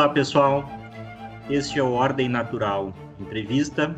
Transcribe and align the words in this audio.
Olá, 0.00 0.08
pessoal. 0.08 0.64
Este 1.50 1.78
é 1.78 1.82
o 1.82 1.92
Ordem 1.92 2.26
Natural 2.26 2.90
Entrevista, 3.20 3.94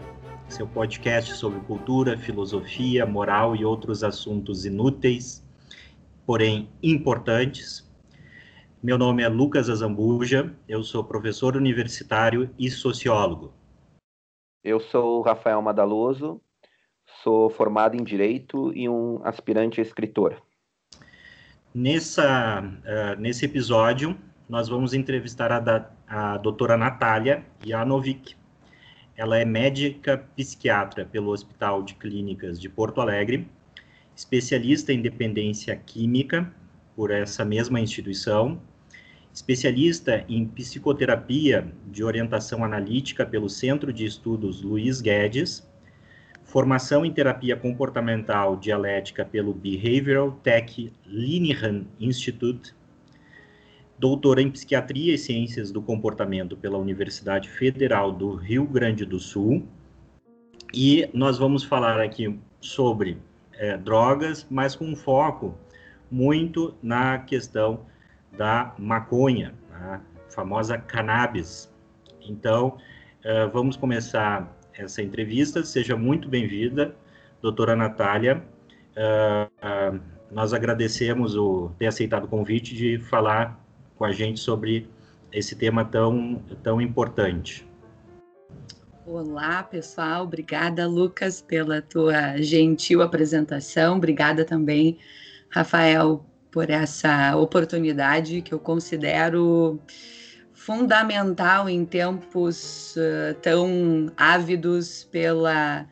seu 0.49 0.67
podcast 0.67 1.35
sobre 1.35 1.61
cultura, 1.61 2.19
filosofia, 2.19 3.07
moral 3.07 3.55
e 3.55 3.65
outros 3.65 4.03
assuntos 4.03 4.67
inúteis, 4.67 5.47
porém 6.27 6.69
importantes. 6.83 7.89
Meu 8.83 8.99
nome 8.99 9.23
é 9.23 9.29
Lucas 9.29 9.71
Azambuja, 9.71 10.53
eu 10.69 10.83
sou 10.83 11.05
professor 11.05 11.57
universitário 11.57 12.51
e 12.59 12.69
sociólogo. 12.69 13.55
Eu 14.65 14.81
sou 14.81 15.23
Rafael 15.23 15.63
Madaloso, 15.63 16.41
sou 17.23 17.49
formado 17.49 17.95
em 17.95 18.03
Direito 18.03 18.73
e 18.75 18.89
um 18.89 19.21
aspirante 19.25 19.81
a 19.81 19.85
escritor. 19.85 20.43
Nessa, 21.73 22.61
uh, 22.61 23.21
nesse 23.21 23.45
episódio, 23.45 24.19
nós 24.53 24.69
vamos 24.69 24.93
entrevistar 24.93 25.51
a, 25.51 25.59
da, 25.59 25.91
a 26.07 26.37
doutora 26.37 26.77
Natália 26.77 27.43
Janovic. 27.65 28.37
Ela 29.17 29.39
é 29.39 29.47
médica 29.47 30.19
psiquiatra 30.37 31.07
pelo 31.07 31.31
Hospital 31.31 31.83
de 31.83 31.95
Clínicas 31.95 32.61
de 32.61 32.69
Porto 32.69 33.01
Alegre, 33.01 33.49
especialista 34.15 34.93
em 34.93 35.01
dependência 35.01 35.75
química 35.75 36.53
por 36.95 37.11
essa 37.11 37.47
mesma 37.47 37.81
instituição, 37.81 38.61
especialista 39.33 40.23
em 40.29 40.47
psicoterapia 40.47 41.73
de 41.87 42.05
orientação 42.05 42.63
analítica 42.63 43.25
pelo 43.25 43.49
Centro 43.49 43.91
de 43.91 44.05
Estudos 44.05 44.61
Luiz 44.61 45.01
Guedes, 45.01 45.67
formação 46.45 47.07
em 47.07 47.11
terapia 47.11 47.57
comportamental 47.57 48.59
dialética 48.59 49.25
pelo 49.25 49.55
Behavioral 49.55 50.33
Tech 50.43 50.93
Linehan 51.07 51.87
Institute, 51.99 52.75
doutora 54.03 54.43
em 54.43 54.51
psiquiatria 54.51 55.15
e 55.15 55.19
ciências 55.19 55.71
do 55.71 55.81
comportamento 55.81 56.57
pela 56.57 56.77
Universidade 56.77 57.49
Federal 57.49 58.11
do 58.11 58.35
Rio 58.35 58.67
Grande 58.67 59.05
do 59.05 59.21
Sul. 59.21 59.65
E 60.75 61.09
nós 61.15 61.39
vamos 61.39 61.63
falar 61.63 62.01
aqui 62.01 62.37
sobre 62.61 63.17
é, 63.53 63.77
drogas, 63.77 64.45
mas 64.51 64.75
com 64.75 64.97
foco 64.97 65.57
muito 66.11 66.75
na 66.83 67.21
questão 67.21 67.87
da 68.37 68.75
maconha, 68.77 69.55
a 69.73 70.01
famosa 70.31 70.77
cannabis. 70.77 71.73
Então, 72.29 72.79
uh, 73.25 73.49
vamos 73.53 73.77
começar 73.77 74.53
essa 74.75 75.01
entrevista. 75.01 75.63
Seja 75.63 75.97
muito 75.97 76.29
bem-vinda, 76.29 76.93
doutora 77.41 77.77
Natália. 77.77 78.43
Uh, 78.97 79.95
uh, 79.97 80.01
nós 80.33 80.53
agradecemos 80.53 81.37
o 81.37 81.71
ter 81.79 81.87
aceitado 81.87 82.25
o 82.25 82.29
convite 82.29 82.75
de 82.75 82.99
falar 82.99 83.62
com 84.03 84.07
a 84.07 84.11
gente 84.11 84.41
sobre 84.41 84.91
esse 85.31 85.55
tema 85.55 85.85
tão, 85.85 86.43
tão 86.61 86.81
importante. 86.81 87.65
Olá, 89.07 89.63
pessoal. 89.63 90.25
Obrigada, 90.25 90.89
Lucas, 90.89 91.41
pela 91.41 91.81
tua 91.81 92.37
gentil 92.43 93.01
apresentação. 93.01 93.99
Obrigada 93.99 94.45
também, 94.45 94.99
Rafael, 95.49 96.27
por 96.51 96.69
essa 96.69 97.37
oportunidade 97.37 98.43
que 98.43 98.53
eu 98.53 98.59
considero 98.59 99.79
fundamental 100.53 101.69
em 101.69 101.85
tempos 101.85 102.97
uh, 102.97 103.35
tão 103.41 104.11
ávidos 104.17 105.05
pela 105.13 105.87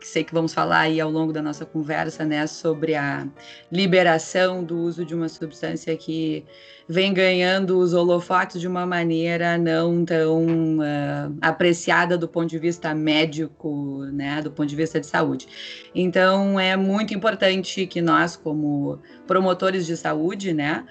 que 0.00 0.06
sei 0.08 0.24
que 0.24 0.34
vamos 0.34 0.52
falar 0.52 0.80
aí 0.80 1.00
ao 1.00 1.10
longo 1.10 1.32
da 1.32 1.40
nossa 1.40 1.64
conversa, 1.64 2.24
né, 2.24 2.46
sobre 2.46 2.94
a 2.96 3.26
liberação 3.70 4.64
do 4.64 4.76
uso 4.78 5.04
de 5.04 5.14
uma 5.14 5.28
substância 5.28 5.96
que 5.96 6.44
vem 6.88 7.14
ganhando 7.14 7.78
os 7.78 7.94
holofotes 7.94 8.60
de 8.60 8.66
uma 8.66 8.84
maneira 8.84 9.56
não 9.56 10.04
tão 10.04 10.78
uh, 10.78 11.36
apreciada 11.40 12.18
do 12.18 12.26
ponto 12.26 12.48
de 12.48 12.58
vista 12.58 12.92
médico, 12.92 14.00
né, 14.12 14.42
do 14.42 14.50
ponto 14.50 14.68
de 14.68 14.74
vista 14.74 14.98
de 14.98 15.06
saúde. 15.06 15.46
Então 15.94 16.58
é 16.58 16.76
muito 16.76 17.14
importante 17.14 17.86
que 17.86 18.02
nós, 18.02 18.34
como 18.34 18.98
promotores 19.24 19.86
de 19.86 19.96
saúde, 19.96 20.52
né, 20.52 20.84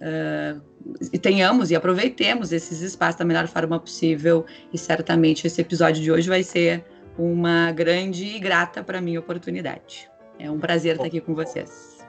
uh, 0.00 1.18
tenhamos 1.18 1.70
e 1.70 1.76
aproveitemos 1.76 2.50
esses 2.50 2.80
espaços 2.80 3.18
da 3.18 3.24
melhor 3.26 3.46
forma 3.46 3.78
possível. 3.78 4.46
E 4.72 4.78
certamente 4.78 5.46
esse 5.46 5.60
episódio 5.60 6.02
de 6.02 6.10
hoje 6.10 6.30
vai 6.30 6.42
ser 6.42 6.82
uma 7.18 7.70
grande 7.72 8.24
e 8.24 8.38
grata 8.38 8.82
para 8.82 9.00
mim 9.00 9.16
oportunidade. 9.16 10.10
É 10.38 10.50
um 10.50 10.58
prazer 10.58 10.94
estar 10.94 11.06
aqui 11.06 11.20
com 11.20 11.34
vocês. 11.34 12.04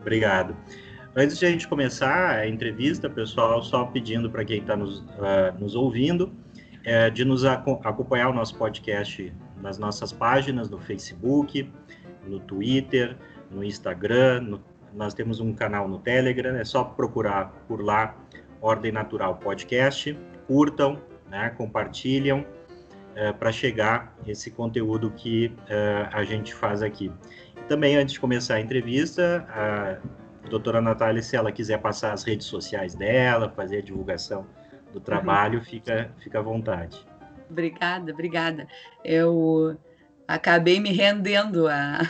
Obrigado. 0.00 0.56
Antes 1.14 1.38
de 1.38 1.46
a 1.46 1.50
gente 1.50 1.68
começar 1.68 2.30
a 2.30 2.48
entrevista, 2.48 3.08
pessoal, 3.08 3.62
só 3.62 3.84
pedindo 3.84 4.30
para 4.30 4.44
quem 4.44 4.60
está 4.60 4.74
nos, 4.74 5.00
uh, 5.00 5.58
nos 5.58 5.74
ouvindo, 5.74 6.32
é, 6.84 7.10
de 7.10 7.24
nos 7.24 7.44
acompanhar 7.44 8.30
o 8.30 8.32
nosso 8.32 8.56
podcast 8.56 9.32
nas 9.60 9.78
nossas 9.78 10.12
páginas, 10.12 10.68
no 10.68 10.78
Facebook, 10.78 11.70
no 12.26 12.40
Twitter, 12.40 13.16
no 13.50 13.62
Instagram, 13.62 14.40
no, 14.40 14.64
nós 14.94 15.14
temos 15.14 15.38
um 15.38 15.52
canal 15.52 15.88
no 15.88 15.98
Telegram, 15.98 16.56
é 16.56 16.64
só 16.64 16.82
procurar 16.82 17.52
por 17.68 17.82
lá 17.82 18.16
Ordem 18.60 18.90
Natural 18.90 19.36
Podcast, 19.36 20.16
curtam, 20.46 21.00
né, 21.30 21.50
compartilham, 21.50 22.44
é, 23.14 23.32
para 23.32 23.52
chegar 23.52 24.14
esse 24.26 24.50
conteúdo 24.50 25.10
que 25.10 25.54
é, 25.68 26.08
a 26.12 26.24
gente 26.24 26.54
faz 26.54 26.82
aqui. 26.82 27.10
Também, 27.68 27.96
antes 27.96 28.14
de 28.14 28.20
começar 28.20 28.56
a 28.56 28.60
entrevista, 28.60 29.46
a 29.48 30.48
doutora 30.48 30.80
Natália, 30.80 31.22
se 31.22 31.36
ela 31.36 31.52
quiser 31.52 31.78
passar 31.78 32.12
as 32.12 32.24
redes 32.24 32.46
sociais 32.46 32.94
dela, 32.94 33.50
fazer 33.50 33.78
a 33.78 33.82
divulgação 33.82 34.46
do 34.92 34.98
uhum. 34.98 35.04
trabalho, 35.04 35.58
uhum. 35.58 35.64
fica, 35.64 36.10
fica 36.18 36.38
à 36.38 36.42
vontade. 36.42 37.06
Obrigada, 37.48 38.12
obrigada. 38.12 38.66
Eu 39.04 39.76
acabei 40.26 40.80
me 40.80 40.90
rendendo 40.92 41.68
a, 41.68 42.00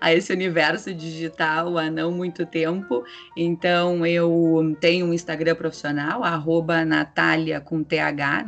a 0.00 0.12
esse 0.12 0.32
universo 0.32 0.92
digital 0.94 1.78
há 1.78 1.90
não 1.90 2.10
muito 2.10 2.46
tempo. 2.46 3.04
Então, 3.36 4.04
eu 4.06 4.76
tenho 4.80 5.06
um 5.06 5.14
Instagram 5.14 5.54
profissional, 5.54 6.24
arroba 6.24 6.84
Natália 6.84 7.60
com 7.60 7.82
TH, 7.82 8.44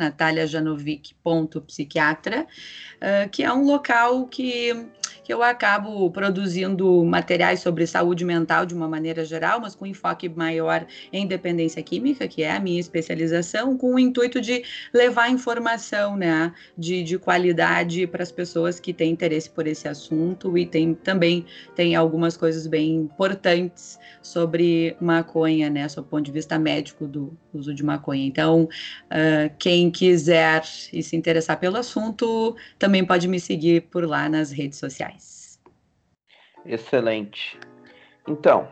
uh, 3.03 3.29
que 3.31 3.43
é 3.43 3.53
um 3.53 3.65
local 3.65 4.27
que 4.27 4.87
que 5.23 5.33
eu 5.33 5.43
acabo 5.43 6.11
produzindo 6.11 7.05
materiais 7.05 7.61
sobre 7.61 7.87
saúde 7.87 8.25
mental 8.25 8.67
de 8.67 8.75
uma 8.75 8.89
maneira 8.89 9.25
geral, 9.25 9.61
mas 9.61 9.75
com 9.75 9.87
enfoque 9.87 10.29
maior 10.29 10.87
em 11.13 11.27
dependência 11.27 11.83
química, 11.83 12.27
que 12.27 12.43
é 12.43 12.53
a 12.53 12.61
minha 12.61 12.81
especialização, 12.81 13.77
com 13.77 13.95
o 13.95 13.99
intuito 13.99 14.41
de 14.41 14.65
levar 14.93 15.31
informação 15.31 16.17
né, 16.17 16.53
de, 16.77 17.03
de 17.03 17.19
qualidade 17.19 18.07
para 18.07 18.23
as 18.23 18.33
pessoas 18.33 18.81
que 18.81 18.93
têm 18.93 19.13
interesse 19.13 19.51
por 19.51 19.67
esse 19.67 19.89
assunto 19.89 20.57
e 20.57 20.67
tem 20.67 20.95
também 20.95 21.47
tem 21.75 21.95
algumas 21.95 22.37
coisas 22.37 22.67
bem 22.67 22.95
importantes 22.97 23.99
sobre 24.21 24.97
maconha, 25.01 25.71
né, 25.71 25.89
sob 25.89 26.07
o 26.07 26.11
ponto 26.11 26.25
de 26.25 26.33
vista 26.33 26.59
médico 26.59 27.07
do 27.07 27.37
uso 27.53 27.75
de 27.75 27.85
maconha. 27.85 28.25
Então, 28.25 28.65
uh, 28.65 29.55
quem 29.59 29.91
quiser 29.91 30.63
e 30.93 31.03
se 31.03 31.17
interessar 31.17 31.59
pelo 31.59 31.77
assunto, 31.77 32.57
também 32.79 33.05
pode 33.05 33.29
me 33.29 33.39
seguir 33.39 33.83
por 33.83 34.07
lá 34.07 34.29
nas 34.29 34.51
redes 34.51 34.79
sociais. 34.79 35.61
Excelente. 36.65 37.59
Então, 38.29 38.69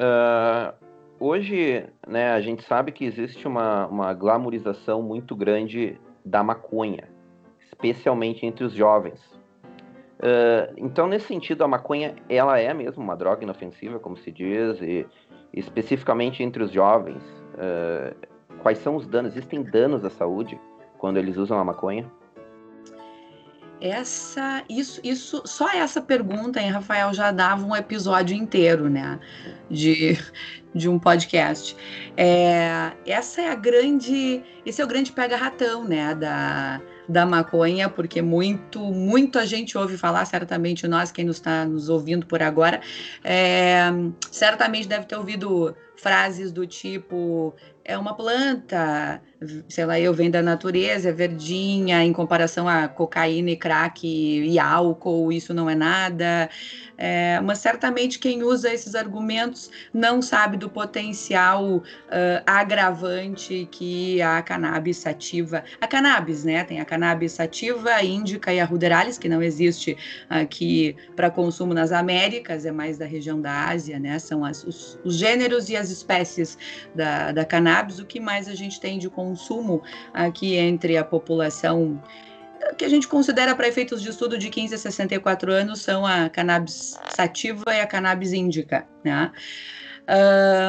uh, 0.00 0.74
hoje, 1.18 1.86
né, 2.06 2.32
a 2.32 2.40
gente 2.40 2.62
sabe 2.64 2.92
que 2.92 3.04
existe 3.04 3.46
uma, 3.46 3.86
uma 3.86 4.12
glamorização 4.12 5.02
muito 5.02 5.36
grande 5.36 5.98
da 6.24 6.42
maconha, 6.42 7.08
especialmente 7.60 8.44
entre 8.46 8.64
os 8.64 8.72
jovens. 8.72 9.20
Uh, 10.18 10.72
então, 10.76 11.06
nesse 11.06 11.26
sentido, 11.26 11.62
a 11.64 11.68
maconha 11.68 12.14
ela 12.28 12.58
é 12.58 12.72
mesmo 12.72 13.02
uma 13.02 13.16
droga 13.16 13.42
inofensiva, 13.42 13.98
como 13.98 14.16
se 14.16 14.32
diz, 14.32 14.80
e 14.80 15.06
especificamente 15.56 16.42
entre 16.42 16.62
os 16.62 16.70
jovens. 16.70 17.22
Uh, 17.54 18.14
quais 18.58 18.78
são 18.78 18.96
os 18.96 19.06
danos? 19.06 19.32
Existem 19.32 19.62
danos 19.62 20.04
à 20.04 20.10
saúde 20.10 20.58
quando 20.98 21.16
eles 21.18 21.36
usam 21.36 21.58
a 21.58 21.64
maconha? 21.64 22.10
Essa, 23.80 24.64
isso, 24.68 25.00
isso, 25.04 25.42
só 25.44 25.70
essa 25.70 26.00
pergunta, 26.00 26.60
hein, 26.60 26.70
Rafael, 26.70 27.12
já 27.12 27.30
dava 27.30 27.66
um 27.66 27.76
episódio 27.76 28.34
inteiro, 28.34 28.88
né, 28.88 29.18
de, 29.68 30.16
de 30.74 30.88
um 30.88 30.98
podcast. 30.98 31.76
É, 32.16 32.92
essa 33.04 33.42
é 33.42 33.50
a 33.50 33.54
grande, 33.54 34.42
esse 34.64 34.80
é 34.80 34.84
o 34.84 34.88
grande 34.88 35.12
pega-ratão, 35.12 35.84
né, 35.84 36.14
da, 36.14 36.80
da 37.08 37.26
maconha, 37.26 37.88
porque 37.88 38.22
muito, 38.22 38.80
muito 38.80 39.38
a 39.38 39.44
gente 39.44 39.76
ouve 39.76 39.96
falar, 39.96 40.24
certamente 40.24 40.88
nós, 40.88 41.12
quem 41.12 41.24
nos 41.24 41.36
está 41.36 41.64
nos 41.64 41.88
ouvindo 41.88 42.26
por 42.26 42.42
agora, 42.42 42.80
é, 43.22 43.84
certamente 44.30 44.88
deve 44.88 45.06
ter 45.06 45.16
ouvido 45.16 45.76
frases 46.04 46.52
do 46.52 46.66
tipo 46.66 47.54
é 47.84 47.98
uma 47.98 48.14
planta, 48.14 49.20
sei 49.68 49.84
lá, 49.84 50.00
eu 50.00 50.14
venho 50.14 50.32
da 50.32 50.42
natureza, 50.42 51.10
é 51.10 51.12
verdinha, 51.12 52.02
em 52.02 52.14
comparação 52.14 52.66
a 52.66 52.88
cocaína 52.88 53.50
e 53.50 53.56
crack 53.56 54.06
e 54.06 54.58
álcool, 54.58 55.30
isso 55.30 55.52
não 55.52 55.68
é 55.68 55.74
nada. 55.74 56.48
É, 56.96 57.40
mas 57.40 57.58
certamente 57.58 58.18
quem 58.18 58.42
usa 58.42 58.72
esses 58.72 58.94
argumentos 58.94 59.70
não 59.92 60.22
sabe 60.22 60.56
do 60.56 60.70
potencial 60.70 61.78
uh, 61.78 61.82
agravante 62.46 63.68
que 63.70 64.22
a 64.22 64.40
cannabis 64.40 64.98
sativa, 64.98 65.64
a 65.80 65.86
cannabis, 65.86 66.44
né? 66.44 66.64
Tem 66.64 66.80
a 66.80 66.84
cannabis 66.84 67.32
sativa, 67.32 67.90
a 67.90 68.04
índica 68.04 68.52
e 68.54 68.60
a 68.60 68.64
ruderalis, 68.64 69.18
que 69.18 69.28
não 69.28 69.42
existe 69.42 69.96
aqui 70.30 70.96
para 71.16 71.30
consumo 71.30 71.74
nas 71.74 71.90
Américas, 71.92 72.64
é 72.64 72.70
mais 72.70 72.96
da 72.96 73.04
região 73.04 73.40
da 73.40 73.68
Ásia, 73.68 73.98
né? 73.98 74.18
São 74.20 74.44
as, 74.44 74.62
os, 74.64 74.98
os 75.04 75.16
gêneros 75.16 75.68
e 75.68 75.76
as 75.76 75.90
espécies 75.96 76.58
da, 76.94 77.32
da 77.32 77.44
cannabis. 77.44 77.98
O 77.98 78.04
que 78.04 78.20
mais 78.20 78.48
a 78.48 78.54
gente 78.54 78.80
tem 78.80 78.98
de 78.98 79.08
consumo 79.08 79.82
aqui 80.12 80.56
entre 80.56 80.96
a 80.96 81.04
população 81.04 82.02
que 82.78 82.84
a 82.84 82.88
gente 82.88 83.06
considera 83.06 83.54
para 83.54 83.68
efeitos 83.68 84.00
de 84.00 84.08
estudo 84.08 84.38
de 84.38 84.48
15 84.48 84.74
a 84.74 84.78
64 84.78 85.52
anos 85.52 85.82
são 85.82 86.04
a 86.06 86.28
cannabis 86.28 86.98
sativa 87.10 87.64
e 87.68 87.80
a 87.80 87.86
cannabis 87.86 88.32
índica, 88.32 88.86
né? 89.04 89.30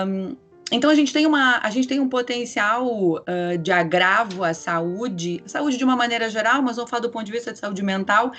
Um, 0.08 0.36
então 0.72 0.90
a 0.90 0.96
gente 0.96 1.14
tem 1.14 1.26
uma, 1.26 1.60
a 1.62 1.70
gente 1.70 1.88
tem 1.88 2.00
um 2.00 2.10
potencial 2.10 2.88
uh, 2.88 3.58
de 3.62 3.72
agravo 3.72 4.44
à 4.44 4.54
saúde, 4.54 5.44
saúde 5.46 5.78
de 5.78 5.84
uma 5.84 5.96
maneira 5.96 6.30
geral, 6.30 6.62
mas 6.62 6.76
vamos 6.76 6.90
falar 6.90 7.02
do 7.02 7.10
ponto 7.10 7.26
de 7.26 7.32
vista 7.32 7.54
de 7.54 7.60
saúde 7.60 7.84
mental, 7.84 8.32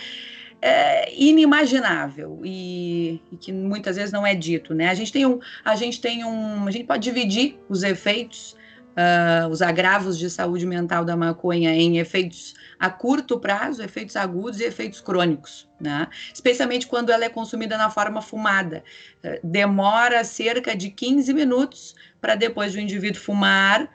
é, 0.66 1.14
inimaginável 1.14 2.40
e, 2.44 3.22
e, 3.30 3.36
que 3.36 3.52
muitas 3.52 3.94
vezes 3.94 4.10
não 4.10 4.26
é 4.26 4.34
dito, 4.34 4.74
né? 4.74 4.88
A 4.88 4.94
gente 4.94 5.12
tem 5.12 5.24
um, 5.24 5.38
a 5.64 5.76
gente 5.76 6.00
tem 6.00 6.24
um, 6.24 6.66
a 6.66 6.70
gente 6.72 6.84
pode 6.84 7.04
dividir 7.04 7.56
os 7.68 7.84
efeitos, 7.84 8.56
uh, 8.96 9.48
os 9.48 9.62
agravos 9.62 10.18
de 10.18 10.28
saúde 10.28 10.66
mental 10.66 11.04
da 11.04 11.16
maconha 11.16 11.70
em 11.72 11.98
efeitos 11.98 12.54
a 12.80 12.90
curto 12.90 13.38
prazo, 13.38 13.80
efeitos 13.80 14.16
agudos 14.16 14.58
e 14.58 14.64
efeitos 14.64 15.00
crônicos, 15.00 15.68
né? 15.80 16.08
especialmente 16.34 16.88
quando 16.88 17.10
ela 17.10 17.24
é 17.24 17.28
consumida 17.28 17.78
na 17.78 17.88
forma 17.88 18.20
fumada. 18.20 18.82
Eh, 19.22 19.40
demora 19.42 20.24
cerca 20.24 20.76
de 20.76 20.90
15 20.90 21.32
minutos 21.32 21.94
para 22.20 22.34
depois 22.34 22.74
do 22.74 22.80
indivíduo 22.80 23.18
fumar 23.18 23.88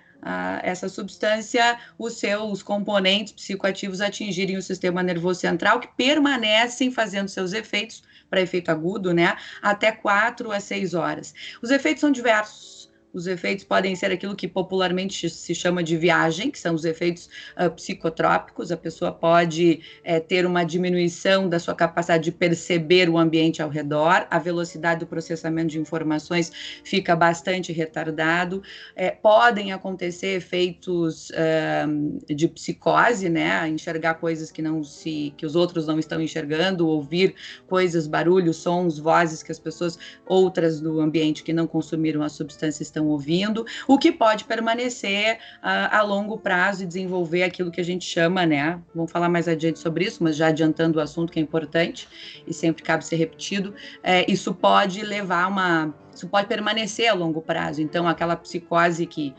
essa 0.64 0.88
substância, 0.88 1.78
os 1.98 2.14
seus 2.14 2.62
componentes 2.62 3.34
psicoativos 3.34 4.02
atingirem 4.02 4.58
o 4.58 4.62
sistema 4.62 5.02
nervoso 5.02 5.40
central, 5.40 5.80
que 5.80 5.90
permanecem 5.96 6.92
fazendo 6.92 7.28
seus 7.28 7.54
efeitos, 7.54 8.04
para 8.30 8.42
efeito 8.42 8.72
agudo, 8.72 9.14
né, 9.14 9.36
até 9.62 9.92
4 9.92 10.52
a 10.52 10.60
6 10.60 10.94
horas. 10.94 11.34
Os 11.62 11.70
efeitos 11.70 12.00
são 12.00 12.12
diversos 12.12 12.81
os 13.13 13.28
efeitos 13.28 13.63
podem 13.63 13.96
ser 13.96 14.12
aquilo 14.12 14.36
que 14.36 14.48
popularmente 14.48 15.30
se 15.30 15.54
chama 15.54 15.84
de 15.84 15.98
viagem, 15.98 16.50
que 16.50 16.60
são 16.60 16.74
os 16.74 16.86
efeitos 16.86 17.30
uh, 17.58 17.69
psicotrópicos. 17.72 18.72
A 18.72 18.78
pessoa 18.78 19.12
pode 19.12 19.81
é, 20.04 20.19
ter 20.19 20.46
uma 20.46 20.63
diminuição 20.63 21.50
da 21.50 21.60
sua 21.60 21.75
capacidade 21.75 22.24
de 22.24 22.31
perceber 22.31 23.10
o 23.10 23.18
ambiente 23.18 23.62
ao 23.62 23.69
redor, 23.69 24.25
a 24.30 24.40
velocidade 24.40 25.02
do 25.02 25.08
processamento 25.08 25.69
de 25.69 25.80
informações 25.80 26.52
fica 26.84 27.16
bastante 27.16 27.72
retardado. 27.72 28.63
É, 28.96 29.12
podem 29.12 29.74
acontecer 29.74 30.36
efeitos 30.36 31.30
uh, 31.31 32.34
de 32.34 32.48
psicose, 32.48 33.30
né? 33.30 33.68
Enxergar 33.68 34.16
coisas 34.16 34.52
que 34.52 34.62
não 34.62 34.84
se, 34.84 35.34
que 35.38 35.46
os 35.46 35.56
outros 35.56 35.88
não 35.88 36.00
estão 36.00 36.22
enxergando, 36.22 36.88
ouvir 36.88 37.36
coisas, 37.68 38.08
barulhos, 38.08 38.58
sons, 38.58 38.98
vozes 38.98 39.44
que 39.44 39.52
as 39.52 39.60
pessoas 39.60 39.98
outras 40.25 40.80
do 40.80 41.00
ambiente 41.00 41.44
que 41.44 41.54
não 41.54 41.68
consumiram 41.68 42.24
a 42.24 42.30
substância 42.30 42.84
estão 42.84 43.00
estão 43.01 43.07
ouvindo, 43.07 43.65
o 43.88 43.98
que 43.98 44.12
pode 44.12 44.44
permanecer 44.44 45.39
a, 45.62 46.00
a 46.00 46.01
longo 46.01 46.38
prazo 46.38 46.83
e 46.83 46.86
desenvolver 46.86 47.44
aquilo 47.44 47.71
que 47.71 47.81
a 47.81 47.83
gente 47.83 48.06
chama, 48.06 48.45
né? 48.45 48.80
Vamos 48.94 49.12
falar 49.12 49.27
mais 49.27 49.48
adiante 49.48 49.80
sobre 49.80 50.06
isso, 50.06 50.24
mas 50.24 50.36
já 50.36 50.48
adiantando 50.48 51.00
o 51.00 51.01
assunto 51.01 51.31
que 51.31 51.39
é 51.39 51.42
importante 51.42 52.07
e 52.48 52.53
sempre 52.53 52.83
cabe 52.83 53.06
ser 53.06 53.15
repetido, 53.15 53.74
é, 54.03 54.30
isso 54.31 54.53
pode 54.53 55.01
levar 55.01 55.48
uma. 55.48 55.94
Isso 56.13 56.27
pode 56.27 56.48
permanecer 56.48 57.07
a 57.07 57.13
longo 57.13 57.42
prazo. 57.42 57.81
Então, 57.81 58.07
aquela 58.07 58.36
psicose 58.36 59.06
que 59.06 59.33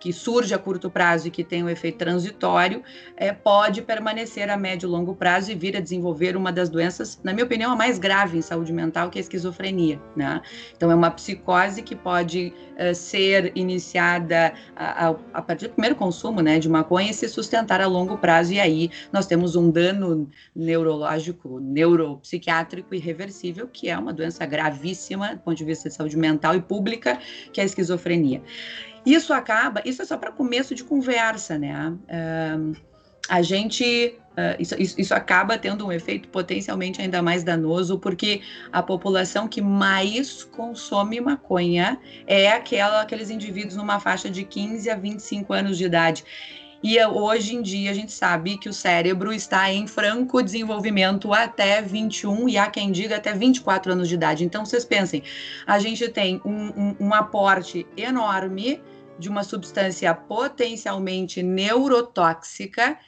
que 0.00 0.12
surge 0.12 0.54
a 0.54 0.58
curto 0.58 0.90
prazo 0.90 1.28
e 1.28 1.30
que 1.30 1.44
tem 1.44 1.62
um 1.62 1.68
efeito 1.68 1.98
transitório, 1.98 2.82
é, 3.16 3.32
pode 3.32 3.82
permanecer 3.82 4.48
a 4.48 4.56
médio 4.56 4.86
e 4.86 4.90
longo 4.90 5.14
prazo 5.14 5.52
e 5.52 5.54
vir 5.54 5.76
a 5.76 5.80
desenvolver 5.80 6.36
uma 6.36 6.50
das 6.50 6.70
doenças, 6.70 7.20
na 7.22 7.32
minha 7.34 7.44
opinião, 7.44 7.70
a 7.70 7.76
mais 7.76 7.98
grave 7.98 8.38
em 8.38 8.42
saúde 8.42 8.72
mental, 8.72 9.10
que 9.10 9.18
é 9.18 9.20
a 9.20 9.22
esquizofrenia. 9.22 10.00
Né? 10.16 10.40
Então, 10.74 10.90
é 10.90 10.94
uma 10.94 11.10
psicose 11.10 11.82
que 11.82 11.94
pode 11.94 12.52
é, 12.76 12.94
ser 12.94 13.52
iniciada 13.54 14.54
a, 14.74 15.08
a, 15.08 15.16
a, 15.34 15.42
partir 15.42 15.68
do 15.68 15.74
primeiro 15.74 15.94
consumo 15.94 16.40
né, 16.40 16.58
de 16.58 16.68
maconha 16.68 17.10
e 17.10 17.14
se 17.14 17.28
sustentar 17.28 17.82
a 17.82 17.86
longo 17.86 18.16
prazo, 18.16 18.54
e 18.54 18.60
aí 18.60 18.90
nós 19.12 19.26
temos 19.26 19.54
um 19.54 19.70
dano 19.70 20.28
neurológico, 20.56 21.60
neuropsiquiátrico 21.60 22.94
irreversível, 22.94 23.68
que 23.68 23.90
é 23.90 23.98
uma 23.98 24.12
doença 24.12 24.46
gravíssima 24.46 25.34
do 25.34 25.40
ponto 25.40 25.56
de 25.56 25.64
vista 25.64 25.90
de 25.90 25.94
saúde 25.94 26.16
mental 26.16 26.56
e 26.56 26.60
pública, 26.60 27.18
que 27.52 27.60
é 27.60 27.62
a 27.62 27.66
esquizofrenia. 27.66 28.42
Isso 29.04 29.32
acaba, 29.32 29.82
isso 29.84 30.02
é 30.02 30.04
só 30.04 30.16
para 30.16 30.30
começo 30.30 30.74
de 30.74 30.84
conversa, 30.84 31.58
né? 31.58 31.90
Uh, 31.90 32.76
a 33.28 33.42
gente, 33.42 34.16
uh, 34.32 34.60
isso, 34.60 34.74
isso, 34.78 35.00
isso, 35.00 35.14
acaba 35.14 35.56
tendo 35.56 35.86
um 35.86 35.92
efeito 35.92 36.28
potencialmente 36.28 37.00
ainda 37.00 37.22
mais 37.22 37.44
danoso, 37.44 37.98
porque 37.98 38.42
a 38.72 38.82
população 38.82 39.46
que 39.46 39.60
mais 39.62 40.42
consome 40.44 41.20
maconha 41.20 41.98
é 42.26 42.50
aquela, 42.50 43.02
aqueles 43.02 43.30
indivíduos 43.30 43.76
numa 43.76 44.00
faixa 44.00 44.28
de 44.28 44.44
15 44.44 44.90
a 44.90 44.96
25 44.96 45.52
anos 45.52 45.78
de 45.78 45.84
idade. 45.84 46.24
E 46.82 46.98
hoje 47.04 47.56
em 47.56 47.60
dia 47.60 47.90
a 47.90 47.94
gente 47.94 48.10
sabe 48.10 48.56
que 48.56 48.68
o 48.68 48.72
cérebro 48.72 49.34
está 49.34 49.70
em 49.70 49.86
franco 49.86 50.42
desenvolvimento 50.42 51.32
até 51.32 51.82
21 51.82 52.48
e 52.48 52.56
há 52.56 52.70
quem 52.70 52.90
diga 52.90 53.16
até 53.16 53.34
24 53.34 53.92
anos 53.92 54.08
de 54.08 54.14
idade. 54.14 54.44
Então 54.44 54.64
vocês 54.64 54.84
pensem, 54.84 55.22
a 55.66 55.78
gente 55.78 56.08
tem 56.08 56.40
um, 56.42 56.68
um, 56.68 56.96
um 57.00 57.14
aporte 57.14 57.86
enorme 57.98 58.80
de 59.18 59.28
uma 59.28 59.44
substância 59.44 60.14
potencialmente 60.14 61.42
neurotóxica 61.42 62.98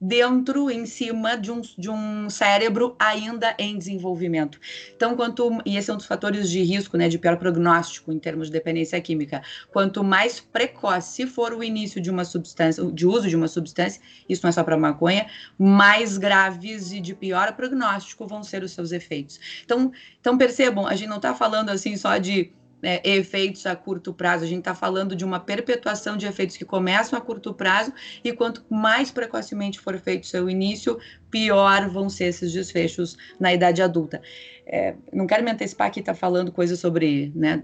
dentro, 0.00 0.70
em 0.70 0.84
cima 0.84 1.36
de 1.36 1.50
um, 1.50 1.60
de 1.60 1.88
um 1.90 2.28
cérebro 2.28 2.94
ainda 2.98 3.54
em 3.58 3.78
desenvolvimento. 3.78 4.60
Então, 4.94 5.16
quanto 5.16 5.58
e 5.64 5.76
esse 5.76 5.90
é 5.90 5.94
um 5.94 5.96
dos 5.96 6.06
fatores 6.06 6.50
de 6.50 6.62
risco, 6.62 6.96
né, 6.96 7.08
de 7.08 7.18
pior 7.18 7.36
prognóstico 7.38 8.12
em 8.12 8.18
termos 8.18 8.48
de 8.48 8.52
dependência 8.52 9.00
química. 9.00 9.42
Quanto 9.72 10.04
mais 10.04 10.38
precoce 10.40 11.26
for 11.26 11.52
o 11.52 11.64
início 11.64 12.00
de 12.00 12.10
uma 12.10 12.24
substância, 12.24 12.84
de 12.92 13.06
uso 13.06 13.28
de 13.28 13.36
uma 13.36 13.48
substância, 13.48 14.00
isso 14.28 14.42
não 14.42 14.50
é 14.50 14.52
só 14.52 14.62
para 14.62 14.76
maconha, 14.76 15.26
mais 15.58 16.18
graves 16.18 16.92
e 16.92 17.00
de 17.00 17.14
pior 17.14 17.54
prognóstico 17.54 18.26
vão 18.26 18.42
ser 18.42 18.62
os 18.62 18.72
seus 18.72 18.92
efeitos. 18.92 19.40
Então, 19.64 19.92
então 20.20 20.36
percebam, 20.36 20.86
a 20.86 20.94
gente 20.94 21.08
não 21.08 21.16
está 21.16 21.34
falando 21.34 21.70
assim 21.70 21.96
só 21.96 22.18
de 22.18 22.52
né, 22.82 23.00
efeitos 23.04 23.66
a 23.66 23.74
curto 23.74 24.12
prazo. 24.12 24.44
A 24.44 24.46
gente 24.46 24.60
está 24.60 24.74
falando 24.74 25.16
de 25.16 25.24
uma 25.24 25.40
perpetuação 25.40 26.16
de 26.16 26.26
efeitos 26.26 26.56
que 26.56 26.64
começam 26.64 27.18
a 27.18 27.22
curto 27.22 27.52
prazo 27.54 27.92
e 28.22 28.32
quanto 28.32 28.64
mais 28.70 29.10
precocemente 29.10 29.80
for 29.80 29.98
feito 29.98 30.26
seu 30.26 30.48
início, 30.48 30.98
pior 31.30 31.88
vão 31.88 32.08
ser 32.08 32.26
esses 32.26 32.52
desfechos 32.52 33.16
na 33.38 33.52
idade 33.52 33.82
adulta. 33.82 34.20
É, 34.68 34.94
não 35.12 35.26
quero 35.26 35.44
me 35.44 35.50
antecipar 35.50 35.86
aqui, 35.86 36.02
tá 36.02 36.12
falando 36.12 36.50
coisas 36.50 36.80
sobre 36.80 37.30
né, 37.36 37.62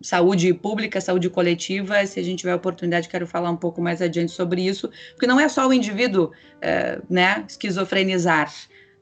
saúde 0.00 0.54
pública, 0.54 1.00
saúde 1.00 1.28
coletiva. 1.28 2.06
Se 2.06 2.20
a 2.20 2.22
gente 2.22 2.40
tiver 2.40 2.54
oportunidade, 2.54 3.08
quero 3.08 3.26
falar 3.26 3.50
um 3.50 3.56
pouco 3.56 3.82
mais 3.82 4.00
adiante 4.00 4.30
sobre 4.30 4.62
isso, 4.62 4.88
porque 5.10 5.26
não 5.26 5.40
é 5.40 5.48
só 5.48 5.66
o 5.66 5.72
indivíduo 5.72 6.30
é, 6.60 7.00
né, 7.10 7.44
esquizofrenizar 7.48 8.52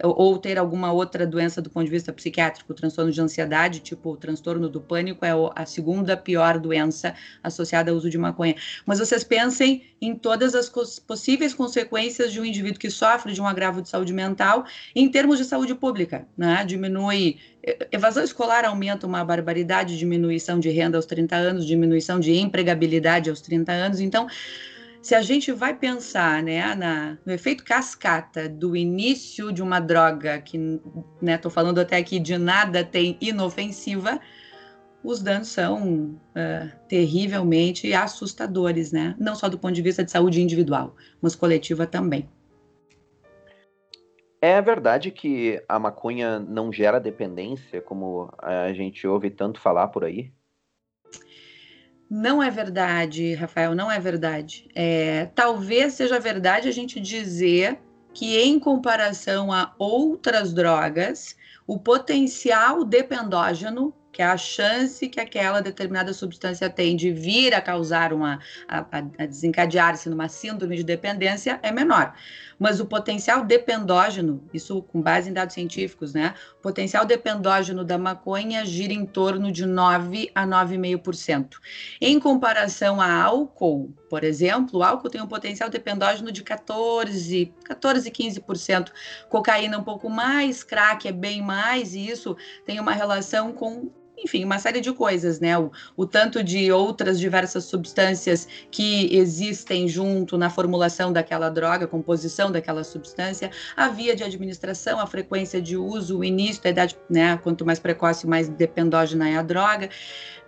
ou 0.02 0.38
ter 0.38 0.58
alguma 0.58 0.92
outra 0.92 1.26
doença 1.26 1.62
do 1.62 1.70
ponto 1.70 1.84
de 1.84 1.90
vista 1.90 2.12
psiquiátrico, 2.12 2.74
transtorno 2.74 3.12
de 3.12 3.20
ansiedade, 3.20 3.80
tipo 3.80 4.10
o 4.10 4.16
transtorno 4.16 4.68
do 4.68 4.80
pânico, 4.80 5.24
é 5.24 5.30
a 5.54 5.64
segunda 5.64 6.16
pior 6.16 6.58
doença 6.58 7.14
associada 7.42 7.90
ao 7.90 7.96
uso 7.96 8.10
de 8.10 8.18
maconha. 8.18 8.56
Mas 8.84 8.98
vocês 8.98 9.22
pensem 9.24 9.84
em 10.00 10.14
todas 10.14 10.54
as 10.54 10.68
possíveis 11.06 11.54
consequências 11.54 12.32
de 12.32 12.40
um 12.40 12.44
indivíduo 12.44 12.80
que 12.80 12.90
sofre 12.90 13.32
de 13.32 13.40
um 13.40 13.46
agravo 13.46 13.80
de 13.80 13.88
saúde 13.88 14.12
mental 14.12 14.64
em 14.94 15.08
termos 15.08 15.38
de 15.38 15.44
saúde 15.44 15.74
pública, 15.74 16.26
né? 16.36 16.64
Diminui 16.64 17.38
evasão 17.92 18.24
escolar 18.24 18.64
aumenta 18.64 19.06
uma 19.06 19.24
barbaridade, 19.24 19.96
diminuição 19.96 20.58
de 20.58 20.68
renda 20.68 20.98
aos 20.98 21.06
30 21.06 21.36
anos, 21.36 21.66
diminuição 21.66 22.18
de 22.18 22.34
empregabilidade 22.34 23.30
aos 23.30 23.40
30 23.40 23.70
anos. 23.72 24.00
Então, 24.00 24.26
se 25.02 25.16
a 25.16 25.20
gente 25.20 25.50
vai 25.50 25.74
pensar 25.74 26.40
né, 26.42 26.74
na, 26.76 27.18
no 27.26 27.32
efeito 27.32 27.64
cascata 27.64 28.48
do 28.48 28.76
início 28.76 29.52
de 29.52 29.60
uma 29.60 29.80
droga, 29.80 30.40
que 30.40 30.80
né, 31.20 31.38
falando 31.50 31.80
até 31.80 31.96
aqui 31.96 32.20
de 32.20 32.38
nada 32.38 32.84
tem 32.84 33.18
inofensiva, 33.20 34.20
os 35.02 35.20
danos 35.20 35.48
são 35.48 36.10
uh, 36.14 36.70
terrivelmente 36.88 37.92
assustadores, 37.92 38.92
né? 38.92 39.16
Não 39.18 39.34
só 39.34 39.48
do 39.48 39.58
ponto 39.58 39.74
de 39.74 39.82
vista 39.82 40.04
de 40.04 40.10
saúde 40.12 40.40
individual, 40.40 40.94
mas 41.20 41.34
coletiva 41.34 41.84
também. 41.84 42.30
É 44.40 44.62
verdade 44.62 45.10
que 45.10 45.60
a 45.68 45.80
maconha 45.80 46.38
não 46.38 46.72
gera 46.72 47.00
dependência, 47.00 47.80
como 47.80 48.32
a 48.38 48.72
gente 48.72 49.04
ouve 49.04 49.30
tanto 49.30 49.60
falar 49.60 49.88
por 49.88 50.04
aí? 50.04 50.32
Não 52.14 52.42
é 52.42 52.50
verdade, 52.50 53.32
Rafael, 53.32 53.74
não 53.74 53.90
é 53.90 53.98
verdade. 53.98 54.68
É, 54.74 55.30
talvez 55.34 55.94
seja 55.94 56.20
verdade 56.20 56.68
a 56.68 56.70
gente 56.70 57.00
dizer 57.00 57.80
que, 58.12 58.38
em 58.38 58.58
comparação 58.58 59.50
a 59.50 59.74
outras 59.78 60.52
drogas, 60.52 61.34
o 61.66 61.78
potencial 61.78 62.84
dependógeno 62.84 63.94
que 64.12 64.20
é 64.20 64.26
a 64.26 64.36
chance 64.36 65.08
que 65.08 65.18
aquela 65.18 65.62
determinada 65.62 66.12
substância 66.12 66.68
tem 66.68 66.94
de 66.94 67.10
vir 67.10 67.54
a 67.54 67.62
causar 67.62 68.12
uma, 68.12 68.38
a, 68.68 68.84
a 69.18 69.26
desencadear-se 69.26 70.10
numa 70.10 70.28
síndrome 70.28 70.76
de 70.76 70.84
dependência 70.84 71.58
é 71.62 71.72
menor. 71.72 72.14
Mas 72.62 72.78
o 72.78 72.86
potencial 72.86 73.44
dependógeno, 73.44 74.40
isso 74.54 74.82
com 74.82 75.02
base 75.02 75.28
em 75.28 75.32
dados 75.32 75.52
científicos, 75.52 76.14
né? 76.14 76.32
O 76.60 76.62
potencial 76.62 77.04
dependógeno 77.04 77.82
da 77.82 77.98
maconha 77.98 78.64
gira 78.64 78.92
em 78.92 79.04
torno 79.04 79.50
de 79.50 79.66
9 79.66 80.30
a 80.32 80.46
9,5%. 80.46 81.56
Em 82.00 82.20
comparação 82.20 83.00
a 83.00 83.12
álcool, 83.12 83.92
por 84.08 84.22
exemplo, 84.22 84.78
o 84.78 84.82
álcool 84.84 85.10
tem 85.10 85.20
um 85.20 85.26
potencial 85.26 85.68
dependógeno 85.68 86.30
de 86.30 86.44
14, 86.44 87.52
14, 87.64 88.08
15%. 88.08 88.92
Cocaína 89.28 89.78
um 89.78 89.82
pouco 89.82 90.08
mais, 90.08 90.62
crack 90.62 91.08
é 91.08 91.12
bem 91.12 91.42
mais, 91.42 91.94
e 91.94 92.06
isso 92.06 92.36
tem 92.64 92.78
uma 92.78 92.92
relação 92.92 93.52
com 93.52 93.90
enfim, 94.22 94.44
uma 94.44 94.58
série 94.58 94.80
de 94.80 94.92
coisas, 94.92 95.40
né? 95.40 95.58
O, 95.58 95.70
o, 95.96 96.06
tanto 96.06 96.42
de 96.42 96.70
outras 96.70 97.18
diversas 97.18 97.64
substâncias 97.64 98.48
que 98.70 99.14
existem 99.16 99.88
junto 99.88 100.38
na 100.38 100.48
formulação 100.48 101.12
daquela 101.12 101.48
droga, 101.48 101.86
composição 101.86 102.50
daquela 102.50 102.84
substância, 102.84 103.50
a 103.76 103.88
via 103.88 104.14
de 104.14 104.22
administração, 104.22 105.00
a 105.00 105.06
frequência 105.06 105.60
de 105.60 105.76
uso, 105.76 106.18
o 106.18 106.24
início, 106.24 106.62
a 106.64 106.70
idade, 106.70 106.96
né? 107.08 107.38
Quanto 107.42 107.64
mais 107.64 107.78
precoce, 107.78 108.26
mais 108.26 108.48
dependógena 108.48 109.28
é 109.28 109.36
a 109.36 109.42
droga. 109.42 109.88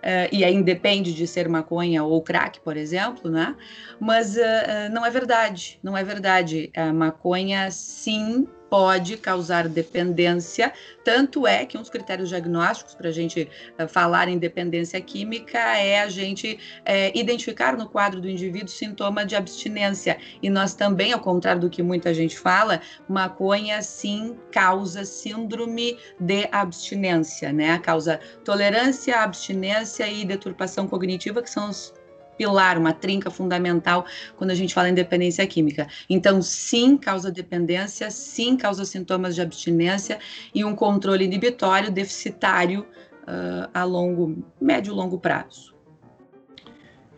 Uh, 0.05 0.29
e 0.31 0.43
aí 0.43 0.53
independe 0.53 1.13
de 1.13 1.25
ser 1.25 1.49
maconha 1.49 2.03
ou 2.03 2.21
crack, 2.21 2.59
por 2.59 2.77
exemplo, 2.77 3.29
né? 3.29 3.55
Mas 3.99 4.35
uh, 4.35 4.91
não 4.91 5.03
é 5.03 5.09
verdade, 5.09 5.79
não 5.81 5.97
é 5.97 6.03
verdade. 6.03 6.69
A 6.75 6.93
maconha, 6.93 7.71
sim, 7.71 8.47
pode 8.75 9.15
causar 9.15 9.69
dependência, 9.69 10.73
tanto 11.01 11.47
é 11.47 11.65
que 11.65 11.77
um 11.77 11.79
dos 11.79 11.89
critérios 11.89 12.27
diagnósticos 12.27 12.93
para 12.93 13.07
a 13.07 13.11
gente 13.11 13.49
uh, 13.81 13.87
falar 13.87 14.27
em 14.27 14.37
dependência 14.37 14.99
química 14.99 15.57
é 15.57 16.01
a 16.01 16.09
gente 16.09 16.59
uh, 16.81 17.17
identificar 17.17 17.77
no 17.77 17.87
quadro 17.87 18.19
do 18.19 18.29
indivíduo 18.29 18.67
sintoma 18.67 19.25
de 19.25 19.33
abstinência. 19.33 20.17
E 20.43 20.49
nós 20.49 20.73
também, 20.73 21.13
ao 21.13 21.21
contrário 21.21 21.61
do 21.61 21.69
que 21.69 21.81
muita 21.81 22.13
gente 22.13 22.37
fala, 22.37 22.81
maconha 23.07 23.81
sim 23.81 24.35
causa 24.51 25.05
síndrome 25.05 25.97
de 26.19 26.49
abstinência, 26.51 27.53
né? 27.53 27.79
Causa 27.79 28.19
tolerância, 28.43 29.21
abstinência 29.21 30.05
e 30.05 30.25
deturpação 30.25 30.85
cognitiva, 30.85 31.41
que 31.41 31.49
são 31.49 31.69
os 31.69 31.93
pilar, 32.37 32.77
uma 32.77 32.93
trinca 32.93 33.29
fundamental 33.29 34.05
quando 34.37 34.51
a 34.51 34.55
gente 34.55 34.73
fala 34.73 34.89
em 34.89 34.93
dependência 34.93 35.45
química. 35.47 35.87
Então, 36.09 36.41
sim, 36.41 36.97
causa 36.97 37.31
dependência, 37.31 38.09
sim, 38.11 38.57
causa 38.57 38.85
sintomas 38.85 39.35
de 39.35 39.41
abstinência 39.41 40.19
e 40.53 40.63
um 40.63 40.75
controle 40.75 41.25
inibitório 41.25 41.91
deficitário 41.91 42.85
uh, 43.23 43.69
a 43.73 43.83
longo, 43.83 44.43
médio 44.59 44.91
e 44.91 44.95
longo 44.95 45.19
prazo. 45.19 45.75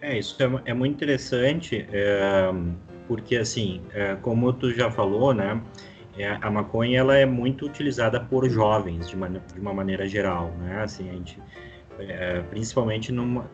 É, 0.01 0.17
isso 0.17 0.35
é, 0.41 0.69
é 0.69 0.73
muito 0.73 0.93
interessante, 0.93 1.87
é, 1.91 2.51
porque, 3.07 3.35
assim, 3.35 3.81
é, 3.93 4.15
como 4.15 4.53
tu 4.53 4.71
já 4.71 4.91
falou, 4.91 5.33
né, 5.33 5.59
é, 6.17 6.37
a 6.41 6.51
maconha 6.51 6.99
ela 6.99 7.17
é 7.17 7.25
muito 7.25 7.65
utilizada 7.65 8.19
por 8.19 8.47
jovens, 8.49 9.07
de, 9.07 9.15
de 9.15 9.59
uma 9.59 9.73
maneira 9.73 10.07
geral, 10.07 10.51
né, 10.59 10.83
assim, 10.83 11.09
a 11.09 11.13
gente 11.13 11.39
é, 11.99 12.41
principalmente 12.49 13.11
numa, 13.11 13.49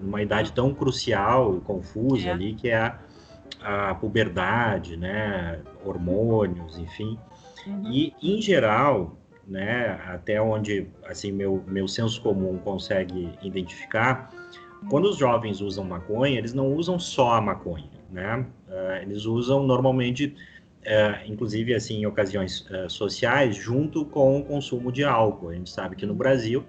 numa 0.00 0.22
idade 0.22 0.52
tão 0.52 0.74
crucial 0.74 1.56
e 1.56 1.60
confusa 1.60 2.28
é. 2.28 2.32
ali, 2.32 2.54
que 2.54 2.68
é 2.68 2.76
a, 3.60 3.90
a 3.90 3.94
puberdade, 3.94 4.96
né, 4.96 5.60
hormônios, 5.84 6.78
enfim. 6.78 7.18
Uhum. 7.66 7.90
E, 7.90 8.14
em 8.22 8.40
geral, 8.40 9.16
né, 9.46 10.00
até 10.06 10.40
onde 10.40 10.88
assim 11.04 11.32
meu, 11.32 11.62
meu 11.66 11.86
senso 11.86 12.20
comum 12.20 12.58
consegue 12.58 13.32
identificar, 13.42 14.30
uhum. 14.82 14.88
quando 14.88 15.04
os 15.06 15.16
jovens 15.16 15.60
usam 15.60 15.84
maconha, 15.84 16.38
eles 16.38 16.52
não 16.52 16.72
usam 16.72 16.98
só 16.98 17.34
a 17.34 17.40
maconha, 17.40 17.90
né? 18.10 18.46
Uh, 18.68 19.02
eles 19.02 19.24
usam 19.24 19.64
normalmente, 19.64 20.34
uh, 20.82 21.30
inclusive 21.30 21.74
assim, 21.74 22.02
em 22.02 22.06
ocasiões 22.06 22.68
uh, 22.70 22.90
sociais, 22.90 23.56
junto 23.56 24.04
com 24.04 24.38
o 24.38 24.44
consumo 24.44 24.92
de 24.92 25.04
álcool. 25.04 25.50
A 25.50 25.54
gente 25.54 25.70
sabe 25.70 25.96
que 25.96 26.04
no 26.04 26.12
uhum. 26.12 26.18
Brasil 26.18 26.64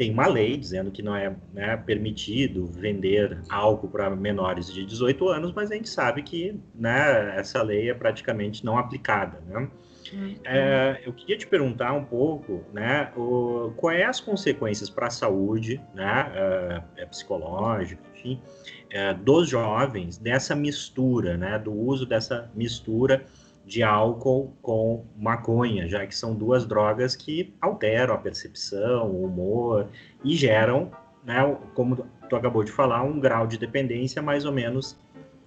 tem 0.00 0.10
uma 0.10 0.26
lei 0.26 0.56
dizendo 0.56 0.90
que 0.90 1.02
não 1.02 1.14
é 1.14 1.36
né, 1.52 1.76
permitido 1.76 2.64
vender 2.64 3.38
álcool 3.50 3.86
para 3.86 4.08
menores 4.08 4.72
de 4.72 4.86
18 4.86 5.28
anos, 5.28 5.52
mas 5.52 5.70
a 5.70 5.74
gente 5.74 5.90
sabe 5.90 6.22
que 6.22 6.58
né, 6.74 7.38
essa 7.38 7.62
lei 7.62 7.90
é 7.90 7.92
praticamente 7.92 8.64
não 8.64 8.78
aplicada. 8.78 9.42
Né? 9.46 9.68
Uhum. 10.10 10.34
É, 10.42 11.02
eu 11.04 11.12
queria 11.12 11.36
te 11.36 11.46
perguntar 11.46 11.92
um 11.92 12.02
pouco, 12.02 12.64
né, 12.72 13.12
o, 13.14 13.74
quais 13.76 14.00
é 14.00 14.06
as 14.06 14.20
consequências 14.20 14.88
para 14.88 15.08
a 15.08 15.10
saúde, 15.10 15.78
né, 15.92 16.32
é, 16.34 17.02
é 17.02 17.04
psicológica, 17.04 18.02
enfim, 18.14 18.40
é, 18.88 19.12
dos 19.12 19.50
jovens 19.50 20.16
dessa 20.16 20.56
mistura, 20.56 21.36
né, 21.36 21.58
do 21.58 21.74
uso 21.74 22.06
dessa 22.06 22.50
mistura 22.54 23.26
de 23.70 23.84
álcool 23.84 24.52
com 24.60 25.06
maconha, 25.16 25.88
já 25.88 26.04
que 26.04 26.14
são 26.14 26.34
duas 26.34 26.66
drogas 26.66 27.14
que 27.14 27.54
alteram 27.60 28.12
a 28.12 28.18
percepção, 28.18 29.08
o 29.08 29.24
humor 29.24 29.86
e 30.24 30.34
geram, 30.34 30.90
né, 31.24 31.56
como 31.72 32.04
tu 32.28 32.34
acabou 32.34 32.64
de 32.64 32.72
falar, 32.72 33.04
um 33.04 33.20
grau 33.20 33.46
de 33.46 33.56
dependência 33.56 34.20
mais 34.20 34.44
ou 34.44 34.50
menos 34.50 34.98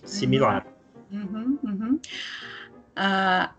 similar. 0.05 0.65
Uhum, 1.11 1.59
uhum. 1.63 1.99
Ah, 2.95 3.51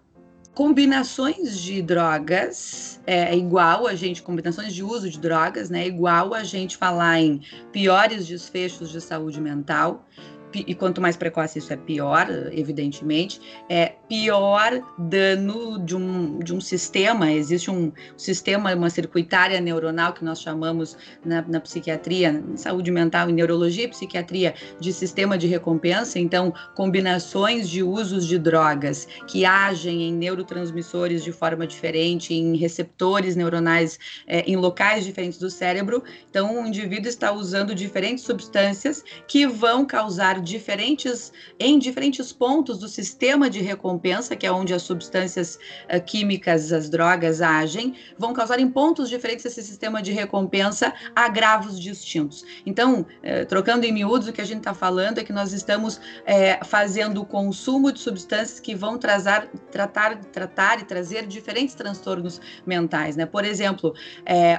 combinações 0.54 1.60
de 1.60 1.82
drogas 1.82 3.02
é 3.06 3.36
igual 3.36 3.86
a 3.86 3.94
gente, 3.94 4.22
combinações 4.22 4.74
de 4.74 4.82
uso 4.82 5.10
de 5.10 5.20
drogas, 5.20 5.68
né? 5.68 5.82
É 5.82 5.86
igual 5.86 6.32
a 6.32 6.42
gente 6.42 6.78
falar 6.78 7.20
em 7.20 7.42
piores 7.70 8.26
desfechos 8.26 8.90
de 8.90 9.00
saúde 9.00 9.42
mental, 9.42 10.06
e 10.54 10.74
quanto 10.74 11.00
mais 11.00 11.16
precoce 11.16 11.58
isso 11.58 11.72
é 11.72 11.76
pior, 11.76 12.26
evidentemente, 12.52 13.40
é 13.68 13.94
pior 14.08 14.82
dano 14.98 15.78
de 15.78 15.96
um, 15.96 16.38
de 16.38 16.54
um 16.54 16.60
sistema. 16.60 17.32
Existe 17.32 17.70
um 17.70 17.92
sistema, 18.16 18.74
uma 18.74 18.90
circuitária 18.90 19.60
neuronal 19.60 20.12
que 20.12 20.24
nós 20.24 20.40
chamamos 20.40 20.96
na, 21.24 21.42
na 21.42 21.60
psiquiatria, 21.60 22.42
saúde 22.56 22.90
mental 22.90 23.28
e 23.28 23.32
neurologia 23.32 23.84
e 23.84 23.88
psiquiatria, 23.88 24.54
de 24.78 24.92
sistema 24.92 25.36
de 25.36 25.46
recompensa. 25.46 26.18
Então, 26.18 26.52
combinações 26.74 27.68
de 27.68 27.82
usos 27.82 28.26
de 28.26 28.38
drogas 28.38 29.08
que 29.26 29.44
agem 29.44 30.02
em 30.02 30.12
neurotransmissores 30.12 31.24
de 31.24 31.32
forma 31.32 31.66
diferente, 31.66 32.34
em 32.34 32.56
receptores 32.56 33.36
neuronais 33.36 33.98
é, 34.26 34.40
em 34.40 34.56
locais 34.56 35.04
diferentes 35.04 35.38
do 35.38 35.50
cérebro. 35.50 36.02
Então, 36.30 36.62
o 36.62 36.66
indivíduo 36.66 37.08
está 37.08 37.32
usando 37.32 37.74
diferentes 37.74 38.24
substâncias 38.24 39.02
que 39.26 39.46
vão 39.46 39.84
causar 39.84 40.40
diferentes 40.44 41.32
em 41.58 41.78
diferentes 41.78 42.32
pontos 42.32 42.78
do 42.78 42.88
sistema 42.88 43.48
de 43.48 43.60
recompensa, 43.60 44.36
que 44.36 44.46
é 44.46 44.52
onde 44.52 44.74
as 44.74 44.82
substâncias 44.82 45.58
uh, 45.92 46.00
químicas, 46.04 46.72
as 46.72 46.88
drogas 46.90 47.40
agem, 47.40 47.94
vão 48.18 48.32
causar 48.32 48.60
em 48.60 48.70
pontos 48.70 49.08
diferentes 49.08 49.44
esse 49.44 49.62
sistema 49.62 50.02
de 50.02 50.12
recompensa 50.12 50.92
agravos 51.16 51.80
distintos. 51.80 52.44
Então, 52.66 53.00
uh, 53.00 53.46
trocando 53.48 53.86
em 53.86 53.92
miúdos, 53.92 54.28
o 54.28 54.32
que 54.32 54.40
a 54.40 54.46
gente 54.46 54.58
está 54.58 54.74
falando 54.74 55.18
é 55.18 55.24
que 55.24 55.32
nós 55.32 55.52
estamos 55.52 55.96
uh, 55.96 56.64
fazendo 56.64 57.22
o 57.22 57.26
consumo 57.26 57.90
de 57.90 58.00
substâncias 58.00 58.60
que 58.60 58.74
vão 58.74 58.98
trazer, 58.98 59.48
tratar, 59.70 60.16
tratar 60.26 60.80
e 60.80 60.84
trazer 60.84 61.26
diferentes 61.26 61.74
transtornos 61.74 62.40
mentais, 62.66 63.16
né? 63.16 63.24
Por 63.24 63.44
exemplo, 63.44 63.94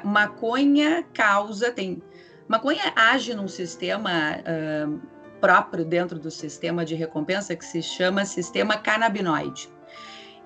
maconha 0.04 1.06
causa 1.14 1.72
tem 1.72 2.02
Maconha 2.48 2.94
age 2.96 3.34
num 3.34 3.48
sistema 3.48 4.38
uh, 4.38 5.02
próprio 5.46 5.86
dentro 5.86 6.18
do 6.18 6.32
sistema 6.32 6.84
de 6.84 6.96
recompensa 6.96 7.56
que 7.56 7.64
se 7.64 7.80
chama 7.80 8.26
sistema 8.26 8.78
canabinoide. 8.78 9.70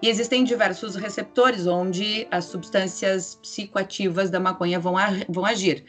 E 0.02 0.10
existem 0.10 0.44
diversos 0.44 0.98
receptores 0.98 1.66
onde 1.66 2.28
as 2.30 2.44
substâncias 2.44 3.36
psicoativas 3.36 4.30
da 4.30 4.42
maconha 4.42 4.78
vão, 4.78 4.96
vão 5.30 5.46
agir, 5.46 5.86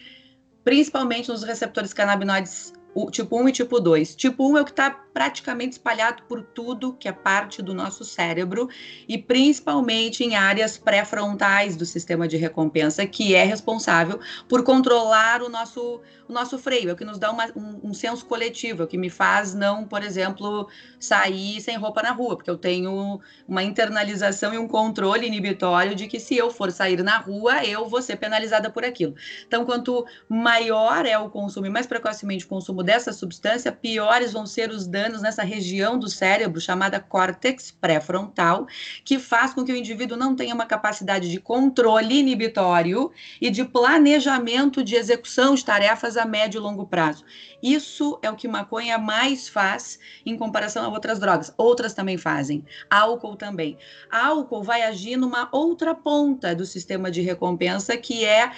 principalmente 0.62 1.28
nos 1.28 1.42
receptores 1.42 1.92
canabinoides 1.92 2.72
o 2.94 3.10
tipo 3.10 3.40
1 3.40 3.48
e 3.48 3.52
tipo 3.52 3.80
2. 3.80 4.14
Tipo 4.14 4.50
1 4.50 4.58
é 4.58 4.60
o 4.60 4.64
que 4.64 4.70
está 4.70 4.90
praticamente 5.12 5.72
espalhado 5.72 6.22
por 6.24 6.42
tudo 6.42 6.94
que 6.94 7.08
é 7.08 7.12
parte 7.12 7.62
do 7.62 7.74
nosso 7.74 8.04
cérebro 8.04 8.68
e 9.08 9.18
principalmente 9.18 10.24
em 10.24 10.36
áreas 10.36 10.78
pré-frontais 10.78 11.76
do 11.76 11.84
sistema 11.84 12.28
de 12.28 12.36
recompensa, 12.36 13.06
que 13.06 13.34
é 13.34 13.44
responsável 13.44 14.20
por 14.48 14.62
controlar 14.62 15.42
o 15.42 15.48
nosso, 15.48 16.00
o 16.28 16.32
nosso 16.32 16.58
freio, 16.58 16.90
é 16.90 16.92
o 16.92 16.96
que 16.96 17.04
nos 17.04 17.18
dá 17.18 17.30
uma, 17.30 17.46
um, 17.56 17.90
um 17.90 17.94
senso 17.94 18.24
coletivo, 18.26 18.82
é 18.82 18.84
o 18.84 18.88
que 18.88 18.98
me 18.98 19.10
faz 19.10 19.54
não, 19.54 19.84
por 19.84 20.02
exemplo, 20.02 20.68
sair 20.98 21.60
sem 21.60 21.76
roupa 21.76 22.02
na 22.02 22.12
rua, 22.12 22.36
porque 22.36 22.50
eu 22.50 22.56
tenho 22.56 23.20
uma 23.48 23.62
internalização 23.62 24.54
e 24.54 24.58
um 24.58 24.68
controle 24.68 25.26
inibitório 25.26 25.94
de 25.94 26.06
que 26.06 26.20
se 26.20 26.36
eu 26.36 26.50
for 26.50 26.70
sair 26.70 27.02
na 27.02 27.18
rua, 27.18 27.64
eu 27.64 27.88
vou 27.88 28.00
ser 28.00 28.16
penalizada 28.16 28.70
por 28.70 28.84
aquilo. 28.84 29.14
Então, 29.46 29.64
quanto 29.64 30.06
maior 30.28 31.04
é 31.04 31.18
o 31.18 31.28
consumo 31.28 31.66
e 31.66 31.70
mais 31.70 31.86
precocemente 31.86 32.44
o 32.44 32.48
consumo 32.48 32.79
consumo 32.80 32.82
dessa 32.82 33.12
substância, 33.12 33.70
piores 33.70 34.32
vão 34.32 34.46
ser 34.46 34.70
os 34.70 34.86
danos 34.86 35.22
nessa 35.22 35.42
região 35.42 35.98
do 35.98 36.08
cérebro 36.08 36.60
chamada 36.60 36.98
córtex 36.98 37.70
pré-frontal, 37.70 38.66
que 39.04 39.18
faz 39.18 39.54
com 39.54 39.64
que 39.64 39.72
o 39.72 39.76
indivíduo 39.76 40.16
não 40.16 40.34
tenha 40.34 40.54
uma 40.54 40.66
capacidade 40.66 41.30
de 41.30 41.38
controle 41.38 42.18
inibitório 42.18 43.10
e 43.40 43.50
de 43.50 43.64
planejamento 43.64 44.82
de 44.82 44.96
execução 44.96 45.54
de 45.54 45.64
tarefas 45.64 46.16
a 46.16 46.24
médio 46.24 46.58
e 46.58 46.62
longo 46.62 46.86
prazo. 46.86 47.24
Isso 47.62 48.18
é 48.22 48.30
o 48.30 48.36
que 48.36 48.48
maconha 48.48 48.96
mais 48.98 49.48
faz 49.48 49.98
em 50.24 50.36
comparação 50.36 50.84
a 50.84 50.88
outras 50.88 51.18
drogas. 51.18 51.52
Outras 51.58 51.92
também 51.92 52.16
fazem. 52.16 52.64
Álcool 52.88 53.36
também. 53.36 53.76
Álcool 54.10 54.62
vai 54.62 54.82
agir 54.82 55.16
numa 55.16 55.48
outra 55.52 55.94
ponta 55.94 56.54
do 56.54 56.64
sistema 56.64 57.10
de 57.10 57.20
recompensa 57.20 57.96
que 57.98 58.24
é 58.24 58.50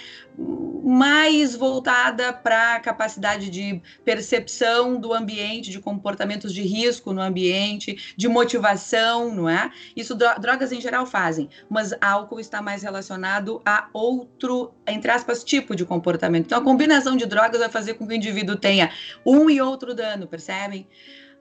mais 0.83 1.55
voltada 1.55 2.31
para 2.33 2.75
a 2.75 2.79
capacidade 2.79 3.49
de 3.49 3.81
percepção 4.13 4.99
do 4.99 5.11
ambiente, 5.11 5.71
de 5.71 5.79
comportamentos 5.79 6.53
de 6.53 6.61
risco 6.61 7.11
no 7.11 7.19
ambiente, 7.19 8.13
de 8.15 8.27
motivação, 8.27 9.33
não 9.33 9.49
é? 9.49 9.71
Isso 9.95 10.13
drogas 10.13 10.71
em 10.71 10.79
geral 10.79 11.07
fazem, 11.07 11.49
mas 11.67 11.95
álcool 11.99 12.39
está 12.39 12.61
mais 12.61 12.83
relacionado 12.83 13.59
a 13.65 13.89
outro, 13.91 14.71
entre 14.87 15.09
aspas, 15.09 15.43
tipo 15.43 15.75
de 15.75 15.83
comportamento. 15.83 16.45
Então 16.45 16.59
a 16.59 16.63
combinação 16.63 17.17
de 17.17 17.25
drogas 17.25 17.59
vai 17.59 17.69
fazer 17.69 17.95
com 17.95 18.05
que 18.05 18.13
o 18.13 18.15
indivíduo 18.15 18.55
tenha 18.55 18.91
um 19.25 19.49
e 19.49 19.59
outro 19.59 19.95
dano, 19.95 20.27
percebem? 20.27 20.87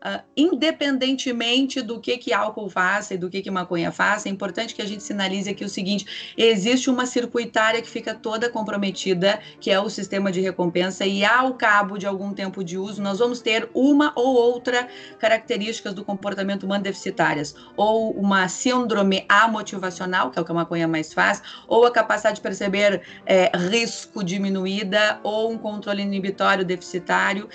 Uh, 0.04 0.20
independentemente 0.36 1.80
do 1.80 2.00
que 2.00 2.18
que 2.18 2.32
álcool 2.32 2.68
faça 2.68 3.14
e 3.14 3.16
do 3.16 3.30
que 3.30 3.40
que 3.40 3.52
maconha 3.52 3.92
faça, 3.92 4.28
é 4.28 4.32
importante 4.32 4.74
que 4.74 4.82
a 4.82 4.84
gente 4.84 5.00
sinalize 5.00 5.48
aqui 5.48 5.64
o 5.64 5.68
seguinte: 5.68 6.34
existe 6.36 6.90
uma 6.90 7.06
circuitária 7.06 7.80
que 7.80 7.88
fica 7.88 8.12
toda 8.12 8.50
comprometida, 8.50 9.38
que 9.60 9.70
é 9.70 9.78
o 9.78 9.88
sistema 9.88 10.32
de 10.32 10.40
recompensa, 10.40 11.06
e 11.06 11.24
ao 11.24 11.54
cabo 11.54 11.98
de 11.98 12.04
algum 12.04 12.34
tempo 12.34 12.64
de 12.64 12.76
uso, 12.76 13.00
nós 13.00 13.20
vamos 13.20 13.40
ter 13.40 13.70
uma 13.72 14.12
ou 14.16 14.34
outra 14.34 14.88
características 15.20 15.94
do 15.94 16.04
comportamento 16.04 16.64
humano 16.64 16.82
deficitárias, 16.82 17.54
ou 17.76 18.10
uma 18.10 18.48
síndrome 18.48 19.24
amotivacional, 19.28 20.32
que 20.32 20.38
é 20.40 20.42
o 20.42 20.44
que 20.44 20.50
a 20.50 20.54
maconha 20.54 20.88
mais 20.88 21.12
faz, 21.12 21.40
ou 21.68 21.86
a 21.86 21.92
capacidade 21.92 22.36
de 22.36 22.42
perceber 22.42 23.02
é, 23.24 23.56
risco 23.56 24.24
diminuída, 24.24 25.20
ou 25.22 25.52
um 25.52 25.58
controle 25.58 26.02
inibitório 26.02 26.64
deficitário. 26.64 27.48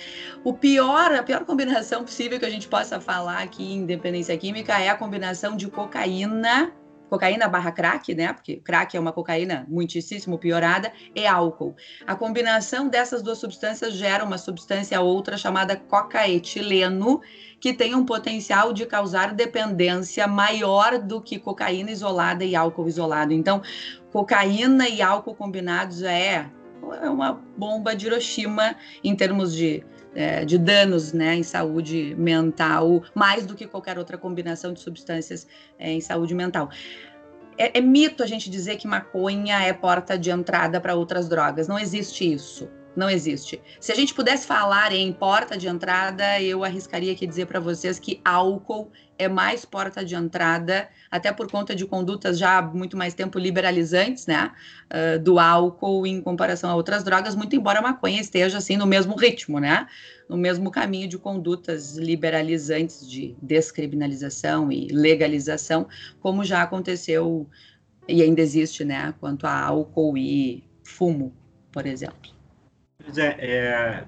O 0.46 0.54
pior, 0.54 1.12
a 1.14 1.22
pior 1.24 1.44
combinação 1.44 2.06
possível 2.06 2.37
que 2.40 2.46
a 2.46 2.50
gente 2.50 2.68
possa 2.68 3.00
falar 3.00 3.40
aqui 3.40 3.74
em 3.74 3.86
dependência 3.86 4.38
química 4.38 4.80
é 4.80 4.90
a 4.90 4.96
combinação 4.96 5.56
de 5.56 5.68
cocaína, 5.68 6.72
cocaína 7.10 7.48
barra 7.48 7.72
crack, 7.72 8.14
né? 8.14 8.34
Porque 8.34 8.58
crack 8.58 8.96
é 8.96 9.00
uma 9.00 9.12
cocaína 9.12 9.66
muitíssimo 9.68 10.38
piorada, 10.38 10.92
e 11.16 11.26
álcool. 11.26 11.76
A 12.06 12.16
combinação 12.16 12.88
dessas 12.88 13.22
duas 13.22 13.38
substâncias 13.38 13.94
gera 13.94 14.24
uma 14.24 14.38
substância 14.38 15.00
outra 15.02 15.38
chamada 15.38 15.76
cocaetileno, 15.76 17.22
que 17.60 17.74
tem 17.74 17.96
um 17.96 18.06
potencial 18.06 18.74
de 18.74 18.86
causar 18.86 19.34
dependência 19.34 20.28
maior 20.28 21.00
do 21.00 21.22
que 21.22 21.40
cocaína 21.40 21.92
isolada 21.92 22.44
e 22.44 22.56
álcool 22.56 22.88
isolado. 22.88 23.34
Então, 23.34 23.62
cocaína 24.12 24.88
e 24.88 25.02
álcool 25.02 25.36
combinados 25.36 26.04
é, 26.04 26.50
é 27.02 27.10
uma 27.10 27.34
bomba 27.58 27.96
de 27.96 28.08
Hiroshima 28.08 28.76
em 29.04 29.16
termos 29.16 29.56
de 29.56 29.84
é, 30.18 30.44
de 30.44 30.58
danos 30.58 31.14
né, 31.14 31.36
em 31.36 31.44
saúde 31.44 32.16
mental, 32.18 33.04
mais 33.14 33.46
do 33.46 33.54
que 33.54 33.68
qualquer 33.68 34.00
outra 34.00 34.18
combinação 34.18 34.74
de 34.74 34.80
substâncias 34.80 35.48
é, 35.78 35.92
em 35.92 36.02
saúde 36.02 36.34
mental. 36.34 36.72
É, 37.56 37.78
é 37.78 37.82
mito 37.82 38.24
a 38.24 38.26
gente 38.26 38.50
dizer 38.50 38.78
que 38.78 38.88
maconha 38.88 39.62
é 39.62 39.72
porta 39.72 40.18
de 40.18 40.32
entrada 40.32 40.82
para 40.82 40.96
outras 40.96 41.30
drogas. 41.30 41.68
Não 41.68 41.78
existe 41.78 42.34
isso 42.34 42.68
não 42.96 43.08
existe. 43.08 43.62
Se 43.80 43.92
a 43.92 43.96
gente 43.96 44.12
pudesse 44.12 44.48
falar 44.48 44.92
em 44.92 45.14
porta 45.14 45.56
de 45.56 45.68
entrada, 45.68 46.42
eu 46.42 46.64
arriscaria 46.64 47.14
aqui 47.14 47.28
dizer 47.28 47.46
para 47.46 47.60
vocês 47.60 48.00
que 48.00 48.20
álcool 48.26 48.92
é 49.18 49.28
mais 49.28 49.66
porta 49.66 50.04
de 50.04 50.16
entrada, 50.16 50.88
até 51.10 51.32
por 51.32 51.50
conta 51.50 51.76
de 51.76 51.86
condutas 51.86 52.38
já 52.38 52.58
há 52.58 52.62
muito 52.62 52.96
mais 52.96 53.14
tempo 53.14 53.40
liberalizantes, 53.40 54.28
né, 54.28 54.52
uh, 54.92 55.20
do 55.20 55.40
álcool 55.40 56.06
em 56.06 56.22
comparação 56.22 56.70
a 56.70 56.76
outras 56.76 57.04
drogas, 57.04 57.36
muito 57.36 57.56
embora 57.56 57.80
a 57.80 57.82
maconha 57.82 58.22
esteja 58.22 58.58
assim 58.58 58.78
no 58.78 58.86
mesmo 58.86 59.16
ritmo, 59.16 59.60
né, 59.60 59.88
no 60.30 60.38
mesmo 60.38 60.70
caminho 60.70 61.08
de 61.08 61.18
condutas 61.18 61.98
liberalizantes 61.98 63.10
de 63.10 63.36
descriminalização 63.42 64.72
e 64.72 64.88
legalização, 64.88 65.88
como 66.20 66.44
já 66.44 66.62
aconteceu 66.62 67.48
e 68.08 68.22
ainda 68.22 68.42
existe, 68.42 68.86
né, 68.86 69.14
quanto 69.20 69.46
a 69.46 69.60
álcool 69.60 70.18
e 70.18 70.64
fumo, 70.84 71.34
por 71.72 71.86
exemplo. 71.86 72.37
Pois 73.08 73.18
é, 73.18 73.38
é 73.40 74.04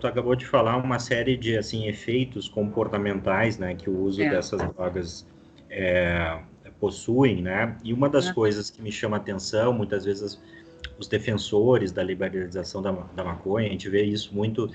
tu, 0.00 0.06
acabou 0.06 0.34
de 0.34 0.46
falar 0.46 0.78
uma 0.78 0.98
série 0.98 1.36
de 1.36 1.58
assim 1.58 1.86
efeitos 1.86 2.48
comportamentais, 2.48 3.58
né, 3.58 3.74
que 3.74 3.90
o 3.90 4.00
uso 4.00 4.22
é. 4.22 4.30
dessas 4.30 4.58
drogas 4.72 5.26
é, 5.68 6.40
possuem, 6.80 7.42
né? 7.42 7.76
E 7.84 7.92
uma 7.92 8.08
das 8.08 8.32
coisas 8.32 8.70
que 8.70 8.80
me 8.80 8.90
chama 8.90 9.18
atenção, 9.18 9.74
muitas 9.74 10.06
vezes 10.06 10.40
os 10.98 11.06
defensores 11.06 11.92
da 11.92 12.02
liberalização 12.02 12.80
da, 12.80 12.90
da 12.90 13.22
maconha, 13.22 13.68
a 13.68 13.70
gente 13.70 13.86
vê 13.90 14.04
isso 14.04 14.34
muito 14.34 14.70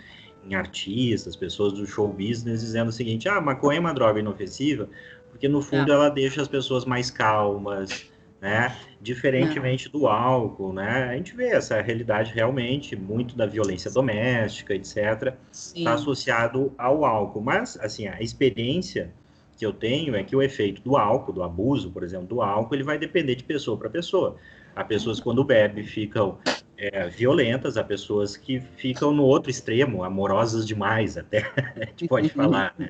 em 0.46 0.54
artistas, 0.54 1.36
pessoas 1.36 1.74
do 1.74 1.88
show 1.88 2.08
business 2.08 2.62
dizendo 2.62 2.90
o 2.90 2.92
seguinte: 2.92 3.28
ah, 3.28 3.42
maconha 3.42 3.78
é 3.78 3.80
uma 3.80 3.94
droga 3.94 4.20
inofensiva, 4.20 4.88
porque 5.32 5.48
no 5.48 5.64
fundo 5.64 5.92
é. 5.92 5.96
ela 5.96 6.10
deixa 6.10 6.44
as 6.44 6.48
pessoas 6.48 6.86
mais 6.86 7.10
calmas, 7.10 8.06
né? 8.44 8.76
Diferentemente 9.02 9.88
do 9.88 10.06
álcool, 10.06 10.74
né? 10.74 11.06
A 11.06 11.16
gente 11.16 11.34
vê 11.34 11.48
essa 11.48 11.82
realidade 11.82 12.34
realmente, 12.34 12.94
muito 12.94 13.38
da 13.38 13.46
violência 13.46 13.90
doméstica, 13.90 14.76
etc., 14.76 15.34
está 15.50 15.94
associado 15.94 16.74
ao 16.78 17.06
álcool. 17.06 17.40
Mas, 17.40 17.80
assim, 17.80 18.06
a 18.06 18.22
experiência 18.22 19.14
que 19.58 19.66
eu 19.66 19.72
tenho 19.72 20.14
é 20.14 20.26
que 20.26 20.36
o 20.36 20.42
efeito 20.42 20.82
do 20.82 20.98
álcool, 20.98 21.32
do 21.32 21.42
abuso, 21.42 21.90
por 21.92 22.04
exemplo, 22.04 22.28
do 22.28 22.42
álcool, 22.42 22.76
ele 22.76 22.84
vai 22.84 22.98
depender 22.98 23.36
de 23.36 23.46
pessoa 23.46 23.78
para 23.78 23.90
pessoa. 23.90 24.36
Há 24.76 24.84
pessoas 24.84 25.22
quando 25.22 25.42
bebem 25.46 25.86
ficam 25.86 26.38
é, 26.78 27.08
violentas, 27.08 27.78
há 27.78 27.84
pessoas 27.84 28.36
que 28.36 28.60
ficam 28.76 29.14
no 29.14 29.24
outro 29.24 29.50
extremo, 29.50 30.04
amorosas 30.04 30.68
demais, 30.68 31.18
até 31.18 31.50
a 31.80 31.86
gente 31.86 32.10
pode 32.10 32.28
uhum. 32.28 32.34
falar, 32.34 32.76
né? 32.78 32.90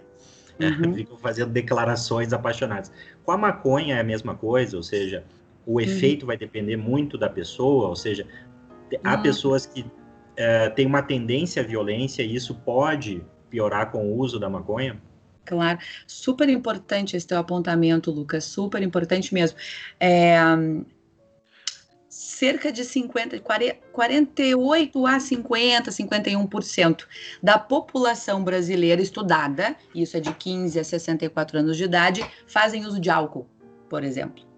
Uhum. 0.59 0.93
ficam 0.97 1.17
fazendo 1.17 1.51
declarações 1.51 2.33
apaixonadas. 2.33 2.91
Com 3.23 3.31
a 3.31 3.37
maconha 3.37 3.97
é 3.97 3.99
a 3.99 4.03
mesma 4.03 4.33
coisa, 4.33 4.75
ou 4.75 4.81
seja, 4.81 5.23
o 5.65 5.73
uhum. 5.73 5.79
efeito 5.81 6.23
uhum. 6.23 6.27
vai 6.27 6.37
depender 6.37 6.77
muito 6.77 7.17
da 7.17 7.29
pessoa, 7.29 7.89
ou 7.89 7.95
seja, 7.95 8.27
há 9.03 9.15
uhum. 9.15 9.21
pessoas 9.21 9.65
que 9.65 9.85
é, 10.35 10.69
têm 10.69 10.85
uma 10.85 11.01
tendência 11.01 11.61
à 11.61 11.65
violência 11.65 12.23
e 12.23 12.35
isso 12.35 12.55
pode 12.55 13.23
piorar 13.49 13.91
com 13.91 14.11
o 14.11 14.17
uso 14.17 14.39
da 14.39 14.49
maconha? 14.49 15.01
Claro, 15.45 15.77
super 16.07 16.47
importante 16.49 17.17
esse 17.17 17.27
teu 17.27 17.37
apontamento, 17.37 18.09
Lucas, 18.11 18.45
super 18.45 18.81
importante 18.81 19.33
mesmo. 19.33 19.57
É, 19.99 20.37
cerca 22.07 22.71
de 22.71 22.85
50, 22.85 23.39
48 23.39 25.05
a 25.05 25.19
50, 25.19 25.91
51% 25.91 27.05
da 27.41 27.59
população 27.59 28.43
brasileira 28.43 29.01
estudada, 29.01 29.75
isso 29.93 30.15
é 30.15 30.19
de 30.19 30.33
15 30.33 30.79
a 30.79 30.83
64 30.83 31.59
anos 31.59 31.75
de 31.75 31.83
idade, 31.83 32.25
fazem 32.47 32.85
uso 32.85 32.99
de 32.99 33.09
álcool, 33.09 33.47
por 33.89 34.03
exemplo 34.03 34.52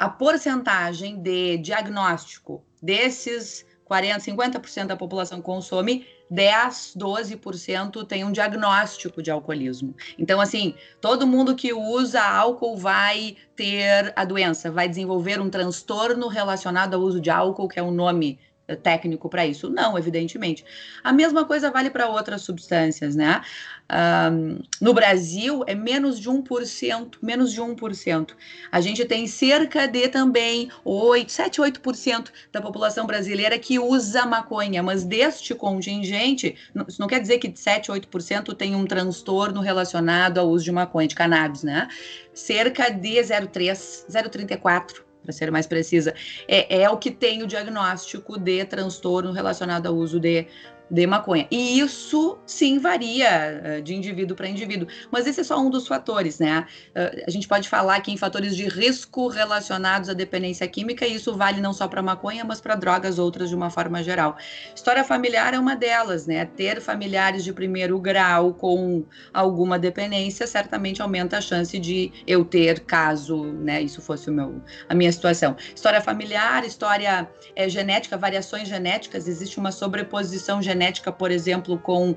a 0.00 0.08
porcentagem 0.08 1.20
de 1.20 1.58
diagnóstico 1.58 2.64
desses 2.82 3.66
40, 3.84 4.18
50% 4.18 4.86
da 4.86 4.96
população 4.96 5.42
consome, 5.42 6.06
10, 6.30 6.94
12% 6.96 8.06
tem 8.06 8.24
um 8.24 8.32
diagnóstico 8.32 9.22
de 9.22 9.30
alcoolismo. 9.30 9.94
Então, 10.18 10.40
assim, 10.40 10.74
todo 11.02 11.26
mundo 11.26 11.54
que 11.54 11.74
usa 11.74 12.22
álcool 12.22 12.78
vai 12.78 13.36
ter 13.54 14.10
a 14.16 14.24
doença, 14.24 14.70
vai 14.70 14.88
desenvolver 14.88 15.38
um 15.38 15.50
transtorno 15.50 16.28
relacionado 16.28 16.94
ao 16.94 17.02
uso 17.02 17.20
de 17.20 17.28
álcool, 17.28 17.68
que 17.68 17.78
é 17.78 17.82
um 17.82 17.90
nome 17.90 18.38
técnico 18.76 19.28
para 19.28 19.46
isso? 19.46 19.68
Não, 19.68 19.98
evidentemente. 19.98 20.64
A 21.02 21.12
mesma 21.12 21.44
coisa 21.44 21.70
vale 21.70 21.90
para 21.90 22.08
outras 22.08 22.42
substâncias, 22.42 23.16
né? 23.16 23.42
Um, 23.90 24.60
no 24.80 24.94
Brasil 24.94 25.64
é 25.66 25.74
menos 25.74 26.20
de 26.20 26.30
1%, 26.30 27.16
menos 27.20 27.52
de 27.52 27.60
1%. 27.60 28.30
A 28.70 28.80
gente 28.80 29.04
tem 29.04 29.26
cerca 29.26 29.88
de 29.88 30.08
também 30.08 30.70
8, 30.84 31.32
7, 31.32 31.60
8% 31.60 32.28
da 32.52 32.62
população 32.62 33.04
brasileira 33.06 33.58
que 33.58 33.80
usa 33.80 34.24
maconha, 34.24 34.80
mas 34.82 35.04
deste 35.04 35.54
contingente, 35.54 36.56
isso 36.86 37.00
não 37.00 37.08
quer 37.08 37.20
dizer 37.20 37.38
que 37.38 37.52
7, 37.52 37.90
8% 37.90 38.54
tem 38.54 38.76
um 38.76 38.86
transtorno 38.86 39.60
relacionado 39.60 40.38
ao 40.38 40.48
uso 40.48 40.64
de 40.64 40.72
maconha, 40.72 41.08
de 41.08 41.16
cannabis, 41.16 41.64
né? 41.64 41.88
Cerca 42.32 42.90
de 42.90 43.16
0,3, 43.16 44.06
0,34 44.08 45.09
para 45.22 45.32
ser 45.32 45.50
mais 45.50 45.66
precisa, 45.66 46.14
é, 46.48 46.82
é 46.82 46.90
o 46.90 46.96
que 46.96 47.10
tem 47.10 47.42
o 47.42 47.46
diagnóstico 47.46 48.38
de 48.38 48.64
transtorno 48.64 49.32
relacionado 49.32 49.86
ao 49.86 49.94
uso 49.94 50.18
de 50.18 50.46
de 50.90 51.06
maconha. 51.06 51.46
E 51.50 51.78
isso 51.78 52.38
sim 52.44 52.78
varia 52.78 53.78
uh, 53.78 53.82
de 53.82 53.94
indivíduo 53.94 54.36
para 54.36 54.48
indivíduo, 54.48 54.88
mas 55.10 55.26
esse 55.26 55.40
é 55.40 55.44
só 55.44 55.58
um 55.58 55.70
dos 55.70 55.86
fatores, 55.86 56.38
né? 56.40 56.66
Uh, 56.88 57.24
a 57.26 57.30
gente 57.30 57.46
pode 57.46 57.68
falar 57.68 57.96
aqui 57.96 58.10
em 58.10 58.16
fatores 58.16 58.56
de 58.56 58.66
risco 58.66 59.28
relacionados 59.28 60.08
à 60.08 60.12
dependência 60.12 60.66
química, 60.66 61.06
e 61.06 61.14
isso 61.14 61.36
vale 61.36 61.60
não 61.60 61.72
só 61.72 61.86
para 61.86 62.02
maconha, 62.02 62.44
mas 62.44 62.60
para 62.60 62.74
drogas 62.74 63.18
outras 63.18 63.48
de 63.48 63.54
uma 63.54 63.70
forma 63.70 64.02
geral. 64.02 64.36
História 64.74 65.04
familiar 65.04 65.54
é 65.54 65.58
uma 65.58 65.76
delas, 65.76 66.26
né? 66.26 66.44
Ter 66.44 66.80
familiares 66.80 67.44
de 67.44 67.52
primeiro 67.52 67.98
grau 68.00 68.52
com 68.54 69.04
alguma 69.32 69.78
dependência 69.78 70.46
certamente 70.46 71.00
aumenta 71.00 71.38
a 71.38 71.40
chance 71.40 71.78
de 71.78 72.12
eu 72.26 72.44
ter 72.44 72.80
caso, 72.80 73.44
né? 73.44 73.80
Isso 73.80 74.02
fosse 74.02 74.28
o 74.28 74.32
meu, 74.32 74.60
a 74.88 74.94
minha 74.94 75.12
situação. 75.12 75.56
História 75.74 76.00
familiar, 76.00 76.64
história 76.64 77.28
é, 77.54 77.68
genética, 77.68 78.16
variações 78.16 78.66
genéticas, 78.66 79.28
existe 79.28 79.58
uma 79.58 79.70
sobreposição 79.70 80.60
genética 80.60 80.79
genética, 80.80 81.12
por 81.12 81.30
exemplo, 81.30 81.78
com 81.78 82.12
uh, 82.12 82.16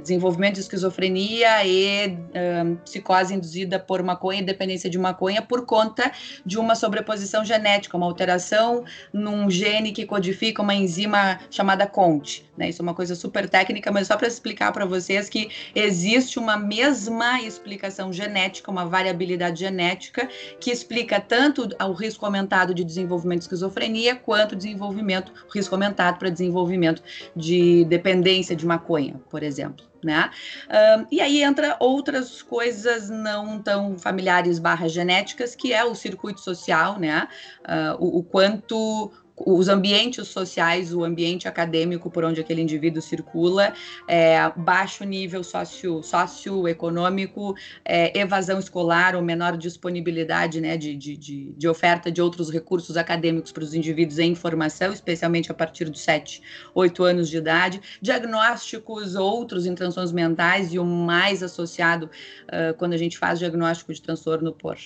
desenvolvimento 0.00 0.54
de 0.54 0.60
esquizofrenia 0.60 1.66
e 1.66 2.08
uh, 2.08 2.76
psicose 2.84 3.34
induzida 3.34 3.78
por 3.78 4.02
maconha, 4.02 4.42
dependência 4.42 4.90
de 4.90 4.98
maconha, 4.98 5.40
por 5.40 5.64
conta 5.64 6.12
de 6.44 6.58
uma 6.58 6.74
sobreposição 6.74 7.44
genética, 7.44 7.96
uma 7.96 8.06
alteração 8.06 8.84
num 9.12 9.50
gene 9.50 9.92
que 9.92 10.04
codifica 10.04 10.60
uma 10.60 10.74
enzima 10.74 11.40
chamada 11.50 11.86
CONT. 11.86 12.48
Né? 12.58 12.68
Isso 12.68 12.82
é 12.82 12.84
uma 12.84 12.94
coisa 12.94 13.14
super 13.14 13.48
técnica, 13.48 13.90
mas 13.92 14.08
só 14.08 14.16
para 14.16 14.26
explicar 14.26 14.72
para 14.72 14.84
vocês 14.84 15.28
que 15.28 15.48
existe 15.74 16.38
uma 16.38 16.56
mesma 16.56 17.40
explicação 17.40 18.12
genética, 18.12 18.70
uma 18.70 18.84
variabilidade 18.84 19.60
genética, 19.60 20.28
que 20.60 20.70
explica 20.70 21.20
tanto 21.20 21.68
o 21.80 21.92
risco 21.92 22.26
aumentado 22.26 22.74
de 22.74 22.84
desenvolvimento 22.84 23.38
de 23.38 23.44
esquizofrenia, 23.44 24.16
quanto 24.16 24.52
o 24.52 24.56
desenvolvimento, 24.56 25.32
o 25.48 25.52
risco 25.52 25.74
aumentado 25.74 26.18
para 26.18 26.28
desenvolvimento 26.28 27.02
de 27.38 27.84
dependência 27.84 28.56
de 28.56 28.66
maconha, 28.66 29.20
por 29.30 29.42
exemplo. 29.42 29.86
Né? 30.02 30.30
Um, 30.68 31.06
e 31.10 31.20
aí 31.20 31.42
entra 31.42 31.76
outras 31.80 32.40
coisas 32.40 33.10
não 33.10 33.60
tão 33.60 33.98
familiares 33.98 34.60
barra 34.60 34.88
genéticas, 34.88 35.56
que 35.56 35.72
é 35.72 35.84
o 35.84 35.94
circuito 35.94 36.40
social, 36.40 37.00
né? 37.00 37.26
Uh, 37.64 38.04
o, 38.04 38.18
o, 38.18 38.22
quanto 38.22 39.10
os 39.44 39.68
ambientes 39.68 40.28
sociais, 40.28 40.92
o 40.92 41.04
ambiente 41.04 41.46
acadêmico 41.46 42.10
por 42.10 42.24
onde 42.24 42.40
aquele 42.40 42.62
indivíduo 42.62 43.00
circula, 43.00 43.72
é, 44.06 44.50
baixo 44.56 45.04
nível 45.04 45.42
socio, 45.44 46.02
socioeconômico, 46.02 47.54
é, 47.84 48.18
evasão 48.18 48.58
escolar 48.58 49.14
ou 49.14 49.22
menor 49.22 49.56
disponibilidade 49.56 50.60
né, 50.60 50.76
de, 50.76 50.94
de, 50.94 51.16
de, 51.16 51.68
oferta 51.68 52.10
de 52.10 52.20
outros 52.20 52.50
recursos 52.50 52.96
acadêmicos 52.96 53.52
para 53.52 53.62
os 53.62 53.74
indivíduos 53.74 54.18
em 54.18 54.34
formação, 54.34 54.92
especialmente 54.92 55.50
a 55.50 55.54
partir 55.54 55.86
dos 55.86 56.00
7, 56.00 56.42
8 56.74 57.04
anos 57.04 57.28
de 57.28 57.36
idade, 57.36 57.80
diagnósticos 58.00 59.14
outros 59.14 59.66
em 59.66 59.74
transtornos 59.74 60.12
mentais 60.12 60.72
e 60.72 60.78
o 60.78 60.84
mais 60.84 61.42
associado 61.42 62.10
uh, 62.46 62.74
quando 62.76 62.92
a 62.92 62.96
gente 62.96 63.18
faz 63.18 63.38
diagnóstico 63.38 63.92
de 63.92 64.02
transtorno 64.02 64.52
por 64.52 64.76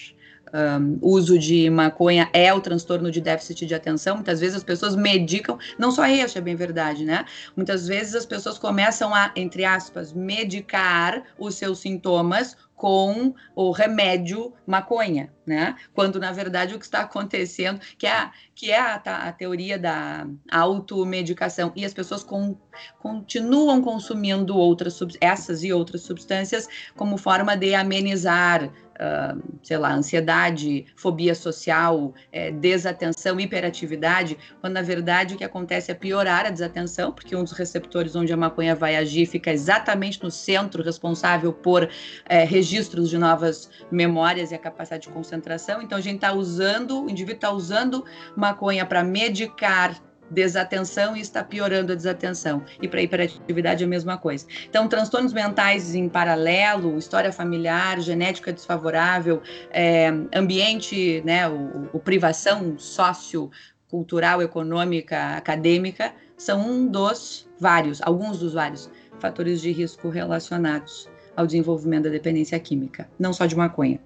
um, 0.52 0.98
uso 1.00 1.38
de 1.38 1.68
maconha 1.70 2.28
é 2.32 2.52
o 2.52 2.60
transtorno 2.60 3.10
de 3.10 3.20
déficit 3.20 3.66
de 3.66 3.74
atenção. 3.74 4.16
Muitas 4.16 4.40
vezes 4.40 4.56
as 4.56 4.64
pessoas 4.64 4.94
medicam, 4.94 5.58
não 5.78 5.90
só 5.90 6.06
isso, 6.06 6.36
é 6.36 6.40
bem 6.40 6.54
verdade, 6.54 7.04
né? 7.04 7.24
Muitas 7.56 7.86
vezes 7.86 8.14
as 8.14 8.26
pessoas 8.26 8.58
começam 8.58 9.14
a, 9.14 9.32
entre 9.34 9.64
aspas, 9.64 10.12
medicar 10.12 11.22
os 11.38 11.54
seus 11.54 11.78
sintomas 11.78 12.56
com 12.82 13.32
o 13.54 13.70
remédio 13.70 14.52
maconha, 14.66 15.32
né? 15.46 15.76
Quando 15.94 16.18
na 16.18 16.32
verdade 16.32 16.74
o 16.74 16.80
que 16.80 16.84
está 16.84 17.02
acontecendo, 17.02 17.80
que 17.96 18.08
é, 18.08 18.12
a, 18.12 18.32
que 18.56 18.72
é 18.72 18.80
a, 18.80 18.94
a 18.96 19.32
teoria 19.32 19.78
da 19.78 20.26
automedicação, 20.50 21.72
e 21.76 21.84
as 21.84 21.94
pessoas 21.94 22.24
com, 22.24 22.58
continuam 22.98 23.80
consumindo 23.80 24.56
outras 24.56 24.98
essas 25.20 25.62
e 25.62 25.72
outras 25.72 26.02
substâncias 26.02 26.68
como 26.96 27.16
forma 27.16 27.56
de 27.56 27.72
amenizar 27.72 28.68
uh, 29.02 29.42
sei 29.62 29.76
lá, 29.76 29.92
ansiedade, 29.92 30.86
fobia 30.96 31.34
social, 31.34 32.14
é, 32.30 32.50
desatenção, 32.50 33.40
hiperatividade, 33.40 34.38
quando 34.60 34.74
na 34.74 34.82
verdade 34.82 35.34
o 35.34 35.38
que 35.38 35.44
acontece 35.44 35.90
é 35.90 35.94
piorar 35.94 36.46
a 36.46 36.50
desatenção, 36.50 37.12
porque 37.12 37.34
um 37.34 37.42
dos 37.42 37.52
receptores 37.52 38.14
onde 38.14 38.32
a 38.32 38.36
maconha 38.36 38.74
vai 38.74 38.96
agir 38.96 39.26
fica 39.26 39.50
exatamente 39.50 40.22
no 40.22 40.30
centro 40.30 40.82
responsável 40.82 41.52
por 41.52 41.88
é, 42.28 42.44
registros 42.44 43.10
de 43.10 43.18
novas 43.18 43.68
memórias 43.90 44.52
e 44.52 44.54
a 44.54 44.58
capacidade 44.58 45.08
de 45.08 45.12
concentração. 45.12 45.82
Então 45.82 45.98
a 45.98 46.00
gente 46.00 46.16
está 46.16 46.32
usando, 46.32 47.04
o 47.04 47.10
indivíduo 47.10 47.36
está 47.36 47.50
usando 47.50 48.04
maconha 48.36 48.86
para 48.86 49.02
medicar 49.02 50.00
desatenção 50.32 51.16
e 51.16 51.20
está 51.20 51.44
piorando 51.44 51.92
a 51.92 51.94
desatenção. 51.94 52.64
E 52.80 52.88
para 52.88 53.02
hiperatividade 53.02 53.82
é 53.82 53.86
a 53.86 53.88
mesma 53.88 54.16
coisa. 54.16 54.46
Então, 54.68 54.88
transtornos 54.88 55.32
mentais 55.32 55.94
em 55.94 56.08
paralelo, 56.08 56.98
história 56.98 57.32
familiar, 57.32 58.00
genética 58.00 58.52
desfavorável, 58.52 59.42
é, 59.70 60.08
ambiente, 60.34 61.22
né, 61.24 61.48
o, 61.48 61.88
o 61.92 62.00
privação 62.00 62.78
sócio 62.78 63.50
cultural, 63.88 64.40
econômica, 64.40 65.36
acadêmica, 65.36 66.12
são 66.36 66.60
um 66.60 66.86
dos 66.86 67.48
vários, 67.60 68.00
alguns 68.02 68.38
dos 68.38 68.54
vários 68.54 68.90
fatores 69.20 69.60
de 69.60 69.70
risco 69.70 70.08
relacionados 70.08 71.08
ao 71.36 71.46
desenvolvimento 71.46 72.04
da 72.04 72.10
dependência 72.10 72.58
química, 72.58 73.08
não 73.18 73.32
só 73.32 73.46
de 73.46 73.54
maconha. 73.54 74.00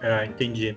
Ah, 0.00 0.26
entendi. 0.26 0.76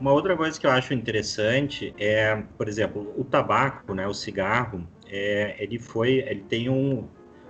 Uma 0.00 0.12
outra 0.12 0.36
coisa 0.36 0.58
que 0.58 0.66
eu 0.66 0.70
acho 0.70 0.94
interessante 0.94 1.92
é, 1.98 2.42
por 2.56 2.68
exemplo, 2.68 3.12
o 3.16 3.24
tabaco, 3.24 3.92
né, 3.94 4.06
o 4.06 4.14
cigarro, 4.14 4.86
é, 5.06 5.56
ele 5.58 5.78
foi, 5.78 6.18
ele 6.18 6.42
tem 6.48 6.68
um, 6.68 7.08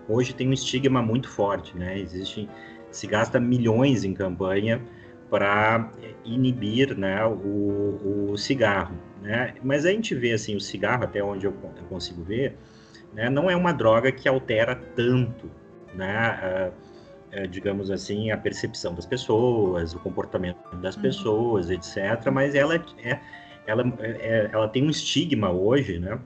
hoje 0.08 0.34
tem 0.34 0.48
um 0.48 0.52
estigma 0.52 1.02
muito 1.02 1.28
forte, 1.28 1.76
né? 1.76 1.98
Existe, 1.98 2.48
se 2.90 3.06
gasta 3.06 3.38
milhões 3.38 4.02
em 4.02 4.14
campanha 4.14 4.80
para 5.28 5.92
inibir, 6.24 6.96
né, 6.96 7.22
o, 7.26 8.30
o 8.30 8.38
cigarro, 8.38 8.96
né? 9.20 9.54
Mas 9.62 9.84
a 9.84 9.90
gente 9.90 10.14
vê 10.14 10.32
assim 10.32 10.56
o 10.56 10.60
cigarro 10.60 11.04
até 11.04 11.22
onde 11.22 11.46
eu, 11.46 11.54
eu 11.76 11.84
consigo 11.84 12.22
ver, 12.22 12.56
né, 13.12 13.28
não 13.28 13.50
é 13.50 13.56
uma 13.56 13.72
droga 13.72 14.10
que 14.10 14.26
altera 14.26 14.74
tanto, 14.96 15.50
né? 15.94 16.70
Uh, 16.72 16.87
digamos 17.50 17.90
assim, 17.90 18.30
a 18.30 18.36
percepção 18.36 18.94
das 18.94 19.06
pessoas, 19.06 19.94
o 19.94 19.98
comportamento 19.98 20.58
das 20.76 20.96
uhum. 20.96 21.02
pessoas, 21.02 21.70
etc. 21.70 22.30
Mas 22.32 22.54
ela, 22.54 22.76
é, 23.02 23.18
ela, 23.66 23.82
é, 24.00 24.50
ela 24.52 24.68
tem 24.68 24.84
um 24.84 24.90
estigma 24.90 25.50
hoje, 25.50 25.98
né? 25.98 26.18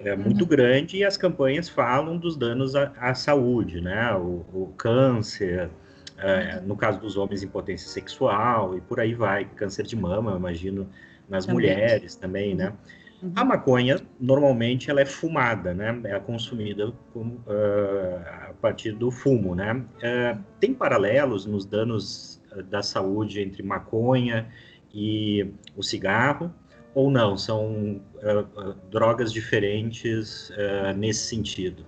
É 0.00 0.16
muito 0.16 0.42
uhum. 0.42 0.48
grande 0.48 0.96
e 0.96 1.04
as 1.04 1.16
campanhas 1.16 1.68
falam 1.68 2.16
dos 2.16 2.36
danos 2.36 2.74
à, 2.74 2.92
à 2.98 3.14
saúde, 3.14 3.80
né? 3.80 4.12
O, 4.14 4.44
o 4.52 4.74
câncer, 4.76 5.70
é, 6.18 6.56
uhum. 6.56 6.68
no 6.68 6.76
caso 6.76 7.00
dos 7.00 7.16
homens, 7.16 7.42
impotência 7.42 7.88
sexual 7.88 8.76
e 8.76 8.80
por 8.80 8.98
aí 8.98 9.14
vai, 9.14 9.44
câncer 9.44 9.84
de 9.84 9.94
mama, 9.94 10.32
eu 10.32 10.36
imagino, 10.36 10.88
nas 11.28 11.46
também. 11.46 11.54
mulheres 11.54 12.16
também, 12.16 12.54
né? 12.54 12.68
Uhum. 12.68 13.01
A 13.36 13.44
maconha, 13.44 14.00
normalmente, 14.18 14.90
ela 14.90 15.00
é 15.00 15.06
fumada, 15.06 15.72
né? 15.72 16.00
É 16.04 16.18
consumida 16.18 16.92
com, 17.12 17.20
uh, 17.20 18.50
a 18.50 18.54
partir 18.60 18.92
do 18.92 19.12
fumo, 19.12 19.54
né? 19.54 19.74
Uh, 19.74 20.42
tem 20.58 20.74
paralelos 20.74 21.46
nos 21.46 21.64
danos 21.64 22.42
ah, 22.50 22.62
da 22.62 22.82
saúde 22.82 23.40
entre 23.40 23.62
maconha 23.62 24.48
e 24.92 25.46
o 25.76 25.84
cigarro, 25.84 26.52
ou 26.96 27.12
não? 27.12 27.36
São 27.36 28.02
uh, 28.16 28.74
drogas 28.90 29.32
diferentes 29.32 30.50
nesse 30.96 31.26
sentido? 31.28 31.86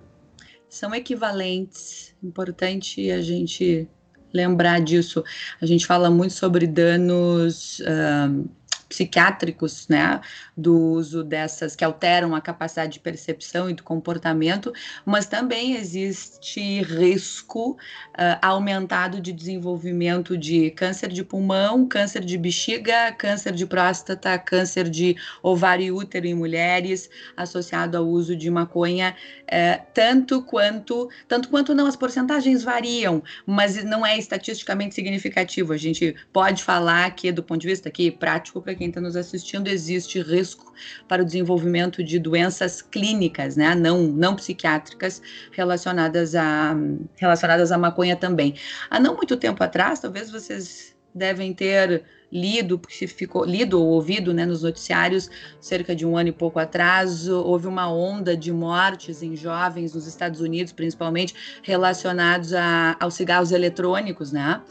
São 0.69 0.95
equivalentes. 0.95 2.15
Importante 2.23 3.11
a 3.11 3.21
gente 3.21 3.89
lembrar 4.33 4.79
disso. 4.79 5.21
A 5.61 5.65
gente 5.65 5.85
fala 5.85 6.09
muito 6.09 6.33
sobre 6.33 6.65
danos 6.65 7.81
psiquiátricos, 8.87 9.87
né, 9.87 10.21
do 10.55 10.77
uso 10.77 11.23
dessas 11.23 11.75
que 11.75 11.83
alteram 11.83 12.35
a 12.35 12.41
capacidade 12.41 12.93
de 12.93 12.99
percepção 12.99 13.69
e 13.69 13.73
do 13.73 13.83
comportamento, 13.83 14.71
mas 15.05 15.25
também 15.25 15.75
existe 15.75 16.81
risco 16.81 17.71
uh, 17.71 17.77
aumentado 18.41 19.19
de 19.19 19.31
desenvolvimento 19.33 20.37
de 20.37 20.71
câncer 20.71 21.09
de 21.09 21.23
pulmão, 21.23 21.87
câncer 21.87 22.23
de 22.23 22.37
bexiga, 22.37 23.11
câncer 23.11 23.53
de 23.53 23.65
próstata, 23.65 24.37
câncer 24.37 24.89
de 24.89 25.15
ovário 25.41 25.85
e 25.85 25.91
útero 25.91 26.27
em 26.27 26.33
mulheres, 26.33 27.09
associado 27.35 27.97
ao 27.97 28.05
uso 28.05 28.35
de 28.35 28.49
maconha, 28.49 29.15
uh, 29.45 29.85
tanto 29.93 30.41
quanto, 30.41 31.09
tanto 31.27 31.49
quanto 31.49 31.73
não, 31.73 31.87
as 31.87 31.95
porcentagens 31.95 32.63
variam, 32.63 33.23
mas 33.45 33.83
não 33.83 34.05
é 34.05 34.17
estatisticamente 34.17 34.95
significativo. 34.95 35.73
A 35.73 35.77
gente 35.77 36.15
pode 36.31 36.63
falar 36.63 37.09
que, 37.15 37.31
do 37.31 37.43
ponto 37.43 37.61
de 37.61 37.67
vista 37.67 37.89
aqui 37.89 38.11
prático, 38.11 38.61
para 38.61 38.75
quem 38.75 38.89
está 38.89 38.99
nos 38.99 39.15
assistindo, 39.15 39.67
existe 39.67 40.21
risco 40.21 40.73
para 41.07 41.21
o 41.21 41.25
desenvolvimento 41.25 42.03
de 42.03 42.19
doenças 42.19 42.81
clínicas, 42.81 43.55
né, 43.55 43.75
não, 43.75 44.03
não 44.03 44.35
psiquiátricas, 44.35 45.21
relacionadas 45.51 46.35
a, 46.35 46.75
relacionadas 47.15 47.71
à 47.71 47.77
maconha 47.77 48.15
também. 48.15 48.55
Há 48.89 48.99
não 48.99 49.15
muito 49.15 49.37
tempo 49.37 49.63
atrás, 49.63 49.99
talvez 49.99 50.29
vocês 50.29 50.95
devem 51.13 51.53
ter 51.53 52.03
lido, 52.35 52.77
porque 52.77 53.07
ficou 53.07 53.45
lido 53.45 53.81
ou 53.81 53.87
ouvido 53.87 54.33
né, 54.33 54.45
nos 54.45 54.61
noticiários 54.61 55.29
cerca 55.61 55.95
de 55.95 56.05
um 56.05 56.17
ano 56.17 56.29
e 56.29 56.33
pouco 56.33 56.59
atrás, 56.59 57.29
houve 57.29 57.65
uma 57.65 57.89
onda 57.89 58.35
de 58.35 58.51
mortes 58.51 59.23
em 59.23 59.37
jovens 59.37 59.93
nos 59.93 60.05
Estados 60.05 60.41
Unidos, 60.41 60.73
principalmente 60.73 61.33
relacionados 61.63 62.53
a, 62.53 62.97
aos 62.99 63.13
cigarros 63.13 63.53
eletrônicos, 63.53 64.33
né? 64.33 64.61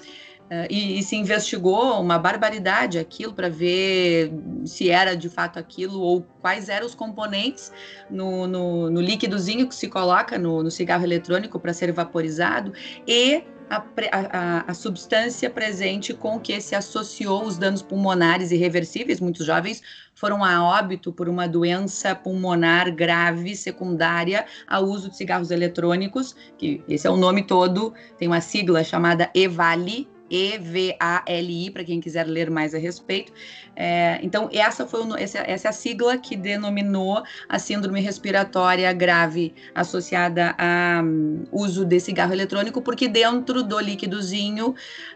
Uh, 0.44 0.68
e, 0.68 0.98
e, 0.98 1.02
se 1.02 1.16
investigou 1.16 1.98
uma 1.98 2.18
barbaridade 2.18 2.98
aquilo 2.98 3.32
para 3.32 3.48
ver 3.48 4.30
se 4.66 4.90
era 4.90 5.16
de 5.16 5.30
fato 5.30 5.58
aquilo 5.58 5.98
ou 5.98 6.20
quais 6.42 6.68
eram 6.68 6.84
os 6.84 6.94
componentes 6.94 7.72
no, 8.10 8.46
no, 8.46 8.90
no 8.90 9.00
líquidozinho 9.00 9.66
que 9.66 9.74
se 9.74 9.88
coloca 9.88 10.38
no, 10.38 10.62
no 10.62 10.70
cigarro 10.70 11.02
eletrônico 11.02 11.58
para 11.58 11.72
ser 11.72 11.90
vaporizado 11.92 12.74
e 13.08 13.42
a, 13.68 13.82
a, 14.12 14.64
a, 14.70 14.74
substância 14.74 15.48
presente 15.48 16.12
com 16.12 16.38
que 16.38 16.60
se 16.60 16.74
associou 16.74 17.44
os 17.44 17.58
danos 17.58 17.82
pulmonares 17.82 18.50
irreversíveis. 18.50 19.20
Muitos 19.20 19.46
jovens 19.46 19.82
foram 20.14 20.44
a 20.44 20.62
óbito 20.62 21.12
por 21.12 21.28
uma 21.28 21.46
doença 21.46 22.14
pulmonar 22.14 22.94
grave 22.94 23.56
secundária 23.56 24.46
ao 24.66 24.84
uso 24.84 25.10
de 25.10 25.16
cigarros 25.16 25.50
eletrônicos, 25.50 26.34
que 26.58 26.82
esse 26.88 27.06
é 27.06 27.10
o 27.10 27.16
nome 27.16 27.42
todo, 27.42 27.92
tem 28.18 28.28
uma 28.28 28.40
sigla 28.40 28.84
chamada 28.84 29.30
EVALI, 29.34 30.08
E-V-A-L-I, 30.30 31.70
para 31.70 31.84
quem 31.84 32.00
quiser 32.00 32.26
ler 32.26 32.50
mais 32.50 32.74
a 32.74 32.78
respeito. 32.78 33.32
É, 33.76 34.18
então, 34.22 34.48
essa 34.52 34.86
foi 34.86 35.04
o, 35.04 35.16
essa, 35.16 35.38
essa, 35.38 35.68
é 35.68 35.70
a 35.70 35.72
sigla 35.72 36.16
que 36.16 36.36
denominou 36.36 37.22
a 37.48 37.58
síndrome 37.58 38.00
respiratória 38.00 38.92
grave 38.92 39.54
associada 39.74 40.54
ao 40.56 41.04
um, 41.04 41.44
uso 41.50 41.84
de 41.84 41.98
cigarro 42.00 42.32
eletrônico, 42.32 42.80
porque 42.80 43.08
dentro 43.08 43.62
do 43.62 43.78
líquidozinho 43.78 44.74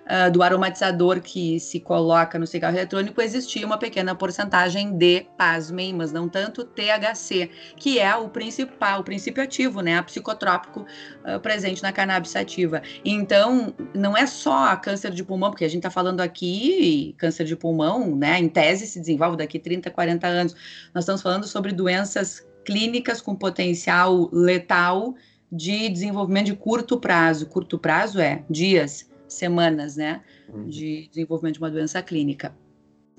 uh, 0.09 0.31
do 0.31 0.43
aromatizador 0.43 1.21
que 1.21 1.61
se 1.61 1.79
coloca 1.79 2.39
no 2.39 2.47
cigarro 2.47 2.77
eletrônico 2.77 3.21
existia 3.21 3.67
uma 3.67 3.79
pequena 3.79 4.15
porcentagem 4.15 4.97
de, 4.97 5.27
pasmem, 5.37 5.95
mas 5.95 6.13
não 6.13 6.29
tanto, 6.29 6.65
THC, 6.65 7.51
que 7.77 7.99
é 7.99 8.15
o 8.17 8.29
principal, 8.29 9.01
o 9.01 9.05
princípio 9.05 9.43
ativo, 9.43 9.81
né, 9.81 10.01
psicotrópico 10.03 10.87
uh, 11.25 11.39
presente 11.41 11.83
na 11.83 11.93
cannabis 11.93 12.31
sativa. 12.31 12.83
Então, 13.05 13.75
não 13.95 14.17
é 14.17 14.27
só 14.27 14.75
câncer 14.77 15.13
de 15.13 15.23
pulmão, 15.23 15.51
porque 15.51 15.65
a 15.65 15.69
gente 15.69 15.79
está 15.79 15.91
falando 15.91 16.21
aqui 16.21 17.15
câncer 17.19 17.45
de 17.45 17.55
pulmão, 17.55 18.17
né, 18.17 18.39
em 18.39 18.49
tese, 18.49 18.87
se 18.87 18.99
desenvolve 18.99 19.37
daqui 19.37 19.59
30, 19.59 19.91
40 19.91 20.27
anos. 20.27 20.57
Nós 20.95 21.05
estamos 21.05 21.23
falando 21.23 21.47
sobre 21.47 21.73
doenças 21.73 22.47
clínicas 22.65 23.21
com 23.21 23.35
potencial 23.35 24.29
letal 24.33 25.15
de 25.51 25.89
desenvolvimento 25.89 26.47
de 26.47 26.55
curto 26.55 27.01
prazo. 27.01 27.47
Curto 27.47 27.79
prazo 27.79 28.21
é 28.21 28.45
dias, 28.51 29.08
semanas, 29.29 29.97
né? 29.97 30.23
Uhum. 30.49 30.67
De 30.67 31.09
desenvolvimento 31.09 31.55
de 31.55 31.61
uma 31.61 31.71
doença 31.71 32.03
clínica. 32.03 32.55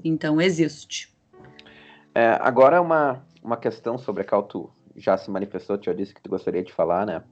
Então, 0.04 0.41
existe. 0.41 1.13
É, 2.13 2.38
agora, 2.41 2.82
uma, 2.82 3.26
uma 3.43 3.58
questão 3.58 3.98
sobre 3.98 4.24
a 4.24 4.26
qual 4.26 4.43
tu 4.43 4.69
já 4.95 5.17
se 5.17 5.30
manifestou, 5.30 5.78
tu 5.78 5.86
já 5.86 5.93
disse 5.93 6.13
que 6.13 6.22
tu 6.22 6.30
gostaria 6.30 6.63
de 6.63 6.74
falar, 6.74 7.06
né? 7.06 7.24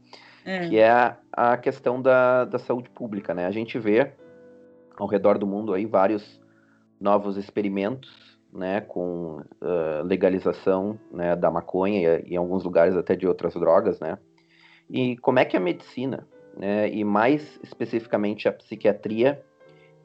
É. 0.45 0.69
Que 0.69 0.77
é 0.77 0.89
a, 0.89 1.17
a 1.33 1.57
questão 1.57 2.01
da, 2.01 2.45
da 2.45 2.57
saúde 2.57 2.89
pública, 2.89 3.33
né? 3.33 3.45
A 3.45 3.51
gente 3.51 3.77
vê 3.77 4.13
ao 4.97 5.07
redor 5.07 5.37
do 5.37 5.45
mundo 5.45 5.73
aí 5.73 5.85
vários 5.85 6.39
novos 6.99 7.37
experimentos, 7.37 8.37
né, 8.51 8.81
com 8.81 9.41
uh, 9.61 10.03
legalização 10.03 10.99
né, 11.11 11.35
da 11.35 11.51
maconha 11.51 12.21
e 12.25 12.33
em 12.33 12.37
alguns 12.37 12.63
lugares 12.63 12.95
até 12.95 13.15
de 13.15 13.27
outras 13.27 13.53
drogas, 13.53 13.99
né? 13.99 14.17
E 14.89 15.17
como 15.17 15.37
é 15.37 15.45
que 15.45 15.55
a 15.57 15.59
medicina, 15.59 16.27
né, 16.57 16.89
e 16.89 17.03
mais 17.03 17.59
especificamente 17.63 18.47
a 18.47 18.51
psiquiatria, 18.51 19.43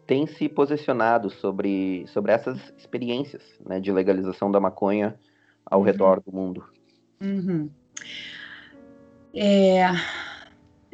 tem 0.07 0.27
se 0.27 0.49
posicionado 0.49 1.31
sobre, 1.31 2.05
sobre 2.09 2.33
essas 2.33 2.59
experiências 2.77 3.43
né, 3.65 3.81
de 3.81 3.91
legalização 3.93 4.51
da 4.51 4.61
maconha 4.61 5.19
ao 5.65 5.81
uhum. 5.81 5.85
redor 5.85 6.21
do 6.21 6.33
mundo? 6.33 6.65
Uhum. 7.21 7.71
É, 9.35 9.87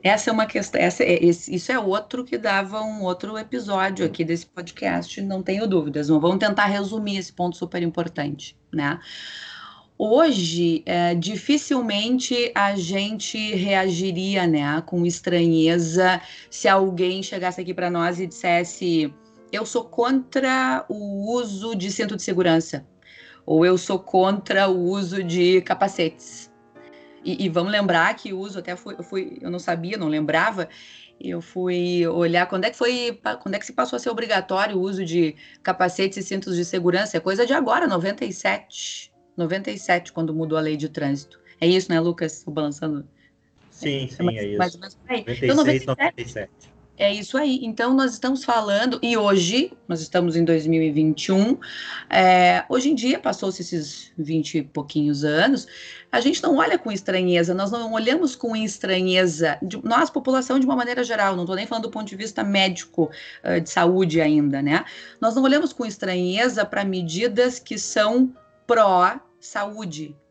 essa 0.02 0.30
é 0.30 0.32
uma 0.32 0.46
questão, 0.46 0.80
essa 0.80 1.02
é, 1.02 1.24
isso 1.24 1.72
é 1.72 1.78
outro 1.78 2.24
que 2.24 2.38
dava 2.38 2.80
um 2.82 3.02
outro 3.02 3.36
episódio 3.36 4.06
aqui 4.06 4.24
desse 4.24 4.46
podcast, 4.46 5.20
não 5.20 5.42
tenho 5.42 5.66
dúvidas. 5.66 6.08
Vamos 6.08 6.38
tentar 6.38 6.66
resumir 6.66 7.16
esse 7.16 7.32
ponto 7.32 7.56
super 7.56 7.82
importante, 7.82 8.56
né? 8.72 9.00
Hoje, 9.98 10.82
é, 10.86 11.14
dificilmente 11.14 12.52
a 12.54 12.76
gente 12.76 13.54
reagiria, 13.54 14.46
né, 14.46 14.80
com 14.86 15.04
estranheza 15.04 16.20
se 16.48 16.68
alguém 16.68 17.22
chegasse 17.22 17.60
aqui 17.60 17.74
para 17.74 17.90
nós 17.90 18.20
e 18.20 18.26
dissesse: 18.26 19.12
eu 19.50 19.66
sou 19.66 19.84
contra 19.84 20.84
o 20.88 21.32
uso 21.32 21.74
de 21.74 21.90
cinto 21.90 22.16
de 22.16 22.22
segurança, 22.22 22.86
ou 23.44 23.66
eu 23.66 23.76
sou 23.76 23.98
contra 23.98 24.68
o 24.68 24.78
uso 24.78 25.22
de 25.24 25.60
capacetes 25.62 26.48
e, 27.24 27.44
e, 27.44 27.48
vamos 27.48 27.72
lembrar 27.72 28.14
que 28.14 28.32
o 28.32 28.38
uso 28.38 28.58
até 28.58 28.76
foi, 28.76 28.94
eu 28.94 29.02
fui, 29.02 29.38
eu 29.40 29.50
não 29.50 29.58
sabia, 29.58 29.96
não 29.96 30.08
lembrava. 30.08 30.68
Eu 31.20 31.42
fui 31.42 32.06
olhar 32.06 32.46
quando 32.46 32.64
é 32.64 32.70
que 32.70 32.76
foi, 32.76 33.20
quando 33.42 33.54
é 33.54 33.58
que 33.58 33.66
se 33.66 33.72
passou 33.72 33.96
a 33.96 34.00
ser 34.00 34.08
obrigatório 34.08 34.76
o 34.76 34.80
uso 34.80 35.04
de 35.04 35.34
capacetes 35.62 36.16
e 36.18 36.22
cintos 36.22 36.56
de 36.56 36.64
segurança. 36.64 37.16
É 37.16 37.20
coisa 37.20 37.44
de 37.44 37.52
agora, 37.52 37.86
97. 37.86 39.07
97, 39.38 40.12
quando 40.12 40.34
mudou 40.34 40.58
a 40.58 40.60
lei 40.60 40.76
de 40.76 40.88
trânsito. 40.88 41.40
É 41.60 41.66
isso, 41.66 41.90
né, 41.90 42.00
Lucas? 42.00 42.38
Estou 42.38 42.52
balançando. 42.52 43.06
Sim, 43.70 44.04
é, 44.04 44.08
sim, 44.08 44.16
é, 44.20 44.22
mais, 44.24 44.36
é 44.36 44.46
isso. 44.46 44.58
Mais 44.58 44.74
ou 44.74 44.80
menos 44.80 44.94
por 44.94 45.10
aí. 45.10 45.18
96, 45.20 45.42
então, 45.42 45.56
97, 45.56 45.86
97. 45.86 46.68
É 46.98 47.14
isso 47.14 47.38
aí. 47.38 47.60
Então, 47.62 47.94
nós 47.94 48.12
estamos 48.12 48.42
falando, 48.44 48.98
e 49.00 49.16
hoje, 49.16 49.72
nós 49.86 50.00
estamos 50.00 50.34
em 50.34 50.44
2021, 50.44 51.56
é, 52.10 52.64
hoje 52.68 52.90
em 52.90 52.94
dia, 52.94 53.20
passou-se 53.20 53.62
esses 53.62 54.12
20 54.18 54.58
e 54.58 54.62
pouquinhos 54.62 55.22
anos, 55.22 55.68
a 56.10 56.20
gente 56.20 56.42
não 56.42 56.56
olha 56.56 56.76
com 56.76 56.90
estranheza, 56.90 57.54
nós 57.54 57.70
não 57.70 57.92
olhamos 57.92 58.34
com 58.34 58.56
estranheza, 58.56 59.58
de, 59.62 59.80
nós, 59.84 60.10
população 60.10 60.58
de 60.58 60.66
uma 60.66 60.74
maneira 60.74 61.04
geral, 61.04 61.36
não 61.36 61.44
estou 61.44 61.54
nem 61.54 61.68
falando 61.68 61.84
do 61.84 61.90
ponto 61.90 62.08
de 62.08 62.16
vista 62.16 62.42
médico, 62.42 63.08
uh, 63.44 63.60
de 63.60 63.70
saúde 63.70 64.20
ainda, 64.20 64.60
né? 64.60 64.84
Nós 65.20 65.36
não 65.36 65.44
olhamos 65.44 65.72
com 65.72 65.86
estranheza 65.86 66.64
para 66.64 66.84
medidas 66.84 67.60
que 67.60 67.78
são 67.78 68.32
pró-saúde, 68.66 69.27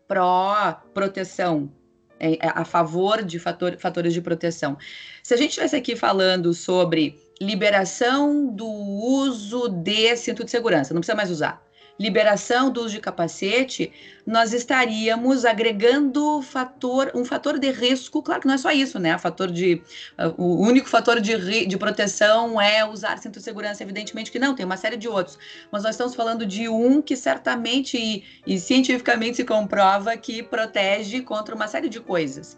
pró-proteção, 0.07 1.71
é, 2.19 2.33
é, 2.33 2.37
a 2.41 2.65
favor 2.65 3.23
de 3.23 3.37
fator, 3.39 3.77
fatores 3.77 4.13
de 4.13 4.21
proteção. 4.21 4.77
Se 5.21 5.33
a 5.33 5.37
gente 5.37 5.49
estivesse 5.49 5.75
aqui 5.75 5.95
falando 5.95 6.53
sobre 6.53 7.19
liberação 7.39 8.47
do 8.47 8.67
uso 8.67 9.69
de 9.69 10.15
cinto 10.15 10.43
de 10.43 10.51
segurança, 10.51 10.93
não 10.93 11.01
precisa 11.01 11.15
mais 11.15 11.29
usar 11.29 11.66
liberação 11.99 12.69
do 12.69 12.81
uso 12.81 12.95
de 12.95 12.99
capacete, 12.99 13.91
nós 14.25 14.53
estaríamos 14.53 15.45
agregando 15.45 16.41
fator, 16.41 17.11
um 17.15 17.23
fator 17.23 17.57
de 17.57 17.71
risco, 17.71 18.21
claro 18.21 18.41
que 18.41 18.47
não 18.47 18.53
é 18.53 18.57
só 18.57 18.71
isso, 18.71 18.99
né? 18.99 19.17
Fator 19.17 19.51
de, 19.51 19.81
uh, 20.19 20.33
o 20.37 20.61
único 20.61 20.87
fator 20.87 21.19
de, 21.19 21.65
de 21.65 21.77
proteção 21.77 22.59
é 22.59 22.85
usar 22.85 23.17
cinto 23.17 23.39
de 23.39 23.43
segurança, 23.43 23.83
evidentemente 23.83 24.31
que 24.31 24.39
não, 24.39 24.53
tem 24.53 24.65
uma 24.65 24.77
série 24.77 24.97
de 24.97 25.07
outros. 25.07 25.39
Mas 25.71 25.83
nós 25.83 25.95
estamos 25.95 26.13
falando 26.13 26.45
de 26.45 26.67
um 26.67 27.01
que 27.01 27.15
certamente 27.15 27.97
e, 27.97 28.23
e 28.45 28.59
cientificamente 28.59 29.37
se 29.37 29.45
comprova 29.45 30.15
que 30.17 30.43
protege 30.43 31.21
contra 31.21 31.55
uma 31.55 31.67
série 31.67 31.89
de 31.89 31.99
coisas. 31.99 32.57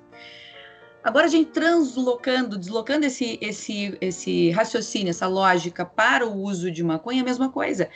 Agora 1.02 1.28
a 1.28 1.30
gente 1.30 1.52
translocando, 1.52 2.58
deslocando 2.58 3.06
esse, 3.06 3.39
esse, 3.41 3.97
esse 4.02 4.52
raciocínio, 4.52 5.12
essa 5.12 5.28
lógica 5.28 5.86
para 5.86 6.28
o 6.28 6.36
uso 6.41 6.69
de 6.69 6.84
maconha, 6.84 7.19
é 7.19 7.21
a 7.21 7.25
mesma 7.25 7.49
coisa. 7.49 7.89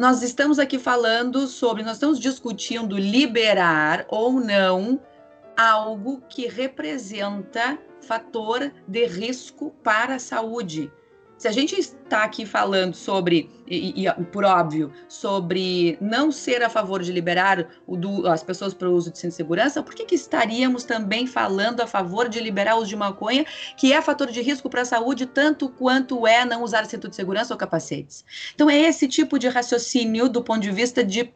Nós 0.00 0.22
estamos 0.22 0.58
aqui 0.58 0.78
falando 0.78 1.46
sobre, 1.46 1.82
nós 1.82 1.96
estamos 1.96 2.18
discutindo 2.18 2.96
liberar 2.96 4.06
ou 4.08 4.40
não 4.40 4.98
algo 5.54 6.22
que 6.26 6.46
representa 6.48 7.78
fator 8.00 8.72
de 8.88 9.04
risco 9.04 9.74
para 9.84 10.14
a 10.14 10.18
saúde. 10.18 10.90
Se 11.40 11.48
a 11.48 11.52
gente 11.52 11.74
está 11.80 12.22
aqui 12.22 12.44
falando 12.44 12.94
sobre, 12.94 13.48
e, 13.66 14.04
e, 14.04 14.24
por 14.24 14.44
óbvio, 14.44 14.92
sobre 15.08 15.96
não 15.98 16.30
ser 16.30 16.62
a 16.62 16.68
favor 16.68 17.02
de 17.02 17.10
liberar 17.10 17.66
do, 17.88 18.28
as 18.28 18.42
pessoas 18.42 18.74
para 18.74 18.90
o 18.90 18.92
uso 18.92 19.10
de 19.10 19.18
cinto 19.18 19.30
de 19.30 19.36
segurança, 19.36 19.82
por 19.82 19.94
que, 19.94 20.04
que 20.04 20.14
estaríamos 20.14 20.84
também 20.84 21.26
falando 21.26 21.80
a 21.80 21.86
favor 21.86 22.28
de 22.28 22.38
liberar 22.40 22.74
o 22.74 22.80
uso 22.80 22.88
de 22.88 22.96
maconha, 22.96 23.46
que 23.74 23.90
é 23.90 24.02
fator 24.02 24.30
de 24.30 24.42
risco 24.42 24.68
para 24.68 24.82
a 24.82 24.84
saúde, 24.84 25.24
tanto 25.24 25.70
quanto 25.70 26.26
é 26.26 26.44
não 26.44 26.62
usar 26.62 26.84
cinto 26.84 27.08
de 27.08 27.16
segurança 27.16 27.54
ou 27.54 27.58
capacetes? 27.58 28.22
Então, 28.54 28.68
é 28.68 28.78
esse 28.78 29.08
tipo 29.08 29.38
de 29.38 29.48
raciocínio 29.48 30.28
do 30.28 30.42
ponto 30.42 30.60
de 30.60 30.70
vista 30.70 31.02
de 31.02 31.32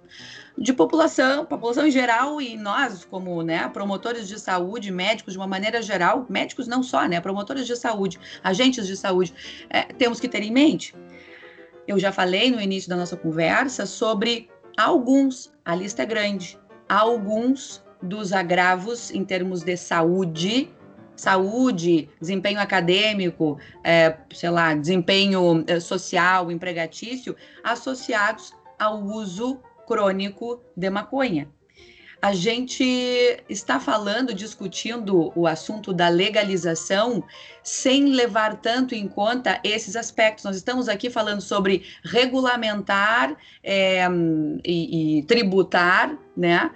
de 0.57 0.73
população, 0.73 1.45
população 1.45 1.87
em 1.87 1.91
geral 1.91 2.41
e 2.41 2.57
nós 2.57 3.05
como, 3.05 3.43
né, 3.43 3.69
promotores 3.69 4.29
de 4.29 4.39
saúde, 4.39 4.91
médicos 4.91 5.33
de 5.33 5.39
uma 5.39 5.47
maneira 5.47 5.83
geral, 5.83 6.27
médicos 6.29 6.69
não 6.69 6.83
só, 6.83 7.07
né, 7.07 7.21
promotores 7.21 7.67
de 7.67 7.77
saúde, 7.77 8.19
agentes 8.43 8.87
de 8.87 8.97
saúde, 8.97 9.35
é, 9.69 9.83
temos 9.83 10.21
que 10.21 10.29
ter 10.29 10.43
em 10.43 10.53
mente. 10.53 10.95
Eu 11.87 11.99
já 11.99 12.13
falei 12.13 12.51
no 12.51 12.61
início 12.61 12.89
da 12.89 12.97
nossa 12.97 13.17
conversa 13.17 13.85
sobre 13.85 14.49
alguns, 14.77 15.53
a 15.65 15.75
lista 15.75 16.03
é 16.03 16.07
grande, 16.07 16.59
alguns 16.89 17.85
dos 18.01 18.33
agravos 18.33 19.11
em 19.11 19.25
termos 19.25 19.63
de 19.63 19.77
saúde 19.77 20.73
saúde, 21.17 22.09
desempenho 22.21 22.59
acadêmico, 22.61 23.59
é, 23.83 24.17
sei 24.33 24.51
lá, 24.51 24.75
desempenho 24.75 25.65
é, 25.67 25.79
social, 25.79 26.51
empregatício, 26.51 27.37
associados 27.63 28.53
ao 28.79 29.01
uso 29.01 29.61
crônico 29.87 30.63
de 30.77 30.91
maconha 30.91 31.49
a 32.25 32.33
gente 32.33 32.83
está 33.51 33.79
falando, 33.79 34.33
discutindo 34.33 35.31
o 35.37 35.47
assunto 35.47 35.93
da 35.93 36.09
legalização 36.09 37.23
sem 37.63 38.07
levar 38.15 38.63
tanto 38.63 38.95
em 38.95 39.07
conta 39.07 39.61
esses 39.63 39.95
aspectos. 39.95 40.43
Nós 40.43 40.57
estamos 40.57 40.89
aqui 40.89 41.11
falando 41.11 41.43
sobre 41.43 41.85
regulamentar 42.03 43.37
é, 43.63 44.07
e, 44.65 45.19
e, 45.19 45.23
tributar 45.25 46.17
né, 46.35 46.71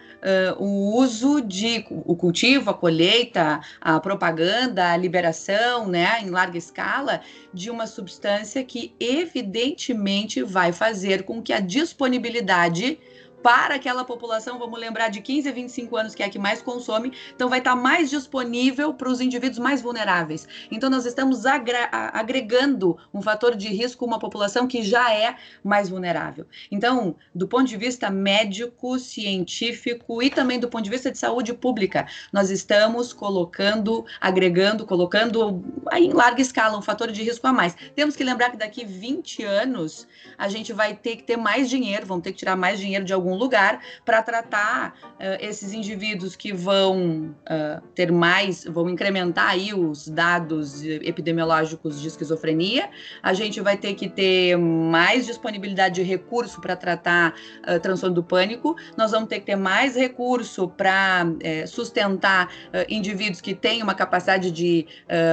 uh, 0.59 0.63
o 0.63 0.99
uso 0.99 1.41
de 1.41 1.83
o 1.91 2.15
cultivo, 2.15 2.69
a 2.69 2.75
colheita, 2.75 3.59
a 3.81 3.99
propaganda, 4.01 4.93
a 4.93 4.99
liberação 4.99 5.89
né, 5.89 6.21
em 6.23 6.29
larga 6.29 6.59
escala 6.59 7.23
de 7.55 7.71
uma 7.71 7.87
substância 7.87 8.63
que 8.63 8.95
evidentemente 9.01 10.43
vai 10.43 10.73
fazer 10.75 11.23
com 11.23 11.41
que 11.41 11.55
a 11.55 11.61
disponibilidade 11.61 12.99
para 13.43 13.77
aquela 13.77 14.05
população, 14.05 14.59
vamos 14.59 14.79
lembrar 14.79 15.09
de 15.09 15.21
15 15.21 15.49
a 15.49 15.53
25 15.53 15.97
anos, 15.97 16.15
que 16.15 16.23
é 16.23 16.27
a 16.27 16.31
que 16.31 16.39
mais 16.39 16.61
consome, 16.61 17.13
então 17.35 17.49
vai 17.49 17.59
estar 17.61 17.77
mais 17.77 18.11
disponível 18.11 18.93
para 18.95 19.09
os 19.09 19.21
indivíduos 19.21 19.59
mais 19.59 19.81
vulneráveis. 19.81 20.47
Então, 20.71 20.91
nós 20.91 21.07
estamos 21.07 21.45
agregando 21.47 22.99
um 23.13 23.23
fator 23.23 23.55
de 23.55 23.69
risco 23.69 24.05
uma 24.05 24.19
população 24.19 24.67
que 24.67 24.83
já 24.83 25.15
é 25.15 25.37
mais 25.63 25.89
vulnerável. 25.89 26.47
Então, 26.71 27.15
do 27.35 27.47
ponto 27.47 27.65
de 27.65 27.77
vista 27.77 28.11
médico, 28.11 28.99
científico 28.99 30.23
e 30.23 30.31
também 30.31 30.59
do 30.59 30.69
ponto 30.69 30.85
de 30.85 30.91
vista 30.91 31.11
de 31.11 31.19
saúde 31.19 31.53
pública, 31.53 32.07
nós 32.33 32.51
estamos 32.51 33.13
colocando, 33.13 34.05
agregando, 34.21 34.87
colocando 34.87 35.63
em 35.93 36.13
larga 36.13 36.41
escala 36.41 36.79
um 36.79 36.83
fator 36.83 37.11
de 37.11 37.23
risco 37.23 37.47
a 37.47 37.53
mais. 37.53 37.77
Temos 37.95 38.17
que 38.17 38.25
lembrar 38.25 38.51
que 38.51 38.57
daqui 38.57 38.85
20 38.85 39.45
anos 39.45 40.07
a 40.37 40.49
gente 40.49 40.73
vai 40.73 40.95
ter 40.95 41.17
que 41.17 41.23
ter 41.23 41.37
mais 41.37 41.69
dinheiro, 41.69 42.07
vamos 42.07 42.25
ter 42.25 42.33
que 42.33 42.39
tirar 42.39 42.57
mais 42.57 42.79
dinheiro 42.79 43.05
de 43.05 43.13
algum 43.13 43.28
algum 43.29 43.35
lugar 43.35 43.81
para 44.05 44.23
tratar 44.23 44.95
uh, 45.05 45.37
esses 45.41 45.73
indivíduos 45.73 46.35
que 46.35 46.53
vão 46.53 47.35
uh, 47.45 47.81
ter 47.95 48.11
mais, 48.11 48.65
vão 48.65 48.89
incrementar 48.89 49.51
aí 49.51 49.75
os 49.75 50.09
dados 50.09 50.83
epidemiológicos 50.83 52.01
de 52.01 52.09
esquizofrenia. 52.09 52.89
A 53.23 53.33
gente 53.35 53.61
vai 53.61 53.77
ter 53.77 53.95
que 53.95 54.09
ter 54.09 54.57
mais 54.57 55.27
disponibilidade 55.27 55.97
de 55.97 56.03
recurso 56.03 56.61
para 56.61 56.75
tratar 56.75 57.35
uh, 57.69 57.79
transtorno 57.81 58.15
do 58.15 58.23
pânico. 58.23 58.77
Nós 58.97 59.11
vamos 59.11 59.29
ter 59.29 59.41
que 59.41 59.47
ter 59.47 59.57
mais 59.57 59.95
recurso 59.95 60.69
para 60.69 61.27
sustentar 61.67 62.51
indivíduos 62.89 63.41
que 63.41 63.55
têm 63.55 63.83
uma 63.83 63.95
capacidade 63.95 64.51
de 64.51 64.87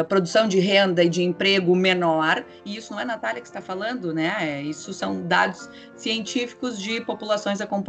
produção 0.07 0.47
de 0.47 0.59
renda 0.59 1.03
e 1.03 1.09
de 1.09 1.23
emprego 1.23 1.75
menor. 1.75 2.43
E 2.65 2.75
isso 2.75 2.93
não 2.93 2.99
é 2.99 3.05
Natália 3.05 3.41
que 3.41 3.47
está 3.47 3.61
falando, 3.61 4.13
né? 4.13 4.61
Isso 4.63 4.93
são 4.93 5.21
dados 5.27 5.69
científicos 5.95 6.79
de 6.79 7.01
populações 7.01 7.61
acompanhadas. 7.61 7.84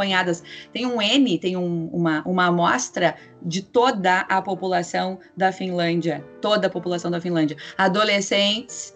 Tem 0.72 0.86
um 0.86 1.00
N, 1.00 1.38
tem 1.38 1.56
um, 1.56 1.88
uma, 1.88 2.22
uma 2.26 2.46
amostra 2.46 3.16
de 3.42 3.62
toda 3.62 4.20
a 4.20 4.42
população 4.42 5.18
da 5.36 5.52
Finlândia, 5.52 6.24
toda 6.40 6.66
a 6.66 6.70
população 6.70 7.10
da 7.10 7.20
Finlândia. 7.20 7.56
Adolescentes, 7.76 8.94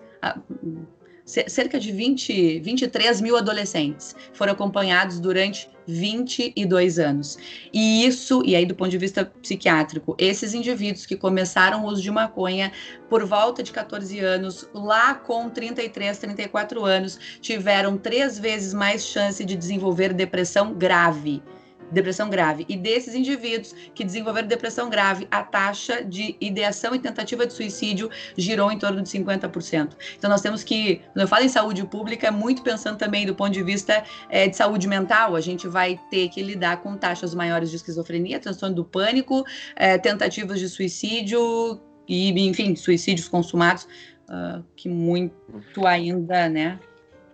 cerca 1.48 1.78
de 1.78 1.92
20, 1.92 2.60
23 2.60 3.20
mil 3.20 3.36
adolescentes 3.36 4.14
foram 4.32 4.52
acompanhados 4.52 5.20
durante 5.20 5.68
22 5.86 6.98
anos. 6.98 7.38
E 7.72 8.04
isso, 8.06 8.42
e 8.44 8.54
aí 8.54 8.66
do 8.66 8.74
ponto 8.74 8.90
de 8.90 8.98
vista 8.98 9.24
psiquiátrico, 9.24 10.14
esses 10.18 10.54
indivíduos 10.54 11.06
que 11.06 11.16
começaram 11.16 11.84
o 11.84 11.88
uso 11.88 12.02
de 12.02 12.10
maconha 12.10 12.72
por 13.08 13.24
volta 13.24 13.62
de 13.62 13.72
14 13.72 14.18
anos, 14.20 14.68
lá 14.74 15.14
com 15.14 15.48
33, 15.48 16.18
34 16.18 16.84
anos, 16.84 17.18
tiveram 17.40 17.96
três 17.96 18.38
vezes 18.38 18.74
mais 18.74 19.04
chance 19.04 19.44
de 19.44 19.56
desenvolver 19.56 20.12
depressão 20.12 20.74
grave 20.74 21.42
depressão 21.90 22.30
grave. 22.30 22.64
E 22.68 22.76
desses 22.76 23.14
indivíduos 23.14 23.74
que 23.94 24.04
desenvolveram 24.04 24.48
depressão 24.48 24.88
grave, 24.88 25.26
a 25.30 25.42
taxa 25.42 26.04
de 26.04 26.36
ideação 26.40 26.94
e 26.94 26.98
tentativa 26.98 27.46
de 27.46 27.52
suicídio 27.52 28.10
girou 28.36 28.70
em 28.70 28.78
torno 28.78 29.02
de 29.02 29.08
50%. 29.08 29.90
Então, 30.16 30.30
nós 30.30 30.40
temos 30.40 30.62
que, 30.62 30.96
quando 31.12 31.22
eu 31.22 31.28
falo 31.28 31.44
em 31.44 31.48
saúde 31.48 31.84
pública, 31.84 32.28
é 32.28 32.30
muito 32.30 32.62
pensando 32.62 32.96
também 32.96 33.26
do 33.26 33.34
ponto 33.34 33.52
de 33.52 33.62
vista 33.62 34.02
é, 34.28 34.48
de 34.48 34.56
saúde 34.56 34.86
mental. 34.86 35.36
A 35.36 35.40
gente 35.40 35.66
vai 35.66 36.00
ter 36.10 36.28
que 36.28 36.42
lidar 36.42 36.78
com 36.78 36.96
taxas 36.96 37.34
maiores 37.34 37.70
de 37.70 37.76
esquizofrenia, 37.76 38.38
transtorno 38.38 38.74
do 38.74 38.84
pânico, 38.84 39.44
é, 39.76 39.98
tentativas 39.98 40.58
de 40.58 40.68
suicídio 40.68 41.80
e, 42.08 42.30
enfim, 42.48 42.74
suicídios 42.74 43.28
consumados, 43.28 43.84
uh, 44.28 44.64
que 44.74 44.88
muito 44.88 45.86
ainda, 45.86 46.48
né? 46.48 46.78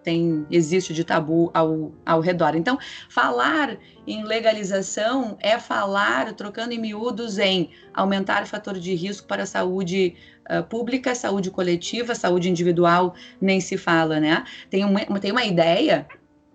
Tem 0.07 0.47
existe 0.53 0.95
de 0.95 1.03
tabu 1.03 1.51
ao, 1.53 1.93
ao 2.07 2.21
redor. 2.21 2.55
Então, 2.55 2.79
falar 3.09 3.77
em 4.07 4.23
legalização 4.23 5.37
é 5.41 5.59
falar, 5.59 6.33
trocando 6.35 6.73
em 6.73 6.79
miúdos, 6.79 7.39
em 7.39 7.71
aumentar 7.93 8.45
o 8.45 8.47
fator 8.47 8.79
de 8.79 8.95
risco 8.95 9.27
para 9.27 9.43
a 9.43 9.47
saúde 9.47 10.15
uh, 10.49 10.63
pública, 10.63 11.13
saúde 11.13 11.51
coletiva, 11.51 12.15
saúde 12.15 12.49
individual, 12.49 13.17
nem 13.41 13.61
se 13.61 13.77
fala, 13.77 14.21
né? 14.21 14.45
Tem 14.71 14.85
uma, 14.85 15.01
tem 15.19 15.33
uma 15.33 15.45
ideia 15.45 16.07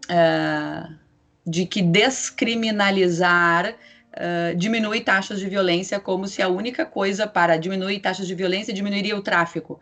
uh, 0.05 0.95
de 1.45 1.65
que 1.65 1.81
descriminalizar 1.81 3.75
Uh, 4.11 4.53
diminui 4.57 4.99
taxas 4.99 5.39
de 5.39 5.47
violência, 5.47 5.97
como 5.97 6.27
se 6.27 6.41
a 6.41 6.49
única 6.49 6.85
coisa 6.85 7.25
para 7.25 7.55
diminuir 7.55 8.01
taxas 8.01 8.27
de 8.27 8.35
violência 8.35 8.73
diminuiria 8.73 9.15
o 9.15 9.21
tráfico 9.21 9.79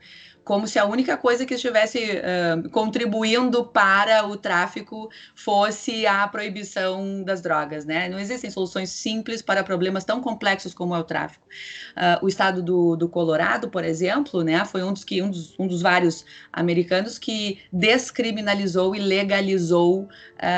como 0.49 0.67
se 0.67 0.79
a 0.79 0.85
única 0.85 1.15
coisa 1.15 1.45
que 1.45 1.53
estivesse 1.53 1.99
uh, 1.99 2.67
contribuindo 2.71 3.63
para 3.63 4.25
o 4.25 4.35
tráfico 4.35 5.07
fosse 5.35 6.07
a 6.07 6.27
proibição 6.27 7.21
das 7.21 7.39
drogas, 7.39 7.85
né? 7.85 8.09
Não 8.09 8.17
existem 8.17 8.49
soluções 8.49 8.89
simples 8.89 9.43
para 9.43 9.63
problemas 9.63 10.03
tão 10.03 10.19
complexos 10.19 10.73
como 10.73 10.95
é 10.95 10.97
o 10.97 11.03
tráfico. 11.03 11.45
Uh, 11.91 12.25
o 12.25 12.27
estado 12.27 12.63
do, 12.63 12.95
do, 12.95 13.07
Colorado, 13.07 13.69
por 13.69 13.83
exemplo, 13.83 14.41
né, 14.43 14.65
foi 14.65 14.81
um 14.81 14.91
dos, 14.91 15.03
que, 15.03 15.21
um, 15.21 15.29
dos, 15.29 15.53
um 15.59 15.67
dos 15.67 15.83
vários 15.83 16.25
americanos 16.51 17.19
que 17.19 17.59
descriminalizou 17.71 18.95
e 18.95 18.99
legalizou 18.99 20.01
uh, 20.01 20.09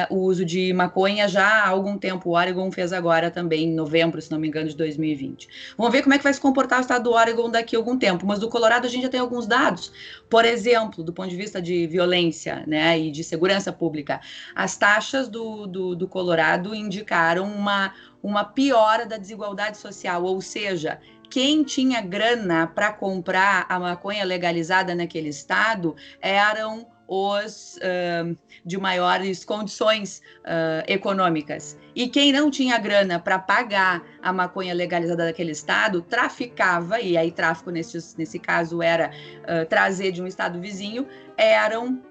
o 0.10 0.20
uso 0.20 0.46
de 0.46 0.72
maconha 0.72 1.28
já 1.28 1.66
há 1.66 1.68
algum 1.68 1.98
tempo. 1.98 2.30
O 2.30 2.38
Oregon 2.38 2.72
fez 2.72 2.94
agora 2.94 3.30
também, 3.30 3.66
em 3.66 3.74
novembro, 3.74 4.22
se 4.22 4.32
não 4.32 4.40
me 4.40 4.48
engano, 4.48 4.70
de 4.70 4.78
2020. 4.78 5.50
Vamos 5.78 5.92
ver 5.92 6.02
como 6.02 6.14
é 6.14 6.18
que 6.18 6.24
vai 6.24 6.34
se 6.34 6.40
comportar 6.40 6.80
o 6.80 6.82
estado 6.82 7.04
do 7.04 7.12
Oregon 7.12 7.50
daqui 7.50 7.76
a 7.76 7.80
algum 7.80 7.98
tempo, 7.98 8.26
mas 8.26 8.40
do 8.40 8.48
Colorado 8.48 8.88
a 8.88 8.90
gente 8.90 9.04
já 9.04 9.10
tem 9.10 9.20
alguns 9.20 9.46
dados 9.46 9.81
Por 10.30 10.46
exemplo, 10.46 11.04
do 11.04 11.14
ponto 11.14 11.30
de 11.30 11.36
vista 11.36 11.62
de 11.62 11.88
violência 11.88 12.64
né, 12.68 13.00
e 13.00 13.12
de 13.12 13.24
segurança 13.24 13.72
pública, 13.72 14.20
as 14.54 14.76
taxas 14.78 15.30
do, 15.30 15.66
do, 15.66 15.96
do 15.96 16.08
Colorado 16.08 16.76
indicaram 16.76 17.46
uma, 17.46 17.94
uma 18.22 18.44
piora 18.44 19.06
da 19.06 19.18
desigualdade 19.18 19.78
social, 19.78 20.24
ou 20.24 20.42
seja, 20.42 21.00
quem 21.30 21.64
tinha 21.64 22.02
grana 22.02 22.68
para 22.68 22.92
comprar 22.92 23.66
a 23.70 23.80
maconha 23.80 24.26
legalizada 24.26 24.94
naquele 24.94 25.30
estado 25.30 25.96
eram 26.22 26.91
os 27.14 27.76
uh, 27.76 28.38
de 28.64 28.78
maiores 28.78 29.44
condições 29.44 30.22
uh, 30.46 30.82
econômicas. 30.88 31.78
E 31.94 32.08
quem 32.08 32.32
não 32.32 32.50
tinha 32.50 32.78
grana 32.78 33.20
para 33.20 33.38
pagar 33.38 34.02
a 34.22 34.32
maconha 34.32 34.74
legalizada 34.74 35.26
daquele 35.26 35.52
estado, 35.52 36.02
traficava, 36.02 37.02
e 37.02 37.18
aí 37.18 37.30
tráfico 37.30 37.70
nesse, 37.70 38.18
nesse 38.18 38.40
caso 38.40 38.82
era 38.82 39.12
uh, 39.40 39.66
trazer 39.66 40.14
de 40.14 40.22
um 40.22 40.26
estado 40.26 40.62
vizinho, 40.62 41.06
eram 41.36 42.02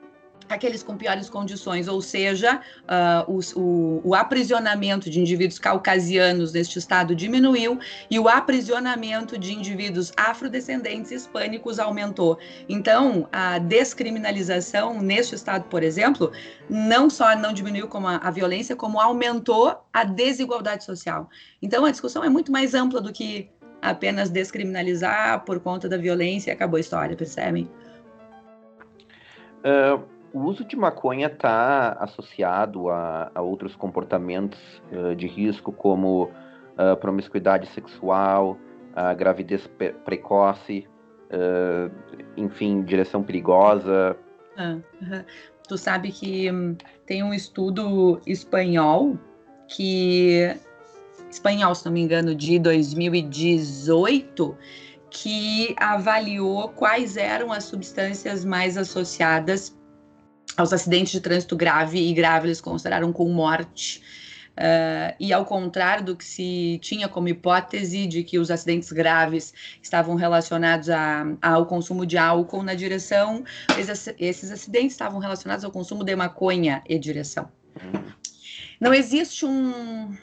aqueles 0.50 0.82
com 0.82 0.96
piores 0.96 1.30
condições, 1.30 1.86
ou 1.86 2.02
seja, 2.02 2.60
uh, 2.82 3.40
o, 3.56 4.00
o, 4.04 4.14
aprisionamento 4.14 5.08
de 5.08 5.20
indivíduos 5.20 5.58
caucasianos 5.58 6.52
neste 6.52 6.78
estado 6.78 7.14
diminuiu 7.14 7.78
e 8.10 8.18
o 8.18 8.28
aprisionamento 8.28 9.38
de 9.38 9.52
indivíduos 9.52 10.12
afrodescendentes 10.16 11.12
hispânicos 11.12 11.78
aumentou. 11.78 12.38
Então, 12.68 13.28
a 13.32 13.58
descriminalização 13.58 15.00
neste 15.00 15.36
estado, 15.36 15.64
por 15.68 15.82
exemplo, 15.82 16.32
não 16.68 17.08
só 17.08 17.36
não 17.36 17.52
diminuiu 17.52 17.86
como 17.86 18.08
a, 18.08 18.16
a 18.16 18.30
violência, 18.30 18.74
como 18.74 19.00
aumentou 19.00 19.80
a 19.92 20.02
desigualdade 20.02 20.84
social. 20.84 21.30
Então, 21.62 21.84
a 21.84 21.90
discussão 21.90 22.24
é 22.24 22.28
muito 22.28 22.50
mais 22.50 22.74
ampla 22.74 23.00
do 23.00 23.12
que 23.12 23.48
apenas 23.80 24.28
descriminalizar 24.28 25.44
por 25.44 25.60
conta 25.60 25.88
da 25.88 25.96
violência 25.96 26.50
e 26.50 26.52
acabou 26.52 26.76
a 26.76 26.80
história, 26.80 27.16
percebem? 27.16 27.70
Uh 29.64 30.19
o 30.32 30.40
uso 30.40 30.64
de 30.64 30.76
maconha 30.76 31.26
está 31.26 31.92
associado 32.00 32.88
a, 32.88 33.30
a, 33.34 33.42
outros 33.42 33.74
comportamentos 33.74 34.58
uh, 34.92 35.14
de 35.14 35.26
risco, 35.26 35.72
como 35.72 36.24
uh, 36.24 36.96
promiscuidade 37.00 37.66
sexual, 37.68 38.56
a 38.94 39.14
gravidez 39.14 39.68
precoce, 40.04 40.86
uh, 41.26 41.90
enfim, 42.36 42.82
direção 42.82 43.22
perigosa. 43.22 44.16
Ah, 44.56 44.76
Tu 45.68 45.78
sabe 45.78 46.10
que 46.10 46.50
hum, 46.50 46.76
tem 47.06 47.22
um 47.22 47.32
estudo 47.32 48.20
espanhol 48.26 49.16
que 49.68 50.52
espanhol, 51.30 51.74
se 51.76 51.86
não 51.86 51.92
me 51.92 52.00
engano, 52.00 52.34
de 52.34 52.58
2018, 52.58 54.56
que 55.10 55.76
avaliou 55.78 56.70
quais 56.70 57.16
eram 57.16 57.52
as 57.52 57.64
substâncias 57.64 58.44
mais 58.44 58.76
associadas 58.76 59.78
aos 60.56 60.72
acidentes 60.72 61.12
de 61.12 61.20
trânsito 61.20 61.56
grave 61.56 61.98
e 61.98 62.12
grave 62.12 62.46
eles 62.46 62.60
consideraram 62.60 63.12
com 63.12 63.28
morte. 63.28 64.02
Uh, 64.50 65.14
e 65.18 65.32
ao 65.32 65.46
contrário 65.46 66.04
do 66.04 66.16
que 66.16 66.24
se 66.24 66.78
tinha 66.82 67.08
como 67.08 67.28
hipótese 67.28 68.06
de 68.06 68.22
que 68.22 68.38
os 68.38 68.50
acidentes 68.50 68.92
graves 68.92 69.54
estavam 69.82 70.16
relacionados 70.16 70.90
a, 70.90 71.24
ao 71.40 71.64
consumo 71.64 72.04
de 72.04 72.18
álcool 72.18 72.62
na 72.62 72.74
direção, 72.74 73.42
esses, 74.18 74.50
acidentes 74.50 74.92
estavam 74.92 75.18
relacionados 75.18 75.64
ao 75.64 75.70
consumo 75.70 76.04
de 76.04 76.14
maconha 76.14 76.82
e 76.86 76.98
direção. 76.98 77.48
Não 78.78 78.92
existe 78.92 79.46
um, 79.46 80.14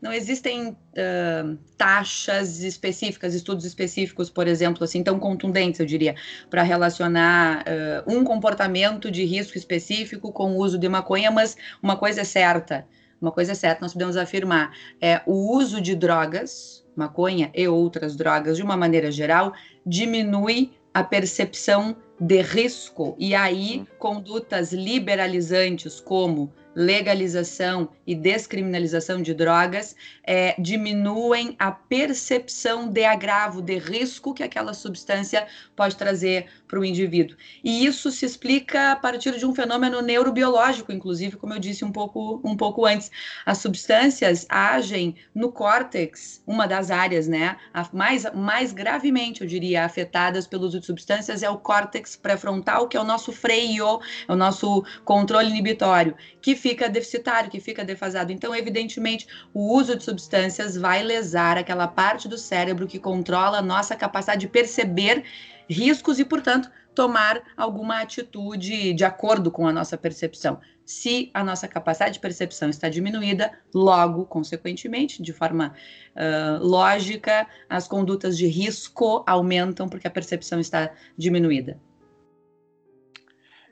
não 0.00 0.12
existem 0.12 0.68
uh, 0.68 1.58
taxas 1.76 2.60
específicas, 2.62 3.34
estudos 3.34 3.64
específicos, 3.64 4.30
por 4.30 4.48
exemplo, 4.48 4.84
assim, 4.84 5.02
tão 5.02 5.18
contundentes, 5.18 5.80
eu 5.80 5.86
diria, 5.86 6.14
para 6.48 6.62
relacionar 6.62 7.64
uh, 7.64 8.12
um 8.12 8.24
comportamento 8.24 9.10
de 9.10 9.24
risco 9.24 9.58
específico 9.58 10.32
com 10.32 10.52
o 10.52 10.58
uso 10.58 10.78
de 10.78 10.88
maconha, 10.88 11.30
mas 11.30 11.56
uma 11.82 11.96
coisa 11.96 12.22
é 12.22 12.24
certa, 12.24 12.86
uma 13.20 13.30
coisa 13.30 13.52
é 13.52 13.54
certa, 13.54 13.82
nós 13.82 13.92
podemos 13.92 14.16
afirmar, 14.16 14.72
é 15.00 15.20
o 15.26 15.54
uso 15.54 15.80
de 15.80 15.94
drogas, 15.94 16.84
maconha 16.96 17.50
e 17.54 17.68
outras 17.68 18.16
drogas, 18.16 18.56
de 18.56 18.62
uma 18.62 18.76
maneira 18.76 19.10
geral, 19.10 19.52
diminui 19.84 20.72
a 20.92 21.04
percepção 21.04 21.96
de 22.18 22.42
risco, 22.42 23.14
e 23.18 23.34
aí 23.34 23.86
condutas 23.98 24.72
liberalizantes 24.72 26.00
como 26.00 26.52
legalização 26.80 27.90
e 28.06 28.14
descriminalização 28.14 29.20
de 29.20 29.34
drogas 29.34 29.94
é, 30.24 30.54
diminuem 30.58 31.54
a 31.58 31.70
percepção 31.70 32.88
de 32.88 33.04
agravo, 33.04 33.60
de 33.60 33.76
risco 33.76 34.32
que 34.32 34.42
aquela 34.42 34.72
substância 34.72 35.46
pode 35.76 35.94
trazer 35.96 36.46
para 36.70 36.78
o 36.78 36.84
indivíduo. 36.84 37.36
E 37.64 37.84
isso 37.84 38.12
se 38.12 38.24
explica 38.24 38.92
a 38.92 38.96
partir 38.96 39.36
de 39.36 39.44
um 39.44 39.52
fenômeno 39.52 40.00
neurobiológico, 40.00 40.92
inclusive, 40.92 41.36
como 41.36 41.52
eu 41.52 41.58
disse 41.58 41.84
um 41.84 41.90
pouco, 41.90 42.40
um 42.44 42.56
pouco 42.56 42.86
antes. 42.86 43.10
As 43.44 43.58
substâncias 43.58 44.46
agem 44.48 45.16
no 45.34 45.50
córtex, 45.50 46.40
uma 46.46 46.68
das 46.68 46.92
áreas, 46.92 47.26
né, 47.26 47.56
mais, 47.92 48.24
mais 48.32 48.72
gravemente, 48.72 49.40
eu 49.40 49.48
diria, 49.48 49.84
afetadas 49.84 50.46
pelo 50.46 50.64
uso 50.66 50.78
de 50.78 50.86
substâncias 50.86 51.42
é 51.42 51.50
o 51.50 51.58
córtex 51.58 52.14
pré-frontal, 52.14 52.86
que 52.86 52.96
é 52.96 53.00
o 53.00 53.04
nosso 53.04 53.32
freio, 53.32 54.00
é 54.28 54.32
o 54.32 54.36
nosso 54.36 54.84
controle 55.04 55.50
inibitório, 55.50 56.14
que 56.40 56.54
fica 56.54 56.88
deficitário, 56.88 57.50
que 57.50 57.58
fica 57.58 57.84
defasado. 57.84 58.30
Então, 58.30 58.54
evidentemente, 58.54 59.26
o 59.52 59.74
uso 59.76 59.96
de 59.96 60.04
substâncias 60.04 60.76
vai 60.76 61.02
lesar 61.02 61.58
aquela 61.58 61.88
parte 61.88 62.28
do 62.28 62.38
cérebro 62.38 62.86
que 62.86 62.98
controla 63.00 63.58
a 63.58 63.62
nossa 63.62 63.96
capacidade 63.96 64.42
de 64.42 64.48
perceber 64.48 65.24
riscos 65.70 66.18
e, 66.18 66.24
portanto, 66.24 66.70
tomar 66.94 67.40
alguma 67.56 68.00
atitude 68.00 68.92
de 68.92 69.04
acordo 69.04 69.50
com 69.50 69.66
a 69.66 69.72
nossa 69.72 69.96
percepção. 69.96 70.60
Se 70.84 71.30
a 71.32 71.44
nossa 71.44 71.68
capacidade 71.68 72.14
de 72.14 72.20
percepção 72.20 72.68
está 72.68 72.88
diminuída, 72.88 73.52
logo, 73.72 74.26
consequentemente, 74.26 75.22
de 75.22 75.32
forma 75.32 75.72
uh, 76.16 76.66
lógica, 76.66 77.46
as 77.68 77.86
condutas 77.86 78.36
de 78.36 78.46
risco 78.46 79.22
aumentam 79.26 79.88
porque 79.88 80.08
a 80.08 80.10
percepção 80.10 80.58
está 80.58 80.92
diminuída. 81.16 81.80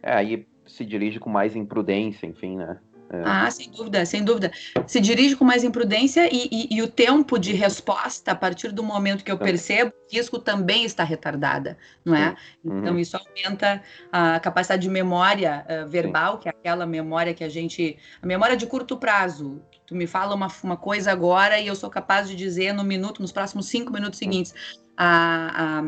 É, 0.00 0.12
aí 0.12 0.46
se 0.64 0.84
dirige 0.84 1.18
com 1.18 1.28
mais 1.28 1.56
imprudência, 1.56 2.26
enfim, 2.26 2.56
né? 2.56 2.78
É. 3.10 3.22
Ah, 3.24 3.50
sem 3.50 3.70
dúvida, 3.70 4.04
sem 4.04 4.22
dúvida. 4.22 4.52
Se 4.86 5.00
dirige 5.00 5.34
com 5.34 5.44
mais 5.44 5.64
imprudência 5.64 6.28
e, 6.32 6.48
e, 6.50 6.76
e, 6.76 6.82
o 6.82 6.88
tempo 6.88 7.38
de 7.38 7.52
resposta, 7.54 8.32
a 8.32 8.34
partir 8.34 8.70
do 8.70 8.82
momento 8.82 9.24
que 9.24 9.32
eu 9.32 9.38
percebo, 9.38 9.90
o 9.90 10.14
risco 10.14 10.38
também 10.38 10.84
está 10.84 11.04
retardada, 11.04 11.78
não 12.04 12.14
é? 12.14 12.36
Uhum. 12.62 12.80
Então, 12.80 12.98
isso 12.98 13.16
aumenta 13.16 13.82
a 14.12 14.38
capacidade 14.40 14.82
de 14.82 14.90
memória 14.90 15.64
uh, 15.66 15.88
verbal, 15.88 16.34
Sim. 16.34 16.40
que 16.40 16.48
é 16.48 16.50
aquela 16.50 16.84
memória 16.84 17.32
que 17.32 17.42
a 17.42 17.48
gente. 17.48 17.96
A 18.22 18.26
memória 18.26 18.56
de 18.56 18.66
curto 18.66 18.96
prazo. 18.96 19.62
Tu 19.86 19.94
me 19.94 20.06
fala 20.06 20.34
uma, 20.34 20.48
uma 20.62 20.76
coisa 20.76 21.10
agora 21.10 21.58
e 21.58 21.66
eu 21.66 21.74
sou 21.74 21.88
capaz 21.88 22.28
de 22.28 22.36
dizer 22.36 22.74
no 22.74 22.84
minuto, 22.84 23.22
nos 23.22 23.32
próximos 23.32 23.66
cinco 23.66 23.90
minutos 23.90 24.18
seguintes 24.18 24.54
a, 25.00 25.78
a, 25.78 25.82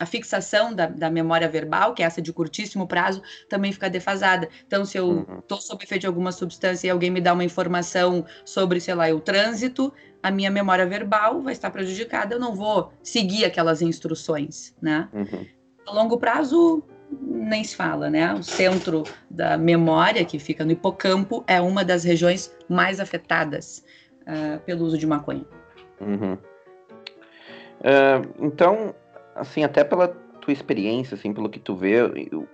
a 0.00 0.06
fixação 0.06 0.74
da, 0.74 0.86
da, 0.86 1.08
memória 1.08 1.48
verbal, 1.48 1.94
que 1.94 2.02
é 2.02 2.06
essa 2.06 2.20
de 2.20 2.30
curtíssimo 2.30 2.86
prazo, 2.86 3.22
também 3.48 3.72
fica 3.72 3.88
defasada. 3.88 4.50
Então, 4.66 4.84
se 4.84 4.98
eu 4.98 5.26
estou 5.38 5.56
uhum. 5.56 5.62
sob 5.62 5.82
efeito 5.82 6.02
de 6.02 6.06
alguma 6.06 6.30
substância 6.30 6.86
e 6.86 6.90
alguém 6.90 7.08
me 7.08 7.22
dá 7.22 7.32
uma 7.32 7.42
informação 7.42 8.26
sobre, 8.44 8.78
sei 8.78 8.94
lá, 8.94 9.08
o 9.08 9.18
trânsito, 9.18 9.90
a 10.22 10.30
minha 10.30 10.50
memória 10.50 10.84
verbal 10.84 11.40
vai 11.40 11.54
estar 11.54 11.70
prejudicada, 11.70 12.34
eu 12.34 12.38
não 12.38 12.54
vou 12.54 12.92
seguir 13.02 13.46
aquelas 13.46 13.80
instruções, 13.80 14.74
né? 14.82 15.08
Uhum. 15.14 15.46
A 15.86 15.92
longo 15.92 16.18
prazo, 16.18 16.82
nem 17.10 17.64
se 17.64 17.74
fala, 17.74 18.10
né? 18.10 18.34
O 18.34 18.42
centro 18.42 19.04
da 19.30 19.56
memória, 19.56 20.22
que 20.22 20.38
fica 20.38 20.66
no 20.66 20.72
hipocampo, 20.72 21.42
é 21.46 21.58
uma 21.62 21.82
das 21.82 22.04
regiões 22.04 22.54
mais 22.68 23.00
afetadas 23.00 23.82
uh, 24.20 24.60
pelo 24.66 24.84
uso 24.84 24.98
de 24.98 25.06
maconha. 25.06 25.46
Uhum. 25.98 26.36
Uh, 27.80 28.44
então, 28.44 28.94
assim, 29.34 29.64
até 29.64 29.82
pela 29.82 30.08
tua 30.08 30.52
experiência, 30.52 31.14
assim, 31.14 31.32
pelo 31.32 31.48
que 31.48 31.58
tu 31.58 31.74
vê, 31.74 32.02
o, 32.02 32.46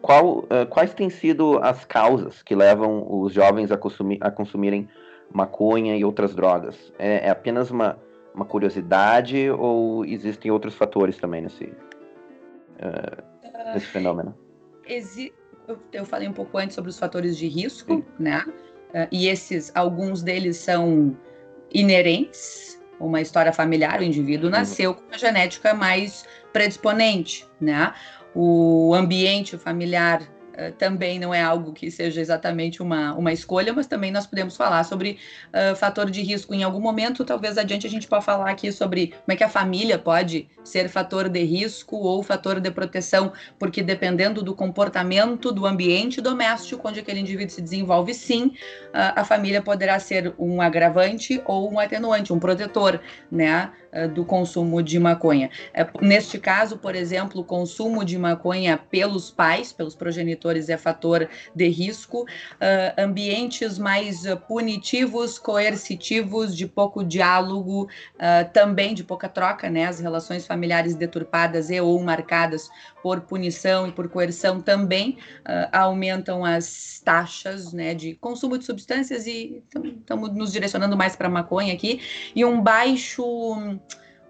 qual, 0.00 0.40
uh, 0.40 0.66
quais 0.68 0.94
têm 0.94 1.10
sido 1.10 1.58
as 1.58 1.84
causas 1.84 2.42
que 2.42 2.54
levam 2.54 3.04
os 3.08 3.32
jovens 3.32 3.72
a, 3.72 3.76
consumir, 3.76 4.18
a 4.20 4.30
consumirem 4.30 4.88
maconha 5.32 5.96
e 5.96 6.04
outras 6.04 6.34
drogas? 6.34 6.92
É, 6.98 7.26
é 7.26 7.30
apenas 7.30 7.70
uma, 7.70 7.98
uma 8.34 8.44
curiosidade 8.44 9.50
ou 9.50 10.04
existem 10.04 10.50
outros 10.50 10.74
fatores 10.74 11.16
também 11.16 11.42
nesse, 11.42 11.64
uh, 11.64 13.72
nesse 13.74 13.86
fenômeno? 13.86 14.34
Exi 14.86 15.32
eu 15.92 16.06
falei 16.06 16.26
um 16.26 16.32
pouco 16.32 16.56
antes 16.56 16.74
sobre 16.74 16.88
os 16.88 16.98
fatores 16.98 17.36
de 17.36 17.46
risco, 17.46 17.96
Sim. 17.96 18.04
né? 18.18 18.42
e 19.12 19.28
esses, 19.28 19.70
alguns 19.74 20.22
deles 20.22 20.56
são 20.56 21.14
inerentes 21.70 22.77
uma 23.00 23.20
história 23.20 23.52
familiar, 23.52 24.00
o 24.00 24.04
indivíduo 24.04 24.50
uhum. 24.50 24.56
nasceu 24.56 24.94
com 24.94 25.02
uma 25.06 25.18
genética 25.18 25.74
mais 25.74 26.24
predisponente, 26.52 27.46
né? 27.60 27.92
O 28.34 28.94
ambiente 28.94 29.56
familiar 29.56 30.22
uh, 30.58 30.72
também 30.72 31.18
não 31.18 31.32
é 31.32 31.42
algo 31.42 31.72
que 31.72 31.90
seja 31.90 32.20
exatamente 32.20 32.82
uma, 32.82 33.14
uma 33.14 33.32
escolha, 33.32 33.72
mas 33.72 33.86
também 33.86 34.10
nós 34.10 34.26
podemos 34.26 34.56
falar 34.56 34.84
sobre 34.84 35.18
uh, 35.48 35.76
fator 35.76 36.10
de 36.10 36.22
risco. 36.22 36.54
Em 36.54 36.62
algum 36.64 36.80
momento, 36.80 37.24
talvez 37.24 37.56
adiante, 37.56 37.86
a 37.86 37.90
gente 37.90 38.08
possa 38.08 38.26
falar 38.26 38.50
aqui 38.50 38.72
sobre 38.72 39.08
como 39.08 39.32
é 39.32 39.36
que 39.36 39.44
a 39.44 39.48
família 39.48 39.98
pode 39.98 40.48
ser 40.64 40.88
fator 40.88 41.28
de 41.28 41.42
risco 41.44 41.96
ou 41.96 42.22
fator 42.22 42.60
de 42.60 42.70
proteção, 42.70 43.32
porque 43.58 43.82
dependendo 43.82 44.42
do 44.42 44.54
comportamento 44.54 45.52
do 45.52 45.64
ambiente 45.64 46.20
doméstico 46.20 46.88
onde 46.88 47.00
aquele 47.00 47.20
indivíduo 47.20 47.54
se 47.54 47.62
desenvolve, 47.62 48.12
sim, 48.12 48.52
a 48.92 49.24
família 49.24 49.62
poderá 49.62 49.98
ser 49.98 50.34
um 50.38 50.60
agravante 50.60 51.40
ou 51.46 51.72
um 51.72 51.78
atenuante, 51.78 52.32
um 52.32 52.38
protetor, 52.38 53.00
né, 53.30 53.70
do 54.14 54.24
consumo 54.24 54.82
de 54.82 54.98
maconha. 54.98 55.50
É, 55.72 55.86
neste 56.00 56.38
caso, 56.38 56.76
por 56.78 56.94
exemplo, 56.94 57.40
o 57.40 57.44
consumo 57.44 58.04
de 58.04 58.18
maconha 58.18 58.76
pelos 58.76 59.30
pais, 59.30 59.72
pelos 59.72 59.94
progenitores, 59.94 60.47
é 60.68 60.76
fator 60.76 61.28
de 61.54 61.68
risco. 61.68 62.26
ambientes 62.96 63.78
mais 63.78 64.22
punitivos, 64.46 65.38
coercitivos, 65.38 66.56
de 66.56 66.66
pouco 66.66 67.04
diálogo, 67.04 67.88
também 68.52 68.94
de 68.94 69.04
pouca 69.04 69.28
troca, 69.28 69.70
né, 69.70 69.86
as 69.86 70.00
relações 70.00 70.46
familiares 70.46 70.68
familiares 70.68 70.94
deturpadas 70.94 71.70
e 71.70 71.80
ou 71.80 72.00
marcadas 72.02 72.70
por 73.02 73.20
punição 73.22 73.86
e 73.86 73.92
por 73.92 74.08
coerção 74.08 74.60
também 74.60 75.18
uh, 75.40 75.68
aumentam 75.72 76.44
as 76.44 77.00
taxas 77.04 77.72
né, 77.72 77.94
de 77.94 78.14
consumo 78.14 78.58
de 78.58 78.64
substâncias 78.64 79.26
e 79.26 79.62
estamos 79.64 80.34
nos 80.34 80.52
direcionando 80.52 80.96
mais 80.96 81.16
para 81.16 81.28
maconha 81.28 81.72
aqui 81.72 82.00
e 82.34 82.44
um 82.44 82.60
baixo 82.60 83.22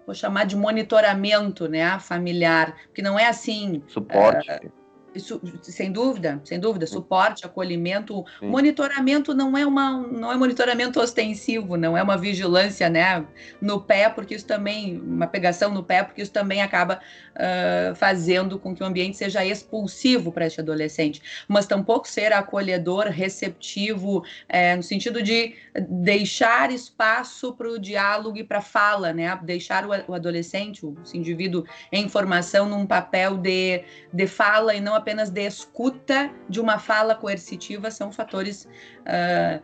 vou 0.05 0.15
chamar 0.15 0.45
de 0.45 0.55
monitoramento 0.55 1.67
né, 1.67 1.99
familiar, 1.99 2.75
porque 2.85 3.01
não 3.01 3.19
é 3.19 3.27
assim. 3.27 3.83
Suporte. 3.87 4.49
Uh, 4.49 4.78
isso, 5.13 5.41
sem 5.63 5.91
dúvida, 5.91 6.39
sem 6.43 6.59
dúvida, 6.59 6.85
suporte, 6.85 7.45
acolhimento, 7.45 8.23
Sim. 8.39 8.47
monitoramento 8.47 9.33
não 9.33 9.57
é 9.57 9.65
uma 9.65 9.97
não 9.97 10.31
é 10.31 10.37
monitoramento 10.37 10.99
ostensivo, 10.99 11.77
não 11.77 11.97
é 11.97 12.03
uma 12.03 12.17
vigilância, 12.17 12.89
né, 12.89 13.25
no 13.61 13.81
pé, 13.81 14.09
porque 14.09 14.35
isso 14.35 14.45
também 14.45 14.99
uma 14.99 15.27
pegação 15.27 15.71
no 15.73 15.83
pé, 15.83 16.03
porque 16.03 16.21
isso 16.21 16.31
também 16.31 16.61
acaba 16.61 16.99
uh, 17.35 17.95
fazendo 17.95 18.59
com 18.59 18.75
que 18.75 18.83
o 18.83 18.85
ambiente 18.85 19.17
seja 19.17 19.43
expulsivo 19.45 20.31
para 20.31 20.45
este 20.45 20.61
adolescente, 20.61 21.21
mas 21.47 21.65
tampouco 21.65 22.07
ser 22.07 22.31
acolhedor, 22.33 23.07
receptivo, 23.07 24.23
é, 24.47 24.75
no 24.75 24.83
sentido 24.83 25.21
de 25.21 25.55
deixar 25.89 26.71
espaço 26.71 27.53
para 27.53 27.69
o 27.69 27.79
diálogo 27.79 28.37
e 28.37 28.43
para 28.43 28.59
a 28.59 28.61
fala, 28.61 29.13
né, 29.13 29.37
deixar 29.43 29.85
o, 29.85 29.89
o 30.07 30.13
adolescente, 30.13 30.85
o, 30.85 30.95
esse 31.03 31.17
indivíduo 31.17 31.63
em 31.91 32.07
formação 32.07 32.67
num 32.67 32.85
papel 32.85 33.37
de, 33.37 33.83
de 34.13 34.27
fala 34.27 34.75
e 34.75 34.81
não 34.81 34.98
apenas 34.99 35.29
de 35.29 35.45
escuta 35.45 36.29
de 36.47 36.59
uma 36.59 36.77
fala 36.77 37.15
coercitiva, 37.15 37.89
são 37.89 38.11
fatores 38.11 38.67
uh, 39.01 39.61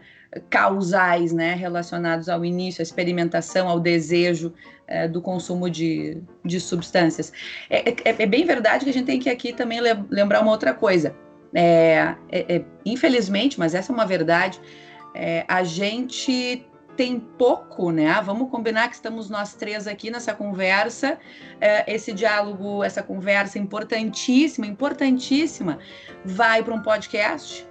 causais, 0.49 1.31
né, 1.31 1.53
relacionados 1.53 2.27
ao 2.27 2.43
início, 2.43 2.81
à 2.81 2.83
experimentação, 2.83 3.69
ao 3.69 3.79
desejo 3.79 4.53
é, 4.87 5.07
do 5.07 5.21
consumo 5.21 5.69
de, 5.69 6.21
de 6.43 6.59
substâncias. 6.59 7.31
É, 7.69 7.89
é, 7.89 7.95
é, 8.03 8.25
bem 8.25 8.45
verdade 8.45 8.83
que 8.83 8.89
a 8.89 8.93
gente 8.93 9.05
tem 9.05 9.19
que 9.19 9.29
aqui 9.29 9.53
também 9.53 9.79
lembrar 10.09 10.41
uma 10.41 10.51
outra 10.51 10.73
coisa. 10.73 11.15
É, 11.53 12.15
é, 12.29 12.55
é, 12.55 12.65
infelizmente, 12.85 13.57
mas 13.57 13.73
essa 13.73 13.91
é 13.91 13.93
uma 13.93 14.05
verdade, 14.05 14.59
a 15.47 15.63
gente 15.63 16.67
tem 16.95 17.19
pouco, 17.19 17.91
né? 17.91 18.21
Vamos 18.21 18.49
combinar 18.49 18.87
que 18.89 18.95
estamos 18.95 19.29
nós 19.29 19.53
três 19.53 19.87
aqui 19.87 20.09
nessa 20.09 20.33
conversa, 20.33 21.17
esse 21.87 22.13
diálogo, 22.13 22.83
essa 22.83 23.03
conversa 23.03 23.59
importantíssima, 23.59 24.65
importantíssima, 24.65 25.79
vai 26.23 26.63
para 26.63 26.73
um 26.73 26.81
podcast 26.81 27.67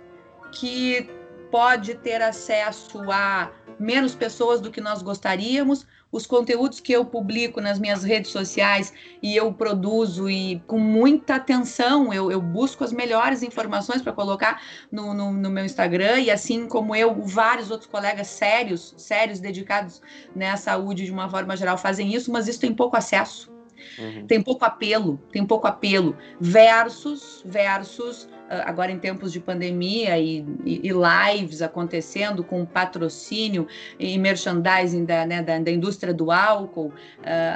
que 0.53 1.09
pode 1.51 1.95
ter 1.95 2.20
acesso 2.20 3.11
a 3.11 3.51
menos 3.79 4.14
pessoas 4.14 4.61
do 4.61 4.70
que 4.70 4.81
nós 4.81 5.03
gostaríamos, 5.03 5.87
os 6.15 6.27
conteúdos 6.27 6.79
que 6.79 6.93
eu 6.93 7.05
publico 7.05 7.61
nas 7.61 7.81
minhas 7.81 8.05
redes 8.05 8.31
sociais 8.31 8.93
e 9.21 9.35
eu 9.35 9.53
produzo 9.53 10.31
e 10.31 10.62
com 10.65 10.79
muita 10.79 11.35
atenção, 11.35 12.15
eu, 12.15 12.31
eu 12.31 12.41
busco 12.41 12.85
as 12.85 12.93
melhores 12.93 13.43
informações 13.43 14.01
para 14.01 14.12
colocar 14.12 14.62
no, 14.93 15.12
no, 15.12 15.33
no, 15.33 15.51
meu 15.51 15.65
Instagram 15.65 16.21
e 16.21 16.31
assim 16.31 16.69
como 16.69 16.95
eu, 16.95 17.21
vários 17.23 17.69
outros 17.69 17.91
colegas 17.91 18.29
sérios, 18.29 18.95
sérios, 18.97 19.41
dedicados 19.41 20.01
né, 20.37 20.51
à 20.51 20.57
saúde 20.57 21.05
de 21.05 21.11
uma 21.11 21.29
forma 21.29 21.57
geral 21.57 21.77
fazem 21.77 22.15
isso, 22.15 22.31
mas 22.31 22.47
isso 22.47 22.61
tem 22.61 22.73
pouco 22.73 22.97
acesso. 22.97 23.53
Uhum. 23.99 24.25
Tem 24.29 24.41
pouco 24.41 24.65
apelo, 24.65 25.21
tem 25.33 25.45
pouco 25.45 25.67
apelo 25.67 26.17
versus 26.41 27.43
versus 27.45 28.29
agora 28.49 28.93
em 28.93 28.99
tempos 28.99 29.33
de 29.33 29.41
pandemia 29.41 30.19
e, 30.19 30.45
e, 30.65 30.91
lives 30.91 31.63
acontecendo 31.63 32.45
com 32.45 32.65
patrocínio 32.65 33.67
e 33.99 34.19
merchandising 34.19 35.05
da, 35.05 35.27
né, 35.27 35.43
da, 35.43 35.59
da 35.59 35.71
indústria 35.71 36.13
do 36.13 36.31
álcool, 36.31 36.89
uh, 36.89 36.93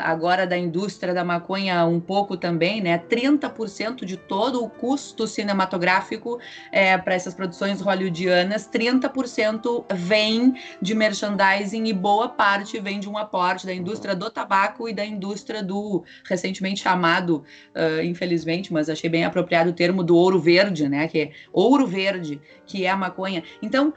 agora 0.03 0.47
da 0.47 0.57
indústria 0.57 1.13
da 1.13 1.25
maconha 1.25 1.85
um 1.85 2.01
pouco 2.01 2.37
também, 2.37 2.81
né? 2.81 2.99
30% 2.99 4.05
de 4.05 4.17
todo 4.17 4.65
o 4.65 4.69
custo 4.69 5.27
cinematográfico 5.27 6.39
é, 6.73 6.97
para 6.97 7.15
essas 7.15 7.35
produções 7.35 7.81
hollywoodianas, 7.81 8.69
30% 8.69 9.85
vem 9.95 10.55
de 10.81 10.95
merchandising 10.95 11.85
e 11.85 11.93
boa 11.93 12.29
parte 12.29 12.81
vem 12.81 12.99
de 13.01 13.09
um 13.09 13.19
aporte 13.19 13.67
da 13.67 13.75
indústria 13.75 14.15
do 14.15 14.31
tabaco 14.31 14.89
e 14.89 14.95
da 14.95 15.05
indústria 15.05 15.63
do 15.63 16.05
recentemente 16.29 16.83
chamado, 16.83 17.45
uh, 17.75 18.03
infelizmente, 18.03 18.73
mas 18.73 18.89
achei 18.89 19.11
bem 19.11 19.25
apropriado 19.25 19.71
o 19.71 19.73
termo 19.73 20.03
do 20.03 20.17
ouro 20.17 20.41
verde 20.41 20.78
verde, 20.79 20.89
né? 20.89 21.09
Que 21.09 21.19
é 21.21 21.33
ouro 21.53 21.87
verde, 21.87 22.41
que 22.67 22.85
é 22.85 22.91
a 22.91 22.97
maconha. 22.97 23.43
Então, 23.61 23.93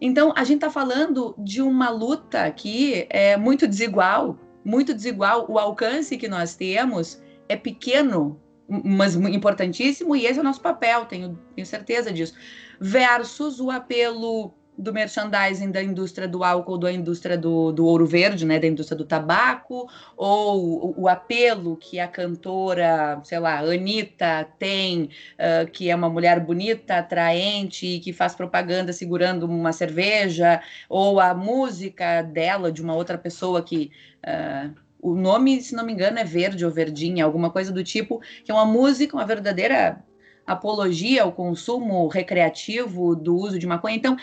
então 0.00 0.32
a 0.36 0.44
gente 0.44 0.56
está 0.56 0.70
falando 0.70 1.34
de 1.38 1.62
uma 1.62 1.88
luta 1.90 2.44
aqui 2.44 3.06
é 3.08 3.36
muito 3.36 3.66
desigual, 3.66 4.38
muito 4.64 4.92
desigual. 4.92 5.46
O 5.48 5.58
alcance 5.58 6.16
que 6.16 6.28
nós 6.28 6.54
temos 6.54 7.22
é 7.48 7.56
pequeno, 7.56 8.40
mas 8.68 9.16
importantíssimo, 9.16 10.14
e 10.14 10.26
esse 10.26 10.38
é 10.38 10.42
o 10.42 10.44
nosso 10.44 10.60
papel, 10.60 11.06
tenho, 11.06 11.38
tenho 11.54 11.66
certeza 11.66 12.12
disso. 12.12 12.34
Versus 12.80 13.60
o 13.60 13.70
apelo 13.70 14.54
do 14.78 14.92
merchandising 14.92 15.72
da 15.72 15.82
indústria 15.82 16.28
do 16.28 16.44
álcool, 16.44 16.78
da 16.78 16.92
indústria 16.92 17.36
do, 17.36 17.72
do 17.72 17.84
ouro 17.84 18.06
verde, 18.06 18.46
né, 18.46 18.60
da 18.60 18.66
indústria 18.68 18.96
do 18.96 19.04
tabaco, 19.04 19.88
ou 20.16 20.94
o, 20.96 21.02
o 21.02 21.08
apelo 21.08 21.76
que 21.76 21.98
a 21.98 22.06
cantora, 22.06 23.20
sei 23.24 23.40
lá, 23.40 23.58
Anitta 23.58 24.46
tem, 24.58 25.10
uh, 25.34 25.68
que 25.70 25.90
é 25.90 25.96
uma 25.96 26.08
mulher 26.08 26.38
bonita, 26.38 26.98
atraente, 26.98 27.98
que 27.98 28.12
faz 28.12 28.36
propaganda 28.36 28.92
segurando 28.92 29.46
uma 29.46 29.72
cerveja, 29.72 30.62
ou 30.88 31.18
a 31.18 31.34
música 31.34 32.22
dela, 32.22 32.70
de 32.70 32.80
uma 32.80 32.94
outra 32.94 33.18
pessoa 33.18 33.62
que. 33.62 33.90
Uh, 34.24 34.88
o 35.00 35.14
nome, 35.14 35.62
se 35.62 35.76
não 35.76 35.86
me 35.86 35.92
engano, 35.92 36.18
é 36.18 36.24
verde 36.24 36.64
ou 36.64 36.72
verdinha, 36.72 37.24
alguma 37.24 37.50
coisa 37.50 37.70
do 37.70 37.84
tipo, 37.84 38.20
que 38.44 38.50
é 38.50 38.54
uma 38.54 38.64
música, 38.64 39.16
uma 39.16 39.24
verdadeira 39.24 40.02
apologia 40.48 41.22
ao 41.22 41.32
consumo 41.32 42.08
recreativo 42.08 43.14
do 43.14 43.36
uso 43.36 43.58
de 43.58 43.66
maconha. 43.66 43.96
Então, 43.96 44.16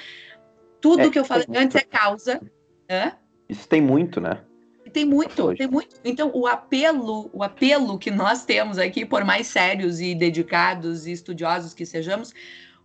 tudo 0.86 1.01
é, 1.01 1.09
que 1.09 1.17
eu 1.17 1.25
falei 1.25 1.47
antes 1.55 1.75
é 1.75 1.81
causa. 1.81 2.39
Hã? 2.88 3.13
Isso 3.49 3.67
tem 3.67 3.81
muito, 3.81 4.21
né? 4.21 4.41
Tem 4.93 5.03
muito, 5.03 5.55
tem 5.55 5.67
muito. 5.67 5.95
Então, 6.05 6.29
o 6.33 6.45
apelo, 6.45 7.29
o 7.33 7.43
apelo 7.43 7.97
que 7.97 8.11
nós 8.11 8.45
temos 8.45 8.77
aqui, 8.77 9.03
por 9.03 9.25
mais 9.25 9.47
sérios 9.47 9.99
e 9.99 10.13
dedicados 10.13 11.07
e 11.07 11.11
estudiosos 11.11 11.73
que 11.73 11.86
sejamos, 11.86 12.33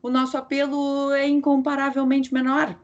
o 0.02 0.08
nosso 0.08 0.36
apelo 0.38 1.12
é 1.12 1.28
incomparavelmente 1.28 2.32
menor 2.32 2.74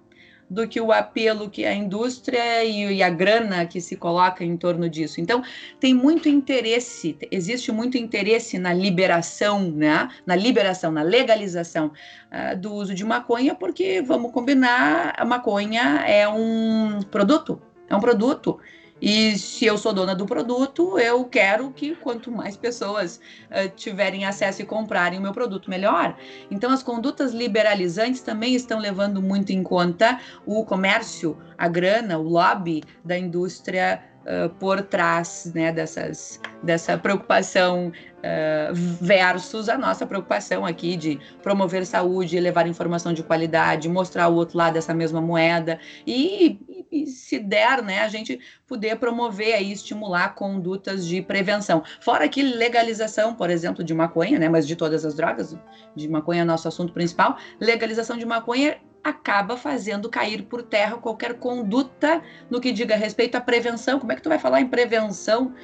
do 0.49 0.67
que 0.67 0.81
o 0.81 0.93
apelo 0.93 1.51
que 1.51 1.65
a 1.65 1.75
indústria 1.75 2.65
e, 2.65 2.97
e, 2.97 3.03
a 3.03 3.11
grana 3.11 3.67
que 3.67 3.81
se 3.81 3.97
coloca 3.97 4.45
em 4.45 4.57
torno 4.57 4.89
disso. 4.89 5.21
Então, 5.21 5.43
tem 5.81 5.93
muito 5.93 6.29
interesse, 6.29 7.17
existe 7.31 7.73
muito 7.73 7.99
interesse 7.99 8.59
na 8.59 8.73
liberação, 8.73 9.71
né? 9.71 10.09
na 10.25 10.37
liberação, 10.37 10.93
na 10.93 11.03
legalização 11.03 11.93
uh, 12.31 12.57
do 12.57 12.73
uso 12.73 12.95
de 12.95 13.05
maconha, 13.05 13.55
porque, 13.55 14.01
vamos 14.03 14.33
combinar, 14.33 15.15
a 15.17 15.25
maconha 15.25 16.05
é 16.07 16.29
um 16.29 17.01
produto, 17.11 17.61
é 17.89 17.97
um 17.97 18.01
produto 18.01 18.59
e 19.01 19.37
se 19.39 19.67
eu 19.67 19.77
sou 19.77 19.93
dona 19.93 20.15
do 20.15 20.25
produto, 20.25 20.99
eu 20.99 21.25
quero 21.25 21.71
que 21.71 21.95
quanto 21.97 22.31
mais 22.31 22.57
pessoas 22.57 23.21
uh, 23.51 23.69
tiverem 23.77 24.25
acesso 24.25 24.63
e 24.63 24.65
comprarem 24.65 25.19
o 25.19 25.23
meu 25.23 25.33
produto, 25.33 25.69
melhor. 25.69 26.17
Então, 26.51 26.71
as 26.71 26.83
condutas 26.83 27.33
liberalizantes 27.33 28.23
também 28.23 28.55
estão 28.55 28.79
levando 28.79 29.21
muito 29.21 29.51
em 29.53 29.63
conta 29.63 30.19
o 30.47 30.65
comércio, 30.65 31.37
a 31.59 31.69
grana, 31.69 32.19
o 32.19 32.23
lobby 32.23 32.83
da 33.05 33.19
indústria 33.19 34.03
uh, 34.23 34.49
por 34.55 34.81
trás 34.83 35.51
né, 35.55 35.71
dessas, 35.71 36.41
dessa 36.63 36.97
preocupação 36.97 37.89
uh, 38.19 38.75
versus 38.75 39.69
a 39.69 39.77
nossa 39.77 40.07
preocupação 40.07 40.65
aqui 40.65 40.97
de 40.97 41.21
promover 41.43 41.85
saúde, 41.85 42.41
levar 42.41 42.67
informação 42.67 43.13
de 43.13 43.23
qualidade, 43.23 43.89
mostrar 43.89 44.29
o 44.29 44.35
outro 44.35 44.57
lado 44.57 44.75
dessa 44.75 44.95
mesma 44.95 45.21
moeda 45.21 45.79
e 46.07 46.86
e, 46.91 47.07
se 47.07 47.39
der, 47.39 47.83
né, 47.83 48.01
a 48.01 48.09
gente 48.09 48.39
poder 48.67 48.97
promover 48.97 49.61
e 49.63 49.73
estimular 49.73 50.35
condutas 50.35 51.07
de 51.07 51.23
prevenção. 51.23 51.83
Fora 52.01 52.29
que 52.29 52.43
legalização, 52.43 53.35
por 53.35 53.51
exemplo, 53.51 53.85
de 53.85 53.95
maconha, 53.95 54.39
né, 54.39 54.49
mas 54.49 54.67
de 54.67 54.77
todas 54.77 55.05
as 55.05 55.15
drogas, 55.15 55.57
de 55.95 56.09
maconha 56.09 56.43
é 56.43 56.45
nosso 56.45 56.69
assunto 56.69 56.93
principal, 56.93 57.37
legalização 57.61 58.17
de 58.17 58.27
maconha 58.27 58.79
acaba 59.03 59.57
fazendo 59.57 60.09
cair 60.09 60.43
por 60.43 60.65
terra 60.65 60.97
qualquer 60.97 61.35
conduta 61.35 62.21
no 62.51 62.61
que 62.61 62.73
diga 62.73 62.97
respeito 62.97 63.37
à 63.37 63.41
prevenção. 63.41 64.01
Como 64.01 64.11
é 64.11 64.17
que 64.17 64.23
tu 64.23 64.29
vai 64.29 64.39
falar 64.39 64.61
em 64.61 64.67
prevenção 64.67 65.55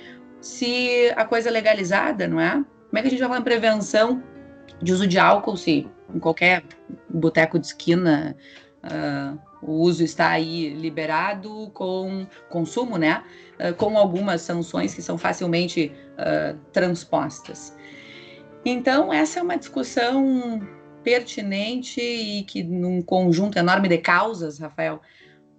se 0.40 1.12
a 1.16 1.24
coisa 1.24 1.48
é 1.48 1.52
legalizada, 1.52 2.28
não 2.28 2.40
é? 2.40 2.52
Como 2.52 2.98
é 2.98 3.00
que 3.00 3.08
a 3.08 3.10
gente 3.10 3.18
vai 3.18 3.28
falar 3.28 3.40
em 3.40 3.44
prevenção 3.44 4.22
de 4.80 4.92
uso 4.92 5.08
de 5.08 5.18
álcool 5.18 5.56
se 5.56 5.88
em 6.14 6.18
qualquer 6.20 6.62
boteco 7.08 7.58
de 7.58 7.66
esquina 7.66 8.36
uh, 8.84 9.38
o 9.62 9.72
uso 9.72 10.02
está 10.02 10.30
aí 10.30 10.74
liberado 10.74 11.70
com 11.72 12.26
consumo, 12.50 12.98
né? 12.98 13.22
Uh, 13.58 13.74
com 13.74 13.96
algumas 13.96 14.42
sanções 14.42 14.92
que 14.92 15.00
são 15.00 15.16
facilmente 15.16 15.92
uh, 16.18 16.58
transpostas. 16.72 17.76
Então, 18.64 19.12
essa 19.12 19.38
é 19.38 19.42
uma 19.42 19.56
discussão 19.56 20.60
pertinente 21.02 22.00
e 22.00 22.42
que, 22.44 22.62
num 22.62 23.02
conjunto 23.02 23.58
enorme 23.58 23.88
de 23.88 23.98
causas, 23.98 24.58
Rafael, 24.58 25.00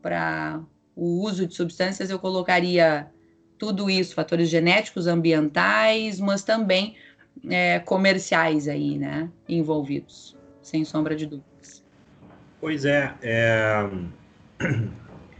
para 0.01 0.61
o 0.95 1.21
uso 1.23 1.45
de 1.47 1.53
substâncias, 1.53 2.09
eu 2.09 2.19
colocaria 2.19 3.07
tudo 3.57 3.89
isso, 3.89 4.15
fatores 4.15 4.49
genéticos, 4.49 5.07
ambientais, 5.07 6.19
mas 6.19 6.43
também 6.43 6.95
é, 7.49 7.79
comerciais 7.79 8.67
aí, 8.67 8.97
né, 8.97 9.29
envolvidos, 9.47 10.37
sem 10.61 10.83
sombra 10.83 11.15
de 11.15 11.25
dúvida. 11.25 11.52
Pois 12.63 12.85
é, 12.85 13.13
é, 13.21 13.89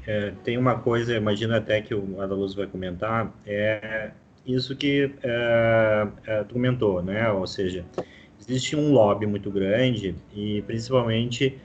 é, 0.05 0.33
tem 0.43 0.57
uma 0.57 0.77
coisa, 0.79 1.15
imagino 1.15 1.55
até 1.55 1.81
que 1.81 1.95
o 1.95 2.19
Adaluz 2.19 2.53
vai 2.53 2.67
comentar, 2.67 3.33
é 3.47 4.11
isso 4.45 4.75
que 4.75 5.09
é, 5.23 6.07
é, 6.27 6.43
tu 6.43 6.55
comentou, 6.55 7.01
né? 7.01 7.31
Ou 7.31 7.47
seja, 7.47 7.85
existe 8.37 8.75
um 8.75 8.91
lobby 8.91 9.25
muito 9.25 9.49
grande 9.49 10.13
e 10.35 10.63
principalmente 10.63 11.57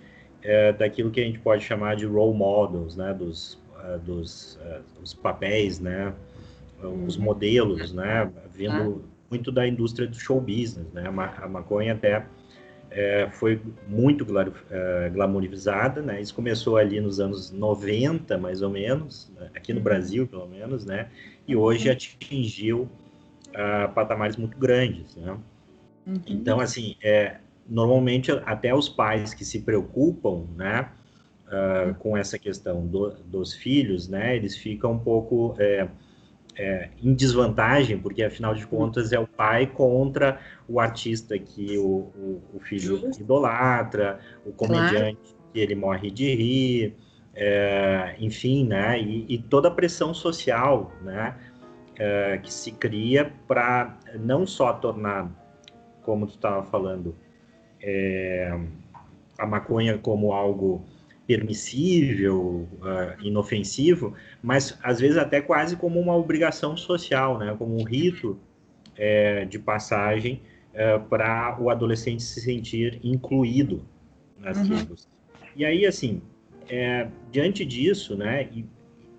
é, 0.44 0.72
daquilo 0.72 1.11
que 1.11 1.20
a 1.20 1.24
gente 1.24 1.40
pode 1.40 1.64
chamar 1.64 1.96
de 1.96 2.06
role 2.06 2.38
models, 2.38 2.94
né? 2.94 3.12
Dos, 3.12 3.61
é, 3.82 3.98
dos 3.98 4.61
é, 4.62 4.78
os 5.02 5.12
papéis, 5.12 5.80
né? 5.80 6.14
Os 7.04 7.16
uhum. 7.16 7.24
modelos, 7.24 7.92
né? 7.92 8.30
Vindo 8.54 9.02
ah. 9.04 9.09
muito 9.28 9.50
da 9.50 9.66
indústria 9.66 10.06
do 10.06 10.14
show 10.14 10.40
business, 10.40 10.86
né? 10.92 11.09
A 11.09 11.48
maconha 11.48 11.94
até 11.94 12.24
é, 12.91 13.28
foi 13.30 13.61
muito 13.86 14.26
é, 14.70 15.11
glamourizada, 15.11 16.01
né? 16.01 16.20
Isso 16.20 16.34
começou 16.34 16.76
ali 16.76 17.01
nos 17.01 17.20
anos 17.20 17.51
90, 17.51 18.39
mais 18.39 18.62
ou 18.62 18.70
menos, 18.70 19.30
né? 19.39 19.51
aqui 19.55 19.72
no 19.72 19.78
uhum. 19.78 19.84
Brasil, 19.84 20.26
pelo 20.26 20.47
menos, 20.47 20.84
né? 20.84 21.09
E 21.47 21.55
hoje 21.55 21.89
uhum. 21.89 21.95
atingiu 21.95 22.89
uh, 23.49 23.93
patamares 23.95 24.36
muito 24.36 24.57
grandes, 24.59 25.16
né? 25.16 25.39
Uhum. 26.07 26.20
Então, 26.26 26.61
assim, 26.61 26.97
é, 27.03 27.39
normalmente 27.68 28.32
até 28.47 28.74
os 28.74 28.89
pais 28.89 29.34
que 29.34 29.45
se 29.45 29.61
preocupam, 29.61 30.47
né? 30.57 30.91
Uh, 31.47 31.95
com 31.95 32.14
essa 32.14 32.39
questão 32.39 32.86
do, 32.86 33.11
dos 33.24 33.55
filhos, 33.55 34.09
né? 34.09 34.36
Eles 34.36 34.57
ficam 34.57 34.93
um 34.93 34.99
pouco 34.99 35.55
é, 35.59 35.89
é, 36.59 36.88
em 37.00 37.14
desvantagem, 37.14 37.96
porque 37.98 38.22
afinal 38.22 38.52
de 38.52 38.66
contas 38.66 39.12
é 39.12 39.18
o 39.18 39.26
pai 39.26 39.66
contra 39.66 40.40
o 40.68 40.80
artista 40.80 41.38
que 41.38 41.78
o, 41.78 42.11
o, 42.16 42.42
o 42.54 42.61
filho 42.61 42.98
Justo. 42.98 43.22
idolatra, 43.22 44.18
o 44.44 44.52
comediante 44.52 45.20
claro. 45.22 45.38
que 45.52 45.61
ele 45.61 45.76
morre 45.76 46.11
de 46.11 46.34
rir, 46.34 46.96
é, 47.34 48.16
enfim, 48.18 48.66
né? 48.66 49.00
E, 49.00 49.24
e, 49.28 49.38
toda 49.38 49.68
a 49.68 49.70
pressão 49.70 50.12
social, 50.12 50.92
né? 51.00 51.36
É, 51.96 52.38
que 52.38 52.52
se 52.52 52.72
cria 52.72 53.32
para 53.46 53.96
não 54.18 54.46
só 54.46 54.72
tornar, 54.72 55.30
como 56.02 56.26
tu 56.26 56.34
estava 56.34 56.64
falando, 56.64 57.14
é, 57.80 58.56
a 59.38 59.46
maconha 59.46 59.98
como 59.98 60.32
algo 60.32 60.84
permissível, 61.29 62.66
uh, 62.81 63.22
inofensivo, 63.22 64.14
mas 64.43 64.79
às 64.83 64.99
vezes 64.99 65.18
até 65.18 65.43
quase 65.43 65.76
como 65.76 66.01
uma 66.01 66.16
obrigação 66.16 66.74
social, 66.74 67.39
né? 67.39 67.55
como 67.59 67.79
um 67.79 67.85
rito 67.85 68.41
é, 68.97 69.45
de 69.45 69.59
passagem 69.59 70.41
é, 70.72 70.99
para 70.99 71.59
o 71.61 71.68
adolescente 71.68 72.22
se 72.22 72.41
sentir 72.41 72.99
incluído 73.05 73.85
nas 74.39 74.57
uhum. 74.57 74.68
tribos. 74.68 75.07
E 75.55 75.66
aí, 75.66 75.85
assim, 75.85 76.22
é, 76.66 77.09
diante 77.31 77.62
disso, 77.62 78.16
né, 78.16 78.49
e, 78.51 78.64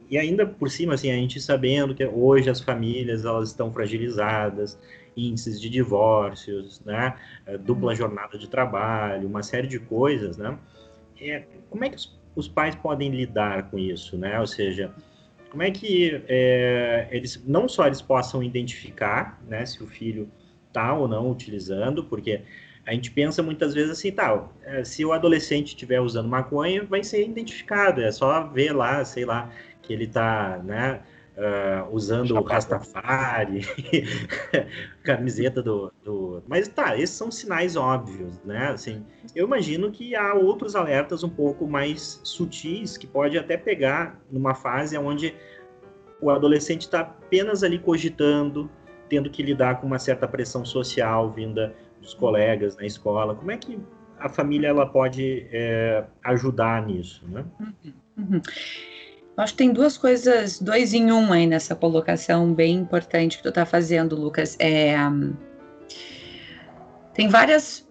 e, 0.10 0.18
ainda 0.18 0.48
por 0.48 0.72
cima, 0.72 0.96
assim, 0.96 1.12
a 1.12 1.16
gente 1.16 1.40
sabendo 1.40 1.94
que 1.94 2.04
hoje 2.04 2.50
as 2.50 2.60
famílias 2.60 3.24
elas 3.24 3.50
estão 3.50 3.72
fragilizadas, 3.72 4.80
índices 5.16 5.62
de 5.62 5.70
divórcios, 5.70 6.82
né, 6.84 7.16
é, 7.46 7.56
dupla 7.56 7.92
uhum. 7.92 7.96
jornada 7.96 8.36
de 8.36 8.50
trabalho, 8.50 9.28
uma 9.28 9.44
série 9.44 9.68
de 9.68 9.78
coisas, 9.80 10.38
né, 10.38 10.58
é, 11.22 11.44
como 11.70 11.84
é 11.84 11.90
que 11.90 11.96
os, 11.96 12.20
os, 12.36 12.48
pais 12.48 12.76
podem 12.76 13.10
lidar 13.10 13.70
com 13.70 13.78
isso, 13.78 14.18
né? 14.18 14.40
Ou 14.40 14.48
seja, 14.48 14.94
como 15.50 15.64
é 15.64 15.72
que 15.72 16.24
é, 16.28 17.08
eles 17.12 17.42
não 17.46 17.68
só 17.68 17.88
eles 17.88 18.02
possam 18.02 18.44
identificar, 18.44 19.42
né, 19.48 19.66
se 19.66 19.84
o 19.84 19.88
filho 19.88 20.30
está 20.68 20.94
ou 20.94 21.08
não 21.08 21.30
utilizando, 21.30 22.04
porque 22.04 22.42
a 22.86 22.94
gente 22.94 23.12
pensa 23.12 23.44
muitas 23.44 23.74
vezes 23.74 23.92
assim, 23.92 24.12
tá, 24.12 24.48
é, 24.64 24.84
se 24.84 25.04
o 25.04 25.12
adolescente 25.12 25.68
estiver 25.68 26.00
usando 26.00 26.28
maconha, 26.28 26.84
vai 26.84 27.04
ser 27.04 27.28
identificado, 27.28 28.02
é 28.02 28.12
só 28.12 28.48
ver 28.48 28.74
lá, 28.74 29.04
sei 29.06 29.26
lá, 29.26 29.52
que 29.82 29.92
ele 29.94 30.06
está, 30.06 30.60
né, 30.64 31.02
uh, 31.38 31.94
usando 31.94 32.36
o 32.36 32.44
Rastafari, 32.44 33.62
camiseta 35.04 35.62
do, 35.62 35.89
do, 36.04 36.42
Mas 36.48 36.68
tá, 36.68 36.98
esses 36.98 37.16
são 37.16 37.30
sinais 37.30 37.76
óbvios, 37.76 38.40
né? 38.44 38.70
Assim, 38.70 39.06
eu 39.36 39.46
imagino 39.46 39.92
que 39.92 40.16
há 40.16 40.34
outros 40.34 40.76
alertas 40.76 41.24
um 41.24 41.30
pouco 41.30 41.68
mais 41.68 42.22
sutis 42.24 42.98
que 42.98 43.06
pode 43.06 43.38
até 43.38 43.58
pegar 43.58 44.20
numa 44.32 44.56
fase 44.56 44.98
onde 44.98 45.36
o 46.22 46.30
adolescente 46.30 46.82
está 46.82 47.02
apenas 47.02 47.64
ali 47.64 47.80
cogitando, 47.80 48.70
tendo 49.08 49.30
que 49.30 49.42
lidar 49.44 49.80
com 49.80 49.88
uma 49.88 50.00
certa 50.00 50.28
pressão 50.28 50.66
social 50.66 51.32
vinda 51.32 51.76
dos 52.02 52.14
colegas 52.14 52.76
na 52.78 52.86
escola. 52.86 53.36
Como 53.36 53.52
é 53.52 53.58
que 53.58 53.80
a 54.20 54.30
família 54.30 54.68
ela 54.68 54.86
pode 54.86 55.48
é, 55.52 56.04
ajudar 56.24 56.86
nisso, 56.86 57.26
né? 57.28 57.46
Uhum. 57.60 57.94
uhum. 58.18 58.42
Acho 59.38 59.54
que 59.54 59.60
tem 59.60 59.72
duas 59.72 59.98
coisas, 59.98 60.60
dois 60.60 60.94
em 60.94 61.14
um 61.14 61.32
aí 61.32 61.48
nessa 61.48 61.74
colocação 61.74 62.54
bem 62.54 62.76
importante 62.76 63.38
que 63.38 63.44
tu 63.44 63.48
está 63.48 63.66
fazendo, 63.66 64.14
Lucas. 64.14 64.58
É, 64.60 64.98
tem 67.14 67.28
várias, 67.28 67.88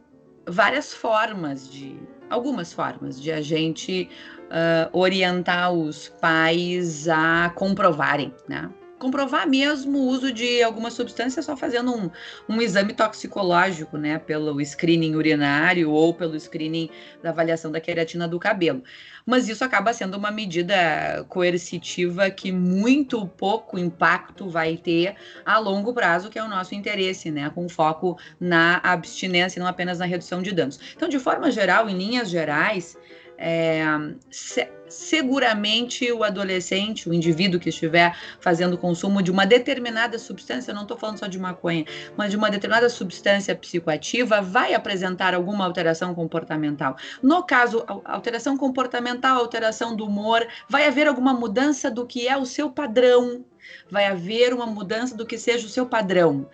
várias 0.46 0.92
formas 0.92 1.70
de, 1.70 1.98
algumas 2.30 2.72
formas 2.72 3.20
de 3.20 3.32
a 3.32 3.40
gente 3.40 4.08
uh, 4.44 4.98
orientar 4.98 5.72
os 5.72 6.08
pais 6.20 7.08
a 7.08 7.50
comprovarem, 7.54 8.34
né? 8.48 8.70
Comprovar 8.98 9.48
mesmo 9.48 9.98
o 9.98 10.06
uso 10.08 10.32
de 10.32 10.62
alguma 10.62 10.90
substância 10.90 11.42
só 11.42 11.56
fazendo 11.56 11.94
um, 11.94 12.10
um 12.48 12.60
exame 12.60 12.92
toxicológico, 12.92 13.96
né, 13.96 14.18
pelo 14.18 14.60
screening 14.64 15.14
urinário 15.14 15.90
ou 15.90 16.12
pelo 16.12 16.38
screening 16.38 16.90
da 17.22 17.30
avaliação 17.30 17.70
da 17.70 17.80
queratina 17.80 18.26
do 18.26 18.38
cabelo. 18.38 18.82
Mas 19.24 19.48
isso 19.48 19.62
acaba 19.64 19.92
sendo 19.92 20.16
uma 20.16 20.30
medida 20.30 21.24
coercitiva 21.28 22.30
que 22.30 22.50
muito 22.50 23.26
pouco 23.26 23.78
impacto 23.78 24.48
vai 24.48 24.76
ter 24.76 25.14
a 25.44 25.58
longo 25.58 25.92
prazo, 25.92 26.30
que 26.30 26.38
é 26.38 26.42
o 26.42 26.48
nosso 26.48 26.74
interesse, 26.74 27.30
né, 27.30 27.50
com 27.54 27.68
foco 27.68 28.18
na 28.40 28.80
abstinência 28.82 29.58
e 29.58 29.60
não 29.60 29.68
apenas 29.68 29.98
na 29.98 30.06
redução 30.06 30.42
de 30.42 30.52
danos. 30.52 30.80
Então, 30.96 31.08
de 31.08 31.18
forma 31.18 31.50
geral, 31.50 31.88
em 31.88 31.96
linhas 31.96 32.30
gerais, 32.30 32.96
é, 33.38 33.84
se, 34.30 34.68
seguramente 34.88 36.10
o 36.10 36.24
adolescente, 36.24 37.08
o 37.08 37.14
indivíduo 37.14 37.60
que 37.60 37.68
estiver 37.68 38.16
fazendo 38.40 38.76
consumo 38.76 39.22
de 39.22 39.30
uma 39.30 39.46
determinada 39.46 40.18
substância, 40.18 40.74
não 40.74 40.82
estou 40.82 40.96
falando 40.96 41.18
só 41.18 41.26
de 41.28 41.38
maconha, 41.38 41.84
mas 42.16 42.30
de 42.30 42.36
uma 42.36 42.50
determinada 42.50 42.88
substância 42.88 43.54
psicoativa, 43.54 44.42
vai 44.42 44.74
apresentar 44.74 45.34
alguma 45.34 45.64
alteração 45.64 46.14
comportamental. 46.14 46.96
No 47.22 47.44
caso, 47.44 47.84
alteração 48.04 48.56
comportamental, 48.56 49.38
alteração 49.38 49.94
do 49.94 50.06
humor, 50.06 50.46
vai 50.68 50.86
haver 50.86 51.06
alguma 51.06 51.32
mudança 51.32 51.90
do 51.90 52.04
que 52.04 52.26
é 52.26 52.36
o 52.36 52.44
seu 52.44 52.70
padrão, 52.70 53.44
vai 53.88 54.06
haver 54.06 54.52
uma 54.52 54.66
mudança 54.66 55.16
do 55.16 55.24
que 55.24 55.38
seja 55.38 55.66
o 55.66 55.70
seu 55.70 55.86
padrão. 55.86 56.48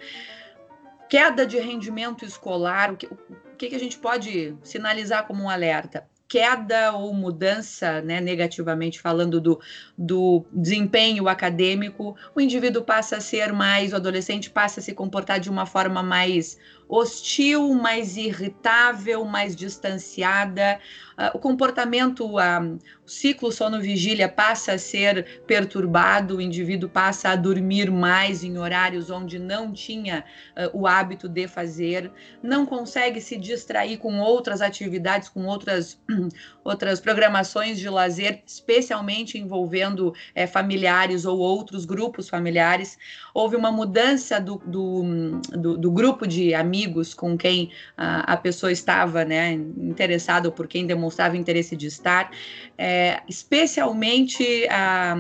Queda 1.08 1.46
de 1.46 1.58
rendimento 1.58 2.24
escolar, 2.24 2.92
o 2.92 2.96
que, 2.96 3.06
o 3.06 3.56
que 3.56 3.74
a 3.74 3.78
gente 3.78 3.96
pode 3.98 4.54
sinalizar 4.62 5.26
como 5.26 5.44
um 5.44 5.48
alerta? 5.48 6.06
Queda 6.34 6.90
ou 6.90 7.14
mudança, 7.14 8.02
né, 8.02 8.20
negativamente 8.20 9.00
falando 9.00 9.40
do, 9.40 9.60
do 9.96 10.44
desempenho 10.52 11.28
acadêmico, 11.28 12.16
o 12.34 12.40
indivíduo 12.40 12.82
passa 12.82 13.18
a 13.18 13.20
ser 13.20 13.52
mais, 13.52 13.92
o 13.92 13.96
adolescente 13.96 14.50
passa 14.50 14.80
a 14.80 14.82
se 14.82 14.92
comportar 14.92 15.38
de 15.38 15.48
uma 15.48 15.64
forma 15.64 16.02
mais 16.02 16.58
hostil, 16.88 17.72
mais 17.74 18.16
irritável, 18.16 19.24
mais 19.24 19.54
distanciada. 19.54 20.80
Uh, 21.16 21.36
o 21.36 21.38
comportamento, 21.38 22.26
uh, 22.36 22.78
o 23.06 23.10
ciclo 23.10 23.52
sono-vigília 23.52 24.28
passa 24.28 24.72
a 24.72 24.78
ser 24.78 25.42
perturbado, 25.46 26.36
o 26.36 26.40
indivíduo 26.40 26.88
passa 26.88 27.28
a 27.28 27.36
dormir 27.36 27.90
mais 27.90 28.42
em 28.42 28.56
horários 28.56 29.10
onde 29.10 29.38
não 29.38 29.72
tinha 29.72 30.24
uh, 30.56 30.80
o 30.80 30.86
hábito 30.86 31.28
de 31.28 31.46
fazer, 31.46 32.10
não 32.42 32.64
consegue 32.64 33.20
se 33.20 33.36
distrair 33.36 33.98
com 33.98 34.18
outras 34.20 34.62
atividades, 34.62 35.28
com 35.28 35.44
outras, 35.44 36.00
outras 36.64 36.98
programações 36.98 37.78
de 37.78 37.88
lazer, 37.90 38.42
especialmente 38.46 39.38
envolvendo 39.38 40.14
é, 40.34 40.46
familiares 40.46 41.26
ou 41.26 41.38
outros 41.38 41.84
grupos 41.84 42.28
familiares. 42.28 42.96
Houve 43.34 43.54
uma 43.54 43.70
mudança 43.70 44.40
do, 44.40 44.56
do, 44.64 45.40
do, 45.52 45.76
do 45.76 45.90
grupo 45.90 46.26
de 46.26 46.54
amigos 46.54 47.12
com 47.12 47.36
quem 47.36 47.70
a, 47.96 48.32
a 48.32 48.36
pessoa 48.36 48.72
estava 48.72 49.24
né, 49.24 49.52
interessada 49.52 50.48
ou 50.48 50.52
por 50.52 50.66
quem 50.66 50.86
demonstrava 50.86 51.36
interesse 51.36 51.76
de 51.76 51.86
estar, 51.86 52.30
é, 52.78 52.93
especialmente 53.28 54.66
a, 54.68 55.16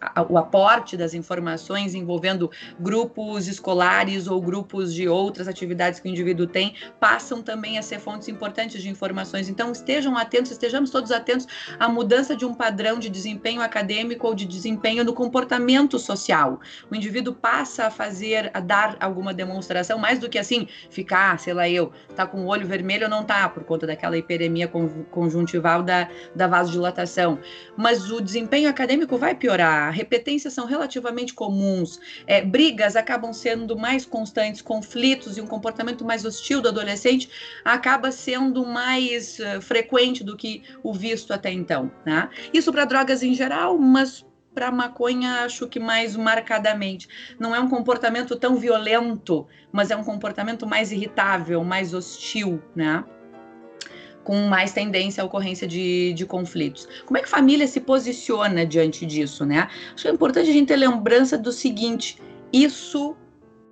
a, 0.00 0.22
o 0.22 0.38
aporte 0.38 0.96
das 0.96 1.14
informações 1.14 1.94
envolvendo 1.94 2.50
grupos 2.78 3.48
escolares 3.48 4.26
ou 4.26 4.40
grupos 4.40 4.94
de 4.94 5.08
outras 5.08 5.48
atividades 5.48 6.00
que 6.00 6.08
o 6.08 6.10
indivíduo 6.10 6.46
tem, 6.46 6.74
passam 7.00 7.42
também 7.42 7.78
a 7.78 7.82
ser 7.82 7.98
fontes 7.98 8.28
importantes 8.28 8.82
de 8.82 8.88
informações. 8.88 9.48
Então, 9.48 9.72
estejam 9.72 10.16
atentos, 10.16 10.50
estejamos 10.50 10.90
todos 10.90 11.10
atentos 11.10 11.46
à 11.78 11.88
mudança 11.88 12.36
de 12.36 12.44
um 12.44 12.54
padrão 12.54 12.98
de 12.98 13.08
desempenho 13.08 13.60
acadêmico 13.60 14.26
ou 14.26 14.34
de 14.34 14.46
desempenho 14.46 15.04
no 15.04 15.12
comportamento 15.12 15.98
social. 15.98 16.60
O 16.90 16.94
indivíduo 16.94 17.34
passa 17.34 17.86
a 17.86 17.90
fazer, 17.90 18.50
a 18.54 18.60
dar 18.60 18.96
alguma 19.00 19.32
demonstração, 19.32 19.98
mais 19.98 20.18
do 20.18 20.28
que 20.28 20.38
assim, 20.38 20.68
ficar, 20.90 21.38
sei 21.38 21.54
lá, 21.54 21.68
eu, 21.68 21.92
tá 22.14 22.26
com 22.26 22.44
o 22.44 22.46
olho 22.46 22.66
vermelho 22.66 23.04
ou 23.04 23.10
não 23.10 23.24
tá, 23.24 23.48
por 23.48 23.64
conta 23.64 23.86
daquela 23.86 24.16
hiperemia 24.16 24.70
conjuntival 25.10 25.82
da, 25.82 26.08
da 26.34 26.46
vasodilatação. 26.46 26.85
Mas 27.76 28.10
o 28.10 28.20
desempenho 28.20 28.68
acadêmico 28.68 29.16
vai 29.16 29.34
piorar, 29.34 29.92
repetências 29.92 30.52
são 30.52 30.66
relativamente 30.66 31.34
comuns, 31.34 32.00
é, 32.26 32.42
brigas 32.42 32.96
acabam 32.96 33.32
sendo 33.32 33.76
mais 33.76 34.04
constantes, 34.04 34.62
conflitos 34.62 35.36
e 35.36 35.40
um 35.40 35.46
comportamento 35.46 36.04
mais 36.04 36.24
hostil 36.24 36.60
do 36.60 36.68
adolescente 36.68 37.28
acaba 37.64 38.10
sendo 38.10 38.64
mais 38.64 39.38
uh, 39.38 39.60
frequente 39.60 40.22
do 40.24 40.36
que 40.36 40.62
o 40.82 40.92
visto 40.92 41.32
até 41.32 41.52
então. 41.52 41.90
Né? 42.04 42.28
Isso 42.52 42.72
para 42.72 42.84
drogas 42.84 43.22
em 43.22 43.34
geral, 43.34 43.78
mas 43.78 44.24
para 44.56 44.72
maconha, 44.72 45.44
acho 45.44 45.68
que 45.68 45.78
mais 45.78 46.16
marcadamente. 46.16 47.06
Não 47.38 47.54
é 47.54 47.60
um 47.60 47.68
comportamento 47.68 48.34
tão 48.36 48.56
violento, 48.56 49.46
mas 49.70 49.90
é 49.90 49.96
um 49.96 50.02
comportamento 50.02 50.66
mais 50.66 50.90
irritável, 50.90 51.62
mais 51.62 51.92
hostil, 51.92 52.62
né? 52.74 53.04
Com 54.26 54.48
mais 54.48 54.72
tendência 54.72 55.22
à 55.22 55.26
ocorrência 55.26 55.68
de, 55.68 56.12
de 56.12 56.26
conflitos. 56.26 56.88
Como 57.06 57.16
é 57.16 57.20
que 57.20 57.28
a 57.28 57.30
família 57.30 57.64
se 57.68 57.78
posiciona 57.80 58.66
diante 58.66 59.06
disso, 59.06 59.46
né? 59.46 59.68
Acho 59.94 60.02
que 60.02 60.08
é 60.08 60.10
importante 60.10 60.50
a 60.50 60.52
gente 60.52 60.66
ter 60.66 60.74
lembrança 60.74 61.38
do 61.38 61.52
seguinte: 61.52 62.20
isso 62.52 63.16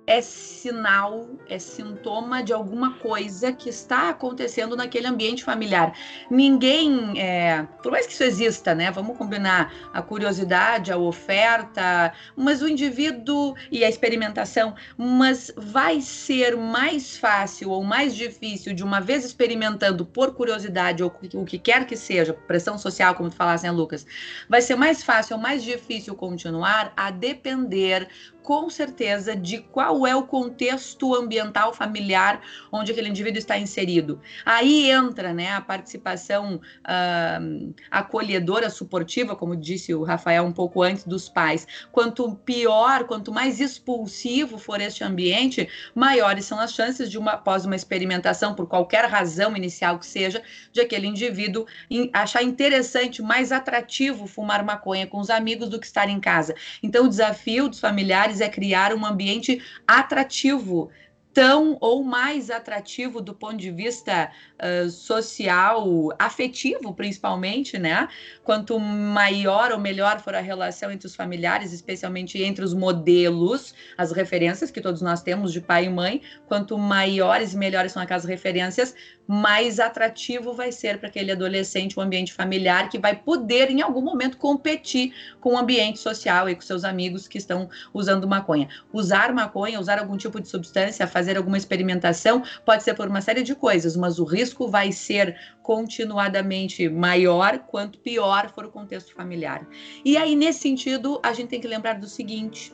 é 0.07 0.21
sinal, 0.21 1.27
é 1.49 1.57
sintoma 1.57 2.43
de 2.43 2.53
alguma 2.53 2.93
coisa 2.95 3.51
que 3.51 3.69
está 3.69 4.09
acontecendo 4.09 4.75
naquele 4.75 5.07
ambiente 5.07 5.43
familiar. 5.43 5.93
Ninguém, 6.29 7.19
é, 7.19 7.63
por 7.81 7.91
mais 7.91 8.05
que 8.05 8.13
isso 8.13 8.23
exista, 8.23 8.75
né? 8.75 8.91
Vamos 8.91 9.17
combinar 9.17 9.73
a 9.93 10.01
curiosidade, 10.01 10.91
a 10.91 10.97
oferta, 10.97 12.13
mas 12.35 12.61
o 12.61 12.67
indivíduo 12.67 13.55
e 13.71 13.83
a 13.83 13.89
experimentação, 13.89 14.75
mas 14.97 15.51
vai 15.57 16.01
ser 16.01 16.55
mais 16.55 17.17
fácil 17.17 17.71
ou 17.71 17.83
mais 17.83 18.15
difícil 18.15 18.73
de 18.73 18.83
uma 18.83 18.99
vez 18.99 19.25
experimentando 19.25 20.05
por 20.05 20.33
curiosidade 20.33 21.03
ou 21.03 21.13
o 21.33 21.45
que 21.45 21.57
quer 21.57 21.85
que 21.85 21.97
seja, 21.97 22.33
pressão 22.33 22.77
social, 22.77 23.15
como 23.15 23.29
tu 23.29 23.35
falasse, 23.35 23.63
né, 23.63 23.71
Lucas? 23.71 24.05
Vai 24.47 24.61
ser 24.61 24.75
mais 24.75 25.03
fácil 25.03 25.35
ou 25.35 25.41
mais 25.41 25.63
difícil 25.63 26.15
continuar 26.15 26.93
a 26.95 27.09
depender 27.09 28.07
com 28.45 28.69
certeza 28.69 29.35
de 29.35 29.57
qual 29.57 30.05
é 30.05 30.15
o 30.15 30.21
contexto 30.21 31.15
ambiental 31.15 31.73
familiar 31.73 32.41
onde 32.71 32.91
aquele 32.91 33.09
indivíduo 33.09 33.39
está 33.39 33.57
inserido. 33.57 34.21
Aí 34.45 34.91
entra 34.91 35.33
né, 35.33 35.51
a 35.51 35.59
participação 35.59 36.61
uh, 36.85 37.73
acolhedora, 37.89 38.69
suportiva, 38.69 39.35
como 39.35 39.55
disse 39.55 39.95
o 39.95 40.03
Rafael 40.03 40.43
um 40.43 40.53
pouco 40.53 40.83
antes 40.83 41.05
dos 41.05 41.27
pais. 41.27 41.67
Quanto 41.91 42.35
pior, 42.35 43.05
quanto 43.05 43.33
mais 43.33 43.59
expulsivo 43.59 44.59
for 44.59 44.79
este 44.79 45.03
ambiente, 45.03 45.67
maiores 45.95 46.45
são 46.45 46.59
as 46.59 46.71
chances 46.71 47.09
de 47.09 47.17
uma 47.17 47.31
após 47.31 47.65
uma 47.65 47.75
experimentação, 47.75 48.53
por 48.53 48.67
qualquer 48.67 49.05
razão 49.05 49.57
inicial 49.57 49.97
que 49.97 50.05
seja, 50.05 50.43
de 50.71 50.81
aquele 50.81 51.07
indivíduo 51.07 51.65
achar 52.13 52.43
interessante, 52.43 53.23
mais 53.23 53.51
atrativo 53.51 54.27
fumar 54.27 54.63
maconha 54.63 55.07
com 55.07 55.19
os 55.19 55.31
amigos 55.31 55.67
do 55.67 55.79
que 55.79 55.87
estar 55.87 56.07
em 56.09 56.19
casa. 56.19 56.53
Então, 56.83 57.05
o 57.05 57.09
desafio 57.09 57.67
dos 57.67 57.79
familiares 57.79 58.34
é 58.41 58.49
criar 58.49 58.93
um 58.93 59.05
ambiente 59.05 59.61
atrativo 59.87 60.89
tão 61.35 61.77
ou 61.81 62.01
mais 62.01 62.49
atrativo 62.49 63.19
do 63.19 63.33
ponto 63.33 63.57
de 63.57 63.69
vista 63.69 64.31
uh, 64.55 64.89
social, 64.89 65.85
afetivo 66.17 66.93
principalmente, 66.93 67.77
né? 67.77 68.07
Quanto 68.41 68.79
maior 68.79 69.73
ou 69.73 69.77
melhor 69.77 70.21
for 70.21 70.33
a 70.33 70.39
relação 70.39 70.89
entre 70.89 71.05
os 71.05 71.13
familiares, 71.13 71.73
especialmente 71.73 72.41
entre 72.41 72.63
os 72.63 72.73
modelos, 72.73 73.75
as 73.97 74.13
referências 74.13 74.71
que 74.71 74.79
todos 74.79 75.01
nós 75.01 75.21
temos 75.21 75.51
de 75.51 75.59
pai 75.59 75.85
e 75.85 75.89
mãe, 75.89 76.21
quanto 76.47 76.77
maiores 76.77 77.51
e 77.51 77.57
melhores 77.57 77.91
são 77.91 78.01
aquelas 78.01 78.23
referências, 78.23 78.95
mais 79.27 79.79
atrativo 79.79 80.53
vai 80.53 80.71
ser 80.71 80.99
para 80.99 81.09
aquele 81.09 81.31
adolescente 81.31 81.97
o 81.97 82.01
um 82.01 82.03
ambiente 82.03 82.31
familiar 82.31 82.89
que 82.89 82.99
vai 82.99 83.15
poder, 83.15 83.69
em 83.71 83.81
algum 83.81 84.01
momento, 84.01 84.37
competir 84.37 85.13
com 85.41 85.53
o 85.53 85.57
ambiente 85.57 85.99
social 85.99 86.49
e 86.49 86.55
com 86.55 86.61
seus 86.61 86.83
amigos 86.83 87.27
que 87.27 87.37
estão 87.37 87.69
usando 87.93 88.27
maconha. 88.27 88.69
Usar 88.93 89.33
maconha, 89.33 89.79
usar 89.79 89.99
algum 89.99 90.15
tipo 90.15 90.39
de 90.39 90.47
substância, 90.47 91.07
fazer 91.07 91.24
alguma 91.37 91.57
experimentação, 91.57 92.43
pode 92.65 92.83
ser 92.83 92.93
por 92.93 93.07
uma 93.07 93.21
série 93.21 93.43
de 93.43 93.55
coisas, 93.55 93.95
mas 93.95 94.19
o 94.19 94.23
risco 94.23 94.67
vai 94.67 94.91
ser 94.91 95.35
continuadamente 95.61 96.87
maior 96.89 97.59
quanto 97.59 97.99
pior 97.99 98.51
for 98.53 98.65
o 98.65 98.71
contexto 98.71 99.13
familiar. 99.13 99.67
E 100.03 100.17
aí, 100.17 100.35
nesse 100.35 100.59
sentido, 100.59 101.19
a 101.23 101.33
gente 101.33 101.49
tem 101.49 101.61
que 101.61 101.67
lembrar 101.67 101.93
do 101.93 102.07
seguinte. 102.07 102.73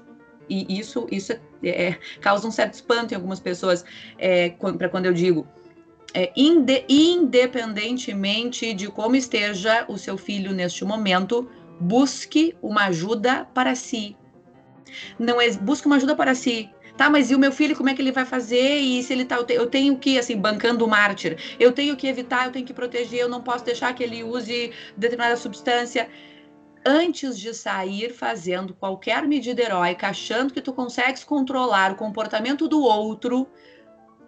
E 0.49 0.79
isso, 0.79 1.07
isso 1.09 1.31
é, 1.31 1.39
é, 1.63 1.99
causa 2.19 2.47
um 2.47 2.51
certo 2.51 2.73
espanto 2.73 3.13
em 3.13 3.15
algumas 3.15 3.39
pessoas, 3.39 3.85
é, 4.17 4.49
para 4.77 4.89
quando 4.89 5.05
eu 5.05 5.13
digo 5.13 5.47
é, 6.13 6.31
inde, 6.35 6.85
independentemente 6.89 8.73
de 8.73 8.87
como 8.87 9.15
esteja 9.15 9.85
o 9.87 9.97
seu 9.97 10.17
filho 10.17 10.53
neste 10.53 10.83
momento, 10.83 11.49
busque 11.79 12.55
uma 12.61 12.85
ajuda 12.85 13.45
para 13.53 13.75
si. 13.75 14.15
Não 15.17 15.39
é, 15.39 15.49
busque 15.51 15.87
uma 15.87 15.95
ajuda 15.95 16.15
para 16.15 16.35
si. 16.35 16.69
Tá, 17.01 17.09
mas 17.09 17.31
e 17.31 17.35
o 17.35 17.39
meu 17.39 17.51
filho, 17.51 17.75
como 17.75 17.89
é 17.89 17.95
que 17.95 18.01
ele 18.03 18.11
vai 18.11 18.25
fazer? 18.25 18.77
E 18.77 19.01
se 19.01 19.11
ele 19.11 19.25
tá. 19.25 19.43
Eu 19.49 19.65
tenho 19.65 19.97
que, 19.97 20.19
assim, 20.19 20.37
bancando 20.37 20.85
o 20.85 20.87
mártir. 20.87 21.35
Eu 21.59 21.71
tenho 21.71 21.97
que 21.97 22.05
evitar, 22.05 22.45
eu 22.45 22.51
tenho 22.51 22.63
que 22.63 22.75
proteger, 22.75 23.21
eu 23.21 23.27
não 23.27 23.41
posso 23.41 23.65
deixar 23.65 23.91
que 23.95 24.03
ele 24.03 24.23
use 24.23 24.71
determinada 24.95 25.35
substância. 25.35 26.07
Antes 26.85 27.39
de 27.39 27.55
sair 27.55 28.13
fazendo 28.13 28.75
qualquer 28.75 29.27
medida 29.27 29.63
heróica, 29.63 30.09
achando 30.09 30.53
que 30.53 30.61
tu 30.61 30.71
consegues 30.71 31.23
controlar 31.23 31.91
o 31.91 31.95
comportamento 31.95 32.67
do 32.67 32.83
outro, 32.83 33.47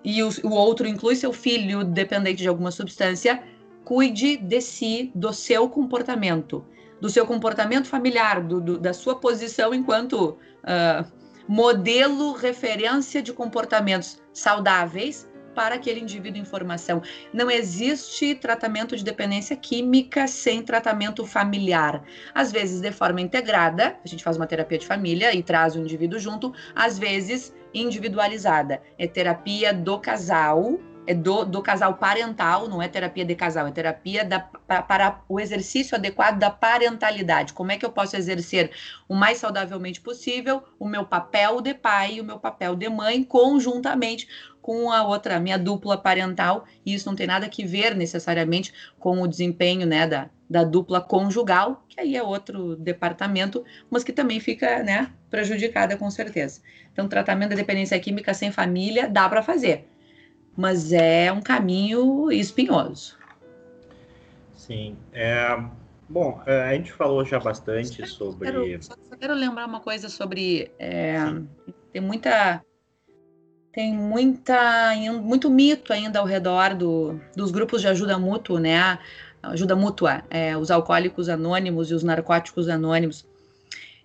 e 0.04 0.24
o, 0.24 0.30
o 0.44 0.50
outro 0.50 0.88
inclui 0.88 1.16
seu 1.16 1.32
filho 1.32 1.84
dependente 1.84 2.42
de 2.42 2.48
alguma 2.48 2.72
substância, 2.72 3.44
cuide 3.86 4.36
de 4.36 4.62
si, 4.62 5.12
do 5.14 5.32
seu 5.32 5.70
comportamento, 5.70 6.66
do 7.00 7.08
seu 7.08 7.28
comportamento 7.28 7.88
familiar, 7.88 8.42
do, 8.42 8.60
do, 8.60 8.80
da 8.80 8.94
sua 8.94 9.14
posição 9.20 9.76
enquanto 9.76 10.40
uh, 10.64 11.23
modelo, 11.48 12.34
referência 12.34 13.22
de 13.22 13.34
comportamentos 13.34 14.22
saudáveis 14.34 15.28
para 15.54 15.76
aquele 15.76 16.00
indivíduo 16.00 16.42
em 16.42 16.46
formação. 16.46 17.02
Não 17.32 17.50
existe 17.50 18.36
tratamento 18.36 18.96
de 18.96 19.04
dependência 19.04 19.56
química 19.56 20.28
sem 20.28 20.62
tratamento 20.64 21.26
familiar. 21.26 22.04
Às 22.34 22.52
vezes, 22.52 22.82
de 22.82 22.92
forma 22.92 23.22
integrada, 23.22 23.96
a 24.04 24.08
gente 24.08 24.24
faz 24.24 24.36
uma 24.36 24.48
terapia 24.48 24.78
de 24.78 24.88
família 24.88 25.34
e 25.34 25.44
traz 25.44 25.76
o 25.76 25.80
indivíduo 25.80 26.20
junto, 26.20 26.54
às 26.76 26.98
vezes 26.98 27.54
individualizada. 27.74 28.82
É 28.98 29.08
terapia 29.08 29.74
do 29.74 30.00
casal, 30.00 30.80
é 31.06 31.14
do, 31.14 31.44
do 31.44 31.62
casal 31.62 31.96
parental, 31.96 32.68
não 32.68 32.82
é 32.82 32.88
terapia 32.88 33.26
de 33.26 33.36
casal, 33.36 33.68
é 33.68 33.72
terapia 33.72 34.24
da, 34.24 34.40
para, 34.40 34.82
para 34.82 35.22
o 35.28 35.40
exercício 35.40 35.96
adequado 35.96 36.40
da 36.40 36.50
parentalidade. 36.50 37.54
Como 37.54 37.72
é 37.72 37.78
que 37.78 37.86
eu 37.86 37.92
posso 37.92 38.16
exercer 38.16 38.72
o 39.08 39.16
mais 39.16 39.38
saudavelmente 39.38 40.00
possível 40.00 40.64
o 40.80 40.88
meu 40.88 41.06
papel 41.06 41.62
de 41.62 41.74
pai 41.74 42.16
e 42.16 42.22
o 42.22 42.24
meu 42.24 42.40
papel 42.40 42.76
de 42.76 42.90
mãe 42.90 43.24
conjuntamente 43.24 44.28
com 44.62 44.90
a 44.90 45.06
outra, 45.06 45.42
minha 45.42 45.60
dupla 45.60 45.98
parental, 45.98 46.64
e 46.86 46.94
isso 46.94 47.08
não 47.10 47.18
tem 47.18 47.28
nada 47.28 47.50
que 47.50 47.66
ver 47.66 47.94
necessariamente 47.94 48.74
com 48.98 49.22
o 49.22 49.28
desempenho 49.28 49.86
né, 49.86 50.08
da, 50.08 50.30
da 50.50 50.64
dupla 50.64 51.02
conjugal, 51.02 51.84
que 51.90 52.00
aí 52.00 52.16
é 52.16 52.24
outro 52.24 52.78
departamento, 52.78 53.66
mas 53.90 54.06
que 54.06 54.14
também 54.14 54.40
fica 54.40 54.82
né, 54.82 55.12
prejudicada 55.30 55.98
com 55.98 56.10
certeza. 56.10 56.62
Então, 56.94 57.10
tratamento 57.10 57.50
da 57.50 57.56
dependência 57.58 58.00
química 58.00 58.34
sem 58.34 58.52
família 58.52 59.10
dá 59.10 59.28
para 59.28 59.44
fazer, 59.44 59.90
mas 60.56 60.94
é 60.94 61.32
um 61.32 61.42
caminho 61.42 62.32
espinhoso. 62.32 63.18
Sim. 64.56 64.96
É, 65.12 65.62
bom, 66.08 66.42
é, 66.46 66.70
a 66.70 66.74
gente 66.74 66.92
falou 66.92 67.26
já 67.26 67.40
bastante 67.40 68.08
só 68.08 68.16
sobre. 68.16 68.52
Quero, 68.52 68.84
só, 68.84 68.94
só, 69.10 69.16
quero 69.16 69.34
lembrar 69.34 69.66
uma 69.66 69.80
coisa 69.80 70.10
sobre. 70.10 70.72
É, 70.80 71.18
tem 71.92 72.02
muita 72.02 72.64
tem 73.74 73.92
muita, 73.92 74.94
muito 75.22 75.50
mito 75.50 75.92
ainda 75.92 76.20
ao 76.20 76.26
redor 76.26 76.76
do, 76.76 77.20
dos 77.36 77.50
grupos 77.50 77.82
de 77.82 77.88
ajuda 77.88 78.20
mútua, 78.20 78.60
né? 78.60 79.00
Ajuda 79.42 79.76
mútua, 79.76 80.24
é, 80.30 80.56
os 80.56 80.70
alcoólicos 80.70 81.28
anônimos 81.28 81.90
e 81.90 81.96
os 81.96 82.04
narcóticos 82.04 82.70
anônimos. 82.70 83.26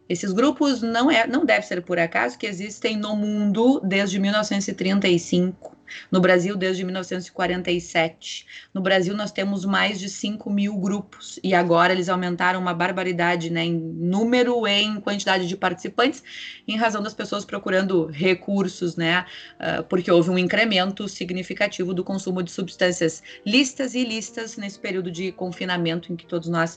Esses 0.09 0.33
grupos 0.33 0.81
não 0.81 1.11
é, 1.11 1.27
não 1.27 1.45
deve 1.45 1.67
ser 1.67 1.83
por 1.83 1.99
acaso 1.99 2.39
que 2.39 2.47
existem 2.47 2.97
no 2.97 3.15
mundo 3.15 3.79
desde 3.85 4.19
1935, 4.19 5.77
no 6.11 6.21
Brasil 6.21 6.57
desde 6.57 6.85
1947. 6.85 8.47
No 8.73 8.81
Brasil 8.81 9.15
nós 9.15 9.33
temos 9.33 9.65
mais 9.65 9.99
de 9.99 10.09
5 10.09 10.51
mil 10.51 10.77
grupos 10.77 11.39
e 11.43 11.55
agora 11.55 11.93
eles 11.93 12.09
aumentaram 12.09 12.61
uma 12.61 12.75
barbaridade 12.75 13.51
né, 13.51 13.65
em 13.65 13.75
número 13.75 14.67
e 14.67 14.83
em 14.83 15.01
quantidade 15.01 15.47
de 15.47 15.57
participantes, 15.57 16.23
em 16.67 16.77
razão 16.77 17.03
das 17.03 17.15
pessoas 17.15 17.45
procurando 17.45 18.07
recursos, 18.07 18.97
né, 18.97 19.25
uh, 19.55 19.83
porque 19.85 20.11
houve 20.11 20.31
um 20.31 20.39
incremento 20.39 21.09
significativo 21.09 21.93
do 21.95 22.05
consumo 22.05 22.43
de 22.43 22.51
substâncias 22.51 23.23
listas 23.45 23.95
e 23.95 24.01
ilícitas 24.01 24.57
nesse 24.57 24.79
período 24.79 25.11
de 25.11 25.33
confinamento 25.33 26.13
em 26.13 26.17
que 26.17 26.27
todos 26.27 26.49
nós 26.49 26.77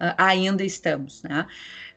uh, 0.00 0.14
ainda 0.16 0.64
estamos. 0.64 1.22
Né? 1.22 1.46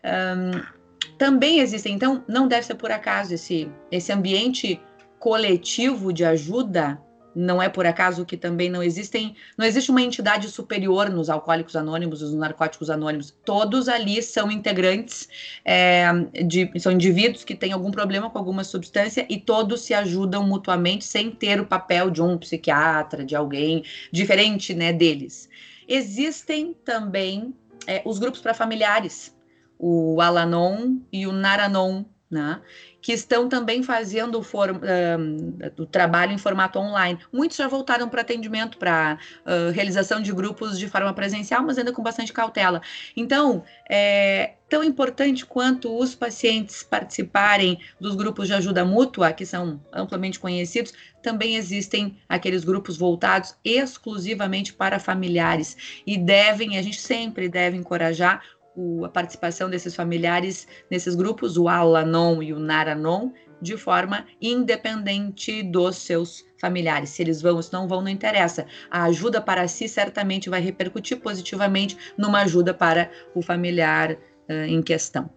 Um, 0.03 0.77
também 1.17 1.59
existem, 1.59 1.95
então, 1.95 2.23
não 2.27 2.47
deve 2.47 2.65
ser 2.65 2.75
por 2.75 2.91
acaso 2.91 3.33
esse, 3.33 3.69
esse 3.91 4.11
ambiente 4.11 4.79
coletivo 5.19 6.11
de 6.11 6.23
ajuda. 6.25 7.01
Não 7.39 7.61
é 7.61 7.69
por 7.69 7.85
acaso 7.85 8.25
que 8.25 8.35
também 8.35 8.67
não 8.67 8.81
existem, 8.81 9.35
não 9.55 9.63
existe 9.63 9.91
uma 9.91 10.01
entidade 10.01 10.49
superior 10.49 11.07
nos 11.11 11.29
alcoólicos 11.29 11.75
anônimos, 11.75 12.21
nos 12.23 12.33
narcóticos 12.33 12.89
anônimos. 12.89 13.31
Todos 13.45 13.87
ali 13.87 14.23
são 14.23 14.49
integrantes, 14.49 15.29
é, 15.63 16.07
de, 16.43 16.71
são 16.79 16.91
indivíduos 16.91 17.43
que 17.43 17.53
têm 17.53 17.73
algum 17.73 17.91
problema 17.91 18.27
com 18.27 18.39
alguma 18.39 18.63
substância 18.63 19.23
e 19.29 19.39
todos 19.39 19.81
se 19.81 19.93
ajudam 19.93 20.47
mutuamente 20.47 21.05
sem 21.05 21.29
ter 21.29 21.61
o 21.61 21.65
papel 21.67 22.09
de 22.09 22.23
um 22.23 22.39
psiquiatra, 22.39 23.23
de 23.23 23.35
alguém 23.35 23.83
diferente 24.11 24.73
né, 24.73 24.91
deles. 24.91 25.47
Existem 25.87 26.73
também 26.83 27.53
é, 27.85 28.01
os 28.03 28.17
grupos 28.17 28.41
para 28.41 28.55
familiares, 28.55 29.35
o 29.77 30.19
Alanon 30.19 30.97
e 31.11 31.27
o 31.27 31.31
Naranon, 31.31 32.03
né? 32.29 32.61
Que 33.07 33.13
estão 33.13 33.47
também 33.47 33.81
fazendo 33.83 34.37
o, 34.37 35.85
trabalho 35.85 36.33
em 36.33 36.37
formato 36.37 36.77
online. 36.77 37.17
Muitos 37.31 37.55
já 37.55 37.65
voltaram 37.65 38.09
para 38.09 38.19
atendimento, 38.19 38.77
para 38.77 39.17
uh, 39.45 39.71
realização 39.71 40.21
de 40.21 40.33
grupos 40.33 40.77
de 40.77 40.89
forma 40.89 41.13
presencial, 41.13 41.63
mas 41.63 41.77
ainda 41.77 41.93
com 41.93 42.03
bastante 42.03 42.33
cautela. 42.33 42.81
Então, 43.15 43.63
é 43.89 44.55
tão 44.67 44.83
importante 44.83 45.45
quanto 45.45 45.97
os 45.97 46.13
pacientes 46.13 46.83
participarem 46.83 47.79
dos 47.97 48.13
grupos 48.13 48.47
de 48.47 48.53
ajuda 48.55 48.83
mútua, 48.83 49.31
que 49.31 49.45
são 49.45 49.79
amplamente 49.93 50.37
conhecidos, 50.37 50.93
também 51.23 51.55
existem 51.55 52.17
aqueles 52.27 52.65
grupos 52.65 52.97
voltados 52.97 53.55
exclusivamente 53.63 54.73
para 54.73 54.99
familiares 54.99 56.01
e 56.05 56.17
devem, 56.17 56.77
a 56.77 56.81
gente 56.81 56.99
sempre 56.99 57.47
deve 57.47 57.77
encorajar 57.77 58.41
o, 58.77 59.03
a 59.03 59.09
participação 59.09 59.69
desses 59.69 59.95
familiares 59.95 60.67
nesses 60.89 61.15
grupos, 61.15 61.57
o 61.57 61.67
Alanon 61.67 62.43
e 62.43 62.53
o 62.53 62.59
Naranon, 62.59 63.31
de 63.59 63.75
forma 63.75 64.25
independente 64.39 65.63
dos 65.63 65.95
seus 65.95 66.45
familiares. 66.61 67.09
Se 67.09 67.23
eles 67.23 67.41
vão 67.41 67.59
se 67.59 67.73
não 67.73 67.87
vão, 67.87 68.01
não 68.01 68.09
interessa. 68.09 68.67
A 68.91 69.05
ajuda 69.05 69.41
para 69.41 69.67
si 69.67 69.89
certamente 69.89 70.47
vai 70.47 70.61
repercutir 70.61 71.19
positivamente 71.19 71.97
numa 72.15 72.43
ajuda 72.43 72.71
para 72.73 73.09
o 73.33 73.41
familiar 73.41 74.11
uh, 74.13 74.53
em 74.67 74.81
questão. 74.83 75.27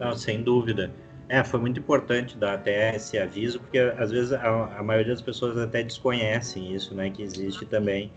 Não, 0.00 0.16
sem 0.16 0.42
dúvida. 0.42 0.90
É, 1.28 1.42
foi 1.44 1.60
muito 1.60 1.80
importante 1.80 2.36
dar 2.36 2.54
até 2.54 2.94
esse 2.96 3.18
aviso, 3.18 3.60
porque 3.60 3.78
às 3.78 4.10
vezes 4.10 4.32
a, 4.32 4.78
a 4.78 4.82
maioria 4.82 5.12
das 5.12 5.22
pessoas 5.22 5.56
até 5.56 5.82
desconhecem 5.82 6.74
isso, 6.74 6.94
né? 6.94 7.10
Que 7.10 7.22
existe 7.22 7.64
também 7.64 8.12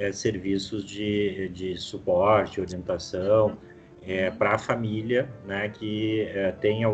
é, 0.00 0.10
serviços 0.12 0.82
de, 0.82 1.50
de 1.50 1.76
suporte, 1.76 2.58
orientação 2.58 3.58
é, 4.02 4.30
para 4.30 4.54
a 4.54 4.58
família 4.58 5.28
né, 5.46 5.68
que 5.68 6.22
é, 6.22 6.52
tenha 6.52 6.88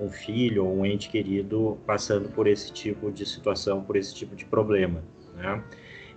um 0.00 0.08
filho 0.10 0.66
ou 0.66 0.78
um 0.78 0.84
ente 0.84 1.08
querido 1.08 1.78
passando 1.86 2.28
por 2.28 2.48
esse 2.48 2.72
tipo 2.72 3.12
de 3.12 3.24
situação, 3.24 3.84
por 3.84 3.94
esse 3.94 4.12
tipo 4.12 4.34
de 4.34 4.44
problema. 4.44 5.00
Né? 5.36 5.62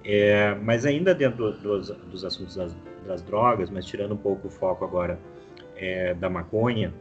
É, 0.03 0.55
mas 0.55 0.87
ainda 0.87 1.13
dentro 1.13 1.51
dos, 1.51 1.89
dos 1.89 2.25
assuntos 2.25 2.55
das, 2.55 2.75
das, 3.05 3.21
drogas, 3.21 3.69
mas 3.69 3.85
tirando 3.85 4.15
um 4.15 4.17
pouco 4.17 4.47
o 4.47 4.49
foco 4.49 4.83
agora 4.83 5.19
é, 5.75 6.15
da 6.15 6.31
maconha, 6.31 6.91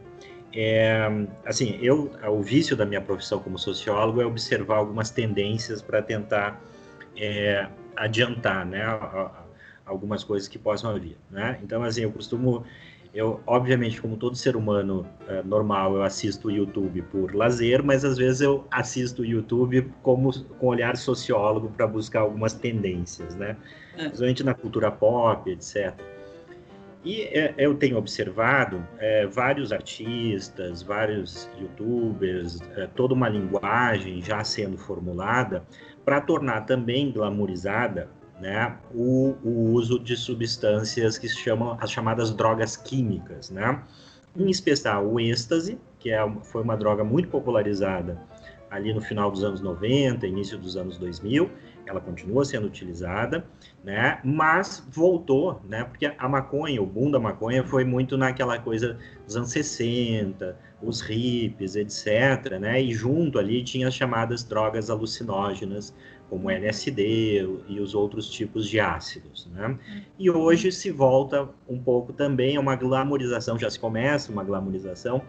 é, 0.53 1.09
assim, 1.43 1.79
eu, 1.81 2.11
o 2.27 2.41
vício 2.41 2.75
da 2.75 2.85
minha 2.85 3.01
profissão 3.01 3.39
como 3.39 3.57
sociólogo 3.57 4.21
é 4.21 4.25
observar 4.25 4.77
algumas 4.77 5.09
tendências 5.09 5.81
para 5.81 6.03
tentar 6.03 6.61
é, 7.15 7.67
adiantar, 7.97 8.65
né, 8.65 8.83
algumas 9.85 10.23
coisas 10.23 10.47
que 10.47 10.59
possam 10.59 10.97
vir, 10.99 11.17
né? 11.31 11.59
Então, 11.63 11.81
assim, 11.83 12.01
eu 12.01 12.11
costumo, 12.11 12.63
eu, 13.13 13.41
obviamente, 13.47 14.01
como 14.01 14.17
todo 14.17 14.35
ser 14.35 14.55
humano 14.55 15.07
é, 15.27 15.41
normal, 15.41 15.95
eu 15.95 16.03
assisto 16.03 16.49
o 16.49 16.51
YouTube 16.51 17.01
por 17.03 17.33
lazer, 17.33 17.81
mas 17.83 18.03
às 18.03 18.17
vezes 18.17 18.41
eu 18.41 18.67
assisto 18.69 19.21
o 19.21 19.25
YouTube 19.25 19.89
como 20.01 20.31
com 20.59 20.67
olhar 20.67 20.97
sociólogo 20.97 21.69
para 21.69 21.87
buscar 21.87 22.21
algumas 22.21 22.53
tendências, 22.53 23.35
né? 23.35 23.55
É. 23.95 24.03
Principalmente 24.03 24.43
na 24.43 24.53
cultura 24.53 24.91
pop, 24.91 25.49
etc. 25.49 25.95
E 27.05 27.21
é, 27.21 27.53
eu 27.57 27.73
tenho 27.75 27.97
observado 27.97 28.85
é, 28.99 29.25
vários 29.25 29.71
artistas, 29.71 30.81
vários 30.81 31.49
youtubers, 31.57 32.59
é, 32.75 32.87
toda 32.87 33.13
uma 33.13 33.29
linguagem 33.29 34.21
já 34.21 34.43
sendo 34.43 34.77
formulada 34.77 35.63
para 36.07 36.21
tornar 36.21 36.61
também 36.61 37.11
glamorizada 37.11 38.09
né, 38.39 38.77
o, 38.93 39.35
o, 39.43 39.71
uso 39.73 39.99
de 39.99 40.15
substâncias 40.15 41.17
que 41.17 41.27
se 41.27 41.35
chamam 41.35 41.77
as 41.81 41.91
chamadas 41.91 42.31
drogas 42.33 42.77
químicas, 42.77 43.49
né? 43.49 43.83
Em 44.33 44.49
especial 44.49 45.05
o 45.05 45.19
êxtase, 45.19 45.77
que 45.99 46.09
é, 46.09 46.31
foi 46.43 46.63
uma 46.63 46.77
droga 46.77 47.03
muito 47.03 47.27
popularizada 47.27 48.17
ali 48.71 48.93
no 48.93 49.01
final 49.01 49.29
dos 49.29 49.43
anos 49.43 49.59
90, 49.59 50.25
início 50.25 50.57
dos 50.57 50.77
anos 50.77 50.97
2000, 50.97 51.51
ela 51.85 51.99
continua 51.99 52.45
sendo 52.45 52.67
utilizada, 52.67 53.45
né? 53.83 54.21
Mas 54.23 54.87
voltou, 54.89 55.61
né? 55.67 55.83
Porque 55.83 56.05
a 56.17 56.29
maconha, 56.29 56.81
o 56.81 56.85
boom 56.85 57.11
da 57.11 57.19
maconha 57.19 57.65
foi 57.65 57.83
muito 57.83 58.17
naquela 58.17 58.57
coisa 58.59 58.97
dos 59.25 59.35
anos 59.35 59.51
60, 59.51 60.57
os 60.81 61.01
hippies, 61.01 61.75
etc., 61.75 62.59
né? 62.59 62.81
E 62.81 62.93
junto 62.93 63.39
ali 63.39 63.63
tinha 63.63 63.87
as 63.87 63.95
chamadas 63.95 64.43
drogas 64.43 64.89
alucinógenas, 64.89 65.93
como 66.29 66.49
LSD 66.49 67.47
e 67.67 67.79
os 67.79 67.95
outros 67.95 68.29
tipos 68.29 68.67
de 68.67 68.79
ácidos, 68.79 69.49
né? 69.53 69.77
E 70.19 70.29
hoje 70.29 70.71
se 70.71 70.91
volta 70.91 71.49
um 71.67 71.79
pouco 71.79 72.13
também 72.13 72.57
a 72.57 72.59
uma 72.59 72.75
glamorização, 72.75 73.57
já 73.57 73.69
se 73.69 73.79
começa 73.79 74.31
uma 74.31 74.43
glamorização 74.43 75.21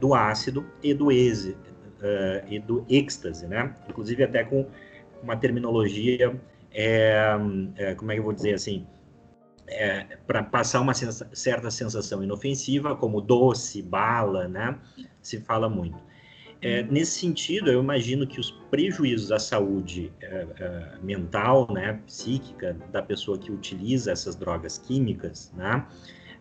do 0.00 0.14
ácido 0.14 0.64
e 0.82 0.94
do 0.94 1.10
êxi, 1.10 1.50
uh, 1.50 2.46
e 2.48 2.58
do 2.58 2.84
êxtase, 2.88 3.46
né? 3.46 3.74
Inclusive 3.88 4.22
até 4.22 4.44
com 4.44 4.66
uma 5.22 5.36
terminologia, 5.36 6.34
é, 6.72 7.26
é, 7.76 7.94
como 7.94 8.10
é 8.10 8.14
que 8.14 8.20
eu 8.20 8.24
vou 8.24 8.32
dizer 8.32 8.54
assim, 8.54 8.86
é, 9.66 10.16
para 10.26 10.42
passar 10.42 10.80
uma 10.80 10.94
sensa 10.94 11.28
certa 11.32 11.70
sensação 11.70 12.22
inofensiva, 12.22 12.94
como 12.94 13.20
doce, 13.20 13.82
bala, 13.82 14.48
né? 14.48 14.78
Se 15.22 15.40
fala 15.40 15.68
muito. 15.68 15.98
É, 16.64 16.80
uhum. 16.80 16.88
nesse 16.92 17.20
sentido, 17.20 17.70
eu 17.70 17.80
imagino 17.80 18.26
que 18.26 18.40
os 18.40 18.50
prejuízos 18.70 19.30
à 19.30 19.38
saúde 19.38 20.10
é, 20.22 20.46
é, 20.58 20.92
mental, 21.02 21.70
né, 21.70 22.00
psíquica 22.06 22.74
da 22.90 23.02
pessoa 23.02 23.36
que 23.36 23.52
utiliza 23.52 24.12
essas 24.12 24.34
drogas 24.34 24.78
químicas, 24.78 25.52
né, 25.54 25.84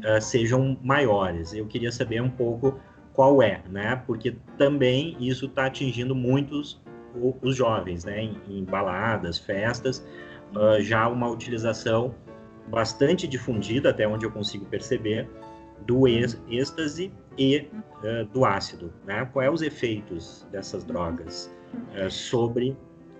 é, 0.01 0.21
sejam 0.21 0.77
maiores. 0.81 1.53
Eu 1.53 1.67
queria 1.67 1.91
saber 1.91 2.21
um 2.21 2.29
pouco 2.29 2.79
qual 3.11 3.43
é, 3.43 3.61
né, 3.69 4.01
porque 4.07 4.37
também 4.57 5.17
isso 5.19 5.47
está 5.47 5.65
atingindo 5.65 6.15
muitos 6.15 6.81
os 7.41 7.55
jovens, 7.55 8.05
né, 8.05 8.23
em, 8.23 8.41
em 8.49 8.63
baladas, 8.63 9.37
festas, 9.37 10.03
uh, 10.55 10.81
já 10.81 11.07
uma 11.07 11.29
utilização 11.29 12.15
bastante 12.67 13.27
difundida, 13.27 13.89
até 13.89 14.07
onde 14.07 14.25
eu 14.25 14.31
consigo 14.31 14.65
perceber, 14.65 15.29
do 15.81 16.07
êxtase 16.07 17.11
e 17.37 17.67
uh, 18.03 18.25
do 18.31 18.45
ácido. 18.45 18.93
Né? 19.05 19.27
Quais 19.33 19.53
os 19.53 19.61
efeitos 19.61 20.47
dessas 20.51 20.83
drogas 20.83 21.53
uh, 21.95 22.09
sobre 22.09 22.77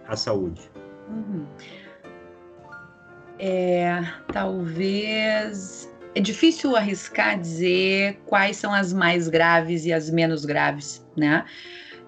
a 0.07 0.15
saúde? 0.15 0.69
Uhum. 1.09 1.45
É, 3.39 4.01
talvez 4.31 5.91
é 6.15 6.21
difícil 6.21 6.75
arriscar 6.75 7.39
dizer 7.39 8.21
quais 8.25 8.57
são 8.57 8.73
as 8.73 8.93
mais 8.93 9.27
graves 9.27 9.85
e 9.85 9.91
as 9.91 10.09
menos 10.09 10.45
graves, 10.45 11.05
né? 11.17 11.43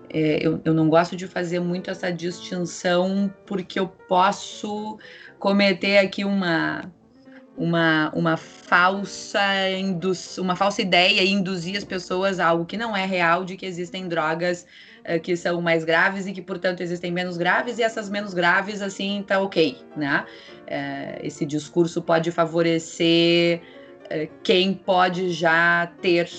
É, 0.09 0.45
eu, 0.45 0.61
eu 0.63 0.73
não 0.73 0.87
gosto 0.87 1.15
de 1.15 1.27
fazer 1.27 1.59
muito 1.59 1.89
essa 1.89 2.11
distinção 2.11 3.33
porque 3.45 3.79
eu 3.79 3.87
posso 3.87 4.97
cometer 5.39 5.97
aqui 5.97 6.23
uma 6.23 6.91
uma, 7.57 8.11
uma 8.13 8.37
falsa 8.37 9.39
uma 10.37 10.55
falsa 10.55 10.81
ideia 10.81 11.21
e 11.21 11.31
induzir 11.31 11.77
as 11.77 11.83
pessoas 11.83 12.39
a 12.39 12.47
algo 12.47 12.65
que 12.65 12.77
não 12.77 12.95
é 12.95 13.05
real 13.05 13.45
de 13.45 13.55
que 13.55 13.65
existem 13.65 14.07
drogas 14.07 14.65
uh, 15.07 15.19
que 15.19 15.37
são 15.37 15.61
mais 15.61 15.83
graves 15.83 16.27
e 16.27 16.33
que 16.33 16.41
portanto 16.41 16.81
existem 16.81 17.11
menos 17.11 17.37
graves 17.37 17.77
e 17.77 17.83
essas 17.83 18.09
menos 18.09 18.33
graves 18.33 18.81
assim 18.81 19.23
tá 19.25 19.39
ok 19.39 19.77
né 19.95 20.25
uh, 20.63 21.19
esse 21.25 21.45
discurso 21.45 22.01
pode 22.01 22.31
favorecer 22.31 23.61
uh, 24.05 24.29
quem 24.43 24.73
pode 24.73 25.29
já 25.29 25.87
ter 26.01 26.29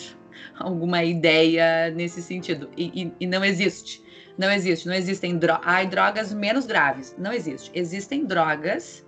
alguma 0.59 1.03
ideia 1.05 1.91
nesse 1.91 2.23
sentido. 2.23 2.71
E, 2.77 3.03
e, 3.03 3.13
e 3.21 3.27
não 3.27 3.45
existe. 3.45 4.03
Não 4.39 4.51
existe. 4.51 4.87
Não 4.87 4.95
existem 4.95 5.37
dro 5.39 5.59
Ai, 5.63 5.87
drogas 5.87 6.33
menos 6.33 6.67
graves. 6.67 7.15
Não 7.19 7.33
existe. 7.33 7.71
Existem 7.75 8.25
drogas 8.25 9.06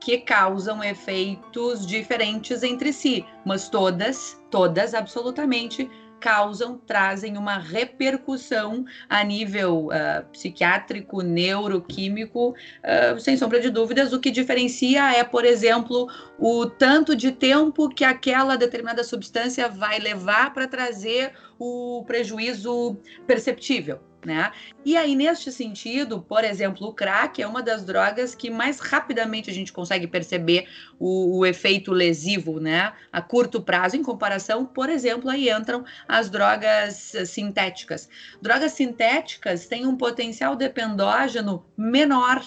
que 0.00 0.18
causam 0.18 0.82
efeitos 0.82 1.86
diferentes 1.86 2.62
entre 2.62 2.92
si, 2.92 3.24
mas 3.44 3.68
todas, 3.68 4.40
todas 4.50 4.94
absolutamente 4.94 5.90
causam, 6.18 6.78
trazem 6.78 7.36
uma 7.36 7.58
repercussão 7.58 8.84
a 9.08 9.22
nível 9.24 9.86
uh, 9.86 10.24
psiquiátrico, 10.32 11.22
neuroquímico, 11.22 12.50
uh, 12.50 13.20
sem 13.20 13.36
sombra 13.36 13.60
de 13.60 13.70
dúvidas. 13.70 14.12
O 14.12 14.20
que 14.20 14.30
diferencia 14.30 15.12
é, 15.14 15.24
por 15.24 15.44
exemplo, 15.44 16.08
o 16.38 16.66
tanto 16.66 17.14
de 17.14 17.32
tempo 17.32 17.88
que 17.88 18.04
aquela 18.04 18.56
determinada 18.56 19.04
substância 19.04 19.68
vai 19.68 19.98
levar 19.98 20.52
para 20.52 20.66
trazer 20.66 21.32
o 21.58 22.04
prejuízo 22.06 22.96
perceptível 23.26 24.00
né? 24.28 24.52
E 24.84 24.94
aí, 24.94 25.16
neste 25.16 25.50
sentido, 25.50 26.20
por 26.20 26.44
exemplo, 26.44 26.86
o 26.86 26.92
crack 26.92 27.40
é 27.40 27.46
uma 27.46 27.62
das 27.62 27.82
drogas 27.82 28.34
que 28.34 28.50
mais 28.50 28.78
rapidamente 28.78 29.48
a 29.48 29.54
gente 29.54 29.72
consegue 29.72 30.06
perceber 30.06 30.68
o, 30.98 31.38
o, 31.38 31.46
efeito 31.46 31.92
lesivo, 31.92 32.60
né? 32.60 32.92
A 33.10 33.22
curto 33.22 33.62
prazo, 33.62 33.96
em 33.96 34.02
comparação, 34.02 34.66
por 34.66 34.90
exemplo, 34.90 35.30
aí 35.30 35.48
entram 35.50 35.82
as 36.06 36.28
drogas 36.28 37.12
sintéticas. 37.24 38.06
Drogas 38.42 38.72
sintéticas 38.72 39.66
têm 39.66 39.86
um 39.86 39.96
potencial 39.96 40.54
dependógeno 40.54 41.64
menor, 41.74 42.44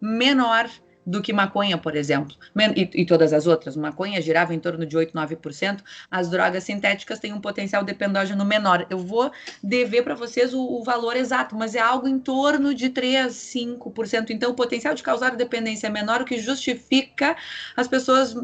menor 0.00 0.70
do 1.06 1.20
que 1.20 1.32
maconha, 1.32 1.76
por 1.76 1.96
exemplo, 1.96 2.36
e, 2.76 3.02
e, 3.02 3.06
todas 3.06 3.32
as 3.32 3.46
outras. 3.46 3.76
Maconha 3.76 4.20
girava 4.20 4.54
em 4.54 4.58
torno 4.58 4.86
de 4.86 4.96
8, 4.96 5.12
9%. 5.12 5.80
As 6.10 6.30
drogas 6.30 6.64
sintéticas 6.64 7.18
têm 7.18 7.32
um 7.32 7.40
potencial 7.40 7.84
dependógeno 7.84 8.44
menor. 8.44 8.86
Eu 8.88 8.98
vou 8.98 9.30
dever 9.62 10.02
para 10.02 10.14
vocês 10.14 10.54
o, 10.54 10.60
o, 10.60 10.82
valor 10.82 11.16
exato, 11.16 11.54
mas 11.54 11.74
é 11.74 11.80
algo 11.80 12.08
em 12.08 12.18
torno 12.18 12.74
de 12.74 12.88
3, 12.88 13.32
5%. 13.32 14.30
Então, 14.30 14.50
o 14.50 14.54
potencial 14.54 14.94
de 14.94 15.02
causar 15.02 15.36
dependência 15.36 15.86
é 15.86 15.90
menor, 15.90 16.22
o 16.22 16.24
que 16.24 16.38
justifica 16.38 17.36
as 17.76 17.86
pessoas 17.86 18.34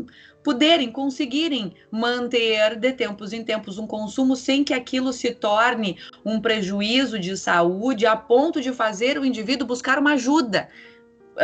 poderem, 0.42 0.90
conseguirem 0.90 1.74
manter 1.90 2.76
de 2.76 2.92
tempos 2.92 3.32
em 3.32 3.44
tempos 3.44 3.78
um 3.78 3.86
consumo 3.86 4.34
sem 4.34 4.64
que 4.64 4.72
aquilo 4.72 5.12
se 5.12 5.32
torne 5.32 5.98
um 6.24 6.40
prejuízo 6.40 7.18
de 7.18 7.36
saúde 7.36 8.06
a 8.06 8.16
ponto 8.16 8.60
de 8.60 8.72
fazer 8.72 9.18
o 9.18 9.24
indivíduo 9.24 9.66
buscar 9.66 9.98
uma 9.98 10.14
ajuda 10.14 10.68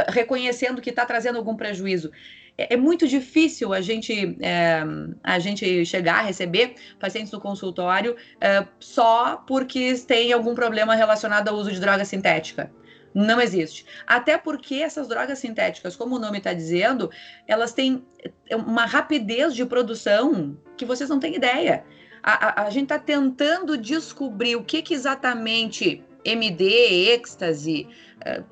reconhecendo 0.09 0.81
que 0.83 0.91
está 0.91 1.05
trazendo 1.05 1.39
algum 1.39 1.57
prejuízo. 1.57 2.11
É, 2.59 2.75
é, 2.75 2.77
muito 2.77 3.07
difícil 3.07 3.73
a 3.73 3.81
gente, 3.81 4.37
é, 4.41 4.83
a 5.23 5.39
gente 5.39 5.85
chegar 5.85 6.21
a 6.21 6.23
receber 6.23 6.75
pacientes 6.99 7.31
no 7.31 7.41
consultório 7.41 8.17
é, 8.41 8.67
só 8.81 9.37
porque 9.47 9.95
tem 10.07 10.33
algum 10.33 10.55
problema 10.55 10.95
relacionado 10.95 11.49
ao 11.49 11.57
uso 11.57 11.71
de 11.71 11.81
droga 11.81 12.05
sintética. 12.05 12.71
Não 13.15 13.41
existe. 13.41 13.87
Até 14.07 14.37
porque 14.37 14.75
essas 14.77 15.09
drogas 15.09 15.39
sintéticas, 15.39 15.97
como 15.97 16.17
o 16.17 16.19
nome 16.19 16.39
está 16.39 16.53
dizendo, 16.53 17.11
elas 17.47 17.73
têm 17.73 18.05
uma 18.51 18.85
rapidez 18.85 19.55
de 19.55 19.65
produção 19.65 20.57
que 20.77 20.85
vocês 20.85 21.09
não 21.09 21.19
têm 21.19 21.35
ideia. 21.35 21.83
A, 22.23 22.63
a, 22.63 22.67
a 22.67 22.71
gente 22.71 22.85
está 22.85 22.99
tentando 22.99 23.79
descobrir 23.79 24.57
o 24.57 24.65
que, 24.65 24.83
que 24.83 24.93
exatamente 24.93 26.05
MD, 26.25 26.65
êxtase 27.11 27.89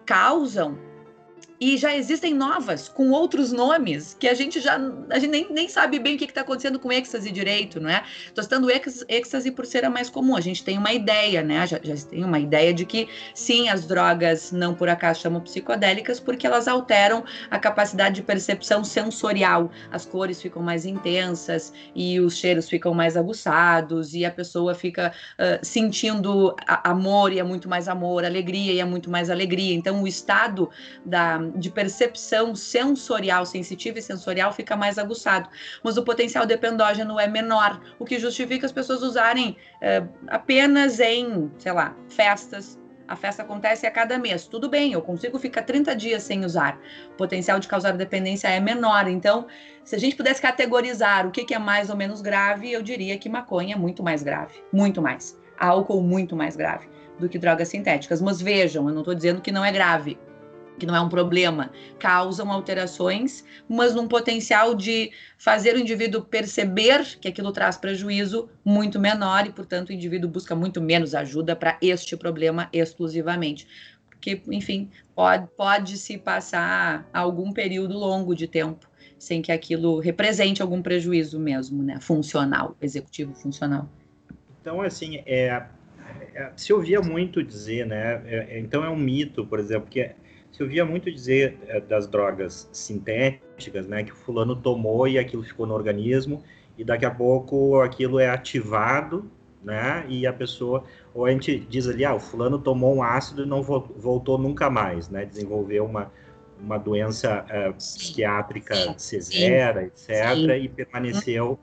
causam 0.07 0.79
e 1.61 1.77
já 1.77 1.95
existem 1.97 2.35
novas, 2.35 2.89
com 2.89 3.11
outros 3.11 3.53
nomes, 3.53 4.17
que 4.19 4.29
a 4.29 4.35
gente 4.35 4.61
já 4.61 4.75
a 5.11 5.19
gente 5.19 5.31
nem, 5.31 5.47
nem 5.51 5.69
sabe 5.69 5.99
bem 5.99 6.17
o 6.17 6.19
que 6.19 6.25
está 6.25 6.41
acontecendo 6.41 6.79
com 6.79 6.93
êxtase 6.93 7.31
direito, 7.31 7.81
não 7.81 7.89
é? 7.89 8.05
Estou 8.27 8.43
citando 8.43 8.69
êxtase 8.71 9.51
por 9.51 9.65
ser 9.65 9.85
a 9.85 9.91
mais 9.91 10.11
comum. 10.11 10.37
A 10.37 10.41
gente 10.41 10.65
tem 10.65 10.77
uma 10.77 10.93
ideia, 10.93 11.43
né? 11.43 11.67
Já, 11.67 11.79
já 11.83 11.95
tem 12.07 12.25
uma 12.25 12.39
ideia 12.39 12.75
de 12.75 12.85
que 12.85 13.09
sim, 13.35 13.69
as 13.69 13.87
drogas 13.87 14.53
não 14.53 14.75
por 14.75 14.89
acaso 14.89 15.21
chamam 15.21 15.41
psicodélicas, 15.41 16.19
porque 16.19 16.47
elas 16.47 16.67
alteram 16.67 17.25
a 17.51 17.59
capacidade 17.59 18.17
de 18.17 18.23
percepção 18.23 18.83
sensorial. 18.83 19.71
As 19.91 20.05
cores 20.05 20.43
ficam 20.43 20.63
mais 20.63 20.85
intensas 20.85 21.73
e 21.95 22.19
os 22.21 22.37
cheiros 22.37 22.69
ficam 22.69 22.93
mais 22.95 23.17
aguçados, 23.17 24.15
e 24.15 24.25
a 24.25 24.31
pessoa 24.31 24.75
fica 24.75 25.13
uh, 25.39 25.65
sentindo 25.65 26.55
amor 26.67 27.33
e 27.33 27.39
é 27.39 27.43
muito 27.43 27.69
mais 27.69 27.89
amor, 27.89 28.25
alegria 28.25 28.73
e 28.73 28.81
é 28.81 28.85
muito 28.85 29.11
mais 29.11 29.31
alegria. 29.31 29.75
Então, 29.75 30.03
o 30.03 30.09
estado 30.09 30.71
da 31.05 31.44
de 31.51 31.71
percepção 31.71 32.55
sensorial, 32.55 33.45
sensitiva 33.47 33.99
e 33.99 34.03
sensorial 34.03 34.53
fica 34.53 34.77
mais 34.77 34.99
aguçado. 34.99 35.49
Mas 35.83 35.97
o 35.97 36.03
potencial 36.03 36.47
dependógeno 36.47 37.19
é 37.19 37.27
menor, 37.27 37.81
o 37.99 38.05
que 38.05 38.19
justifica 38.19 38.67
as 38.67 38.73
pessoas 38.73 39.03
usarem 39.03 39.57
é, 39.81 40.05
apenas 40.29 41.01
em, 41.01 41.51
sei 41.59 41.73
lá, 41.73 41.95
festas. 42.09 42.79
A 43.07 43.17
festa 43.17 43.43
acontece 43.43 43.87
a 43.87 43.91
cada 43.91 44.19
mês. 44.19 44.47
Tudo 44.47 44.69
bem, 44.69 44.95
eu 44.95 45.03
consigo 45.03 45.39
ficar 45.39 45.63
30 45.63 45.95
dias 45.95 46.23
sem 46.23 46.43
usar. 46.45 46.81
O 47.11 47.17
potencial 47.17 47.61
de 47.61 47.69
causar 47.69 47.93
dependência 47.93 48.49
é 48.49 48.59
menor. 48.59 49.09
Então, 49.09 49.47
se 49.85 49.95
a 49.95 49.99
gente 49.99 50.17
pudesse 50.17 50.41
categorizar 50.41 51.27
o 51.27 51.31
que, 51.31 51.45
que 51.45 51.55
é 51.55 51.59
mais 51.59 51.91
ou 51.91 51.97
menos 51.97 52.23
grave, 52.23 52.73
eu 52.73 52.83
diria 52.83 53.19
que 53.19 53.29
maconha 53.29 53.75
é 53.75 53.79
muito 53.79 54.03
mais 54.03 54.23
grave. 54.23 54.55
Muito 54.73 55.03
mais. 55.03 55.39
Álcool 55.59 56.03
muito 56.03 56.35
mais 56.35 56.57
grave 56.57 56.89
do 57.19 57.29
que 57.29 57.39
drogas 57.39 57.69
sintéticas. 57.69 58.23
Mas 58.23 58.41
vejam, 58.41 58.89
eu 58.89 58.95
não 58.95 59.03
estou 59.03 59.15
dizendo 59.15 59.43
que 59.43 59.53
não 59.53 59.65
é 59.65 59.71
grave 59.71 60.19
que 60.79 60.87
não 60.87 60.95
é 60.95 61.01
um 61.01 61.09
problema, 61.09 61.70
causam 61.99 62.51
alterações, 62.51 63.45
mas 63.68 63.95
num 63.95 64.09
potencial 64.09 64.75
de 64.75 65.12
fazer 65.39 65.77
o 65.77 65.79
indivíduo 65.79 66.22
perceber 66.22 67.18
que 67.20 67.29
aquilo 67.29 67.53
traz 67.53 67.77
prejuízo 67.77 68.49
muito 68.64 68.99
menor 68.99 69.47
e, 69.47 69.53
portanto, 69.53 69.91
o 69.91 69.93
indivíduo 69.93 70.29
busca 70.29 70.55
muito 70.55 70.81
menos 70.81 71.14
ajuda 71.14 71.55
para 71.55 71.79
este 71.81 72.16
problema 72.16 72.68
exclusivamente. 72.72 73.66
Porque, 74.09 74.43
enfim, 74.49 74.91
pode, 75.14 75.47
pode 75.57 75.97
se 75.97 76.18
passar 76.18 77.09
algum 77.12 77.53
período 77.53 77.97
longo 77.97 78.35
de 78.35 78.49
tempo 78.49 78.89
sem 79.18 79.41
que 79.41 79.53
aquilo 79.53 80.01
represente 80.01 80.61
algum 80.61 80.83
prejuízo 80.83 81.39
mesmo, 81.39 81.83
né? 81.83 81.99
Funcional, 82.01 82.77
executivo 82.81 83.35
funcional. 83.35 83.89
Então, 84.61 84.83
assim, 84.83 85.22
é, 85.25 85.62
é 86.35 86.51
se 86.57 86.72
ouvia 86.72 87.01
muito 87.01 87.43
dizer, 87.43 87.87
né? 87.87 88.22
É, 88.27 88.59
então 88.59 88.85
é 88.85 88.91
um 88.91 88.97
mito, 88.97 89.47
por 89.47 89.59
exemplo, 89.59 89.89
que 89.89 90.11
se 90.55 90.63
ouvia 90.63 90.85
muito 90.85 91.11
dizer 91.11 91.59
é, 91.67 91.81
das 91.81 92.07
drogas 92.07 92.69
sintéticas, 92.73 93.89
né, 93.89 94.05
que 94.05 94.13
o 94.13 94.15
fulano 94.15 94.55
tomou 94.55 95.09
e 95.09 95.19
aquilo 95.19 95.43
ficou 95.43 95.67
no 95.67 95.75
organismo 95.75 96.45
e 96.79 96.85
daqui 96.85 97.05
a 97.05 97.11
pouco 97.11 97.81
aquilo 97.81 98.21
é 98.21 98.29
ativado, 98.29 99.29
né, 99.65 100.05
e 100.09 100.25
a 100.29 100.33
pessoa, 100.33 100.85
ou 101.13 101.27
a 101.27 101.31
gente 101.33 101.59
diz 101.59 101.89
ali, 101.89 102.05
ah, 102.05 102.15
o 102.15 102.21
fulano 102.21 102.57
tomou 102.57 102.95
um 102.95 103.03
ácido 103.03 103.43
e 103.43 103.47
não 103.47 103.63
voltou 103.63 104.39
nunca 104.39 104.71
mais, 104.71 105.09
né, 105.09 105.25
desenvolveu 105.25 105.85
uma, 105.85 106.13
uma 106.61 106.79
doença 106.79 107.45
uh, 107.45 107.75
psiquiátrica 107.75 108.77
Sim. 108.97 109.21
severa, 109.21 109.83
etc., 109.83 110.07
Sim. 110.37 110.53
e 110.53 110.69
permaneceu 110.69 111.59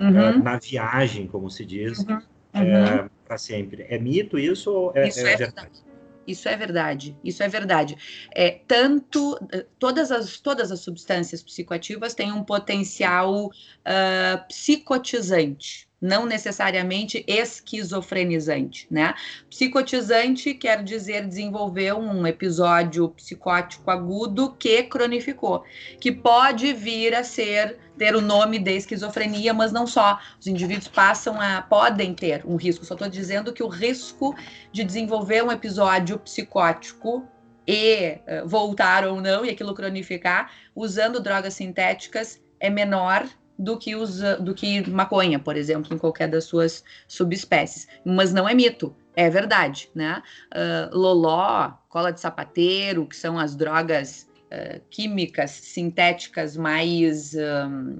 uhum. 0.00 0.08
uh, 0.08 0.42
na 0.42 0.56
viagem, 0.58 1.26
como 1.26 1.50
se 1.50 1.66
diz, 1.66 1.98
uhum. 1.98 2.22
Uhum. 2.54 3.04
Uh, 3.06 3.10
para 3.26 3.36
sempre. 3.36 3.86
É 3.88 3.98
mito 3.98 4.38
isso 4.38 4.72
ou 4.72 4.92
é, 4.94 5.08
isso 5.08 5.20
é, 5.20 5.34
é 5.34 5.36
verdade? 5.36 5.89
Isso 6.26 6.48
é 6.48 6.56
verdade, 6.56 7.16
isso 7.24 7.42
é 7.42 7.48
verdade. 7.48 7.96
É, 8.34 8.60
tanto 8.66 9.38
todas 9.78 10.12
as, 10.12 10.38
todas 10.38 10.70
as 10.70 10.80
substâncias 10.80 11.42
psicoativas 11.42 12.14
têm 12.14 12.32
um 12.32 12.44
potencial 12.44 13.46
uh, 13.46 14.48
psicotizante, 14.48 15.89
não 16.00 16.24
necessariamente 16.24 17.22
esquizofrenizante, 17.26 18.86
né? 18.90 19.14
Psicotizante 19.50 20.54
quer 20.54 20.82
dizer 20.82 21.26
desenvolver 21.26 21.92
um 21.94 22.26
episódio 22.26 23.08
psicótico 23.10 23.90
agudo 23.90 24.54
que 24.58 24.82
cronificou, 24.84 25.62
que 26.00 26.10
pode 26.10 26.72
vir 26.72 27.14
a 27.14 27.22
ser 27.22 27.78
ter 27.98 28.16
o 28.16 28.20
nome 28.22 28.58
de 28.58 28.76
esquizofrenia, 28.76 29.52
mas 29.52 29.72
não 29.72 29.86
só. 29.86 30.18
Os 30.40 30.46
indivíduos 30.46 30.88
passam 30.88 31.38
a 31.38 31.60
podem 31.60 32.14
ter 32.14 32.46
um 32.46 32.56
risco. 32.56 32.84
Só 32.84 32.94
estou 32.94 33.10
dizendo 33.10 33.52
que 33.52 33.62
o 33.62 33.68
risco 33.68 34.34
de 34.72 34.82
desenvolver 34.82 35.44
um 35.44 35.52
episódio 35.52 36.18
psicótico 36.18 37.28
e 37.66 38.18
uh, 38.26 38.48
voltar 38.48 39.06
ou 39.06 39.20
não 39.20 39.44
e 39.44 39.50
aquilo 39.50 39.74
cronificar 39.74 40.50
usando 40.74 41.20
drogas 41.20 41.54
sintéticas 41.54 42.40
é 42.58 42.70
menor 42.70 43.28
do 43.60 43.76
que, 43.76 43.94
usa, 43.94 44.36
do 44.36 44.54
que 44.54 44.88
maconha, 44.90 45.38
por 45.38 45.54
exemplo, 45.54 45.94
em 45.94 45.98
qualquer 45.98 46.28
das 46.28 46.44
suas 46.44 46.82
subespécies. 47.06 47.86
Mas 48.04 48.32
não 48.32 48.48
é 48.48 48.54
mito, 48.54 48.96
é 49.14 49.28
verdade, 49.28 49.90
né? 49.94 50.22
Uh, 50.50 50.96
loló, 50.96 51.72
cola 51.90 52.10
de 52.10 52.20
sapateiro, 52.20 53.06
que 53.06 53.14
são 53.14 53.38
as 53.38 53.54
drogas 53.54 54.26
uh, 54.46 54.80
químicas 54.88 55.50
sintéticas 55.50 56.56
mais. 56.56 57.34
Um, 57.34 57.98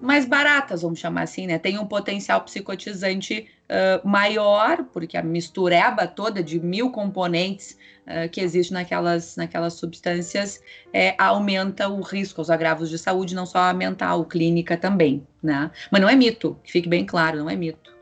mais 0.00 0.24
baratas, 0.24 0.82
vamos 0.82 1.00
chamar 1.00 1.22
assim, 1.22 1.48
né? 1.48 1.58
Tem 1.58 1.76
um 1.76 1.84
potencial 1.84 2.40
psicotizante 2.42 3.48
uh, 3.64 4.08
maior, 4.08 4.84
porque 4.92 5.16
a 5.16 5.22
mistureba 5.22 6.06
toda 6.06 6.40
de 6.40 6.60
mil 6.60 6.92
componentes 6.92 7.76
uh, 8.08 8.28
que 8.28 8.40
existe 8.40 8.72
naquelas, 8.72 9.36
naquelas 9.36 9.74
substâncias 9.74 10.60
é, 10.92 11.14
aumenta 11.18 11.88
o 11.88 12.00
risco, 12.00 12.40
os 12.40 12.50
agravos 12.50 12.90
de 12.90 12.98
saúde, 12.98 13.34
não 13.34 13.46
só 13.46 13.72
mental, 13.72 14.24
clínica 14.24 14.76
também, 14.76 15.26
né? 15.42 15.70
Mas 15.92 16.00
não 16.00 16.08
é 16.08 16.16
mito, 16.16 16.58
que 16.64 16.72
fique 16.72 16.88
bem 16.88 17.04
claro, 17.04 17.38
não 17.38 17.50
é 17.50 17.56
mito, 17.56 17.94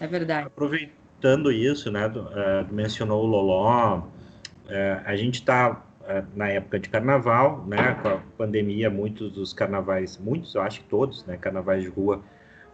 é 0.00 0.06
verdade. 0.06 0.46
Aproveitando 0.46 1.50
isso, 1.50 1.90
né, 1.90 2.08
do, 2.08 2.20
uh, 2.20 2.66
mencionou 2.70 3.24
o 3.24 3.26
Loló, 3.26 4.02
a 5.04 5.14
gente 5.14 5.34
está 5.34 5.84
na 6.34 6.48
época 6.48 6.78
de 6.78 6.88
carnaval, 6.88 7.66
né, 7.66 7.98
com 8.02 8.08
a 8.08 8.16
pandemia, 8.36 8.88
muitos 8.88 9.30
dos 9.30 9.52
carnavais, 9.52 10.18
muitos, 10.18 10.54
eu 10.54 10.62
acho 10.62 10.80
que 10.80 10.86
todos, 10.86 11.24
né, 11.26 11.36
carnavais 11.36 11.82
de 11.82 11.88
rua 11.88 12.22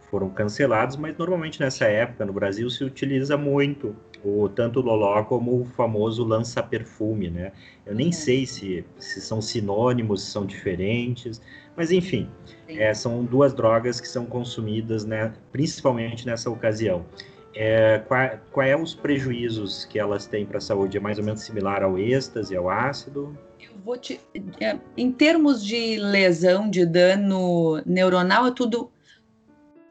foram 0.09 0.29
cancelados, 0.29 0.97
mas 0.97 1.17
normalmente 1.17 1.59
nessa 1.59 1.85
época 1.85 2.25
no 2.25 2.33
Brasil 2.33 2.69
se 2.69 2.83
utiliza 2.83 3.37
muito 3.37 3.95
o 4.23 4.47
tanto 4.49 4.79
o 4.79 4.83
loló 4.83 5.23
como 5.23 5.61
o 5.61 5.65
famoso 5.65 6.23
lança-perfume, 6.23 7.29
né? 7.29 7.51
Eu 7.85 7.95
nem 7.95 8.07
uhum. 8.07 8.11
sei 8.11 8.45
se, 8.45 8.85
se 8.97 9.21
são 9.21 9.41
sinônimos, 9.41 10.23
se 10.23 10.31
são 10.31 10.45
diferentes, 10.45 11.41
mas 11.75 11.91
enfim, 11.91 12.29
é, 12.67 12.93
são 12.93 13.23
duas 13.23 13.53
drogas 13.53 13.99
que 13.99 14.07
são 14.07 14.25
consumidas, 14.25 15.05
né, 15.05 15.33
principalmente 15.51 16.25
nessa 16.25 16.49
ocasião. 16.49 17.05
É, 17.53 18.01
qual, 18.07 18.29
qual 18.51 18.65
é 18.65 18.75
os 18.75 18.95
prejuízos 18.95 19.83
que 19.85 19.99
elas 19.99 20.25
têm 20.25 20.45
para 20.45 20.57
a 20.57 20.61
saúde? 20.61 20.97
É 20.97 20.99
mais 20.99 21.17
ou 21.17 21.23
menos 21.23 21.41
similar 21.41 21.83
ao 21.83 21.97
êxtase, 21.97 22.55
ao 22.55 22.69
ácido? 22.69 23.37
Eu 23.59 23.71
vou 23.83 23.97
te, 23.97 24.19
é, 24.59 24.77
em 24.95 25.11
termos 25.11 25.63
de 25.63 25.97
lesão, 25.97 26.69
de 26.69 26.85
dano 26.85 27.81
neuronal, 27.85 28.47
é 28.47 28.51
tudo 28.51 28.89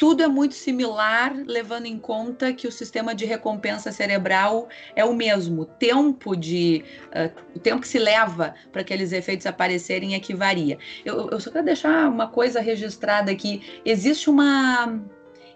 tudo 0.01 0.23
é 0.23 0.27
muito 0.27 0.55
similar, 0.55 1.37
levando 1.47 1.85
em 1.85 1.99
conta 1.99 2.55
que 2.55 2.67
o 2.67 2.73
sistema 2.73 3.15
de 3.15 3.27
recompensa 3.27 3.93
cerebral 3.93 4.67
é 4.97 5.05
o 5.05 5.15
mesmo. 5.15 5.61
O 5.61 5.67
tempo 5.67 6.35
de 6.35 6.83
uh, 7.09 7.31
o 7.55 7.59
tempo 7.59 7.83
que 7.83 7.87
se 7.89 7.99
leva 7.99 8.55
para 8.73 8.81
aqueles 8.81 9.13
efeitos 9.13 9.45
aparecerem 9.45 10.15
é 10.15 10.19
que 10.19 10.35
varia. 10.35 10.79
Eu, 11.05 11.29
eu 11.29 11.39
só 11.39 11.51
quero 11.51 11.67
deixar 11.67 12.09
uma 12.09 12.27
coisa 12.29 12.63
registrada 12.63 13.31
aqui. 13.31 13.63
Existe 13.85 14.31
uma 14.31 14.99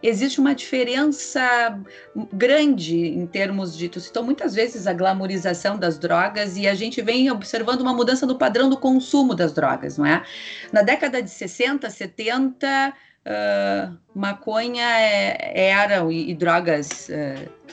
existe 0.03 0.39
uma 0.39 0.55
diferença 0.55 1.83
grande 2.31 2.99
em 2.99 3.27
termos 3.27 3.75
de. 3.75 3.89
Tu 3.89 3.99
citou 3.99 4.23
muitas 4.23 4.55
vezes 4.55 4.87
a 4.87 4.93
glamorização 4.93 5.79
das 5.79 5.99
drogas 5.99 6.59
e 6.59 6.69
a 6.69 6.75
gente 6.75 7.01
vem 7.01 7.31
observando 7.31 7.81
uma 7.81 7.95
mudança 7.95 8.27
no 8.27 8.37
padrão 8.37 8.69
do 8.69 8.77
consumo 8.77 9.35
das 9.35 9.55
drogas, 9.55 9.97
não 9.97 10.05
é? 10.05 10.23
Na 10.71 10.83
década 10.83 11.23
de 11.23 11.31
60, 11.31 11.89
70, 11.89 12.93
uh, 13.27 13.97
maconha 14.15 14.87
é, 15.01 15.69
era 15.71 16.05
e, 16.13 16.31
e 16.31 16.35
drogas. 16.35 17.09
Uh, 17.09 17.65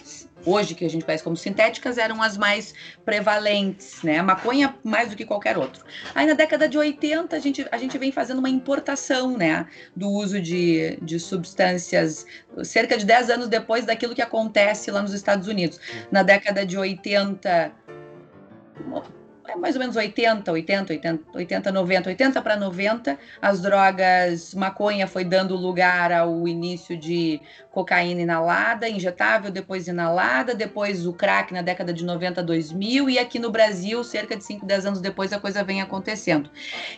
hoje 0.46 0.74
que 0.74 0.86
a 0.86 0.90
gente 0.90 1.06
conhece 1.06 1.24
como 1.24 1.38
sintéticas 1.38 1.98
eram 1.98 2.22
as 2.22 2.38
mais 2.38 2.74
prevalentes, 3.06 4.02
né? 4.04 4.18
A 4.18 4.24
maconha 4.24 4.76
mais 4.84 5.10
do 5.10 5.16
que 5.16 5.26
qualquer 5.26 5.58
outro. 5.58 5.84
Aí 6.16 6.26
na 6.26 6.34
década 6.34 6.68
de 6.68 6.78
80 6.78 7.36
a 7.36 7.40
gente, 7.40 7.68
a 7.72 7.78
gente 7.78 7.98
vem 7.98 8.12
fazendo 8.12 8.40
uma 8.40 8.50
importação, 8.50 9.38
né, 9.38 9.68
do 9.96 10.10
uso 10.10 10.42
de, 10.42 10.98
de 11.02 11.20
substâncias 11.20 12.26
cerca 12.64 12.98
de 12.98 13.06
10 13.06 13.30
anos 13.30 13.48
depois 13.48 13.86
daquilo 13.86 14.16
que 14.16 14.22
acontece 14.22 14.90
lá 14.92 15.02
nos 15.02 15.14
Estados 15.14 15.48
Unidos. 15.48 15.80
Na 16.12 16.24
década 16.24 16.66
de 16.66 16.78
80 16.78 17.72
é 19.52 19.56
mais 19.58 19.76
ou 19.76 19.82
menos 19.82 19.96
80, 19.96 20.50
80, 20.50 20.94
80, 20.94 21.24
80, 21.34 21.72
90, 21.72 22.10
80 22.10 22.42
para 22.42 22.56
90, 22.56 23.20
as 23.42 23.62
drogas, 23.62 24.54
maconha 24.54 25.06
foi 25.08 25.26
dando 25.26 25.56
lugar 25.56 26.12
ao 26.12 26.48
início 26.48 26.98
de 26.98 27.42
cocaína 27.70 28.22
inalada, 28.22 28.88
injetável, 28.88 29.52
depois 29.52 29.88
inalada, 29.88 30.56
depois 30.56 31.06
o 31.06 31.12
crack 31.12 31.54
na 31.54 31.62
década 31.62 31.92
de 31.92 32.06
90, 32.06 32.42
2000 32.42 33.10
e 33.10 33.20
aqui 33.20 33.40
no 33.40 33.52
Brasil, 33.52 34.04
cerca 34.04 34.38
de 34.38 34.44
5, 34.44 34.66
10 34.66 34.86
anos 34.86 35.02
depois, 35.02 35.34
a 35.34 35.40
coisa 35.40 35.64
vem 35.64 35.82
acontecendo. 35.82 36.50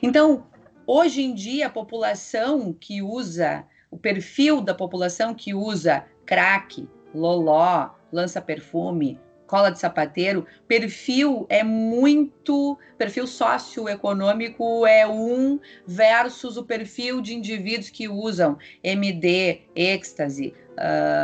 Então, 0.01 0.45
hoje 0.85 1.23
em 1.23 1.33
dia, 1.33 1.67
a 1.67 1.71
população 1.71 2.71
que 2.71 3.01
usa, 3.01 3.65
o 3.89 3.97
perfil 3.97 4.61
da 4.61 4.75
população 4.75 5.33
que 5.33 5.55
usa 5.55 6.05
crack, 6.23 6.87
loló, 7.15 7.89
lança 8.11 8.39
perfume, 8.39 9.19
escola 9.53 9.71
de 9.71 9.79
sapateiro, 9.79 10.47
perfil 10.67 11.45
é 11.47 11.63
muito. 11.63 12.77
Perfil 12.97 13.27
socioeconômico 13.27 14.85
é 14.87 15.05
um 15.05 15.59
versus 15.85 16.57
o 16.57 16.63
perfil 16.63 17.21
de 17.21 17.35
indivíduos 17.35 17.89
que 17.89 18.07
usam 18.07 18.57
MD, 18.83 19.61
êxtase, 19.75 20.53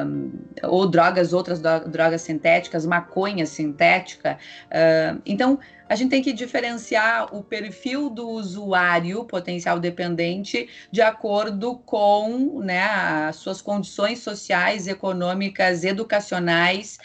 um, 0.06 0.32
ou 0.64 0.88
drogas, 0.88 1.34
outras 1.34 1.60
drogas 1.60 2.22
sintéticas, 2.22 2.86
maconha 2.86 3.46
sintética. 3.46 4.38
Uh, 4.66 5.22
então, 5.26 5.58
a 5.88 5.96
gente 5.96 6.12
tem 6.12 6.22
que 6.22 6.34
diferenciar 6.34 7.36
o 7.36 7.42
perfil 7.44 8.12
do 8.12 8.30
usuário 8.30 9.26
potencial 9.26 9.80
dependente 9.80 10.70
de 10.92 11.02
acordo 11.02 11.78
com 11.80 12.60
né, 12.62 12.84
as 12.84 13.38
suas 13.38 13.60
condições 13.60 14.20
sociais, 14.20 14.88
econômicas, 14.88 15.84
educacionais 15.84 17.00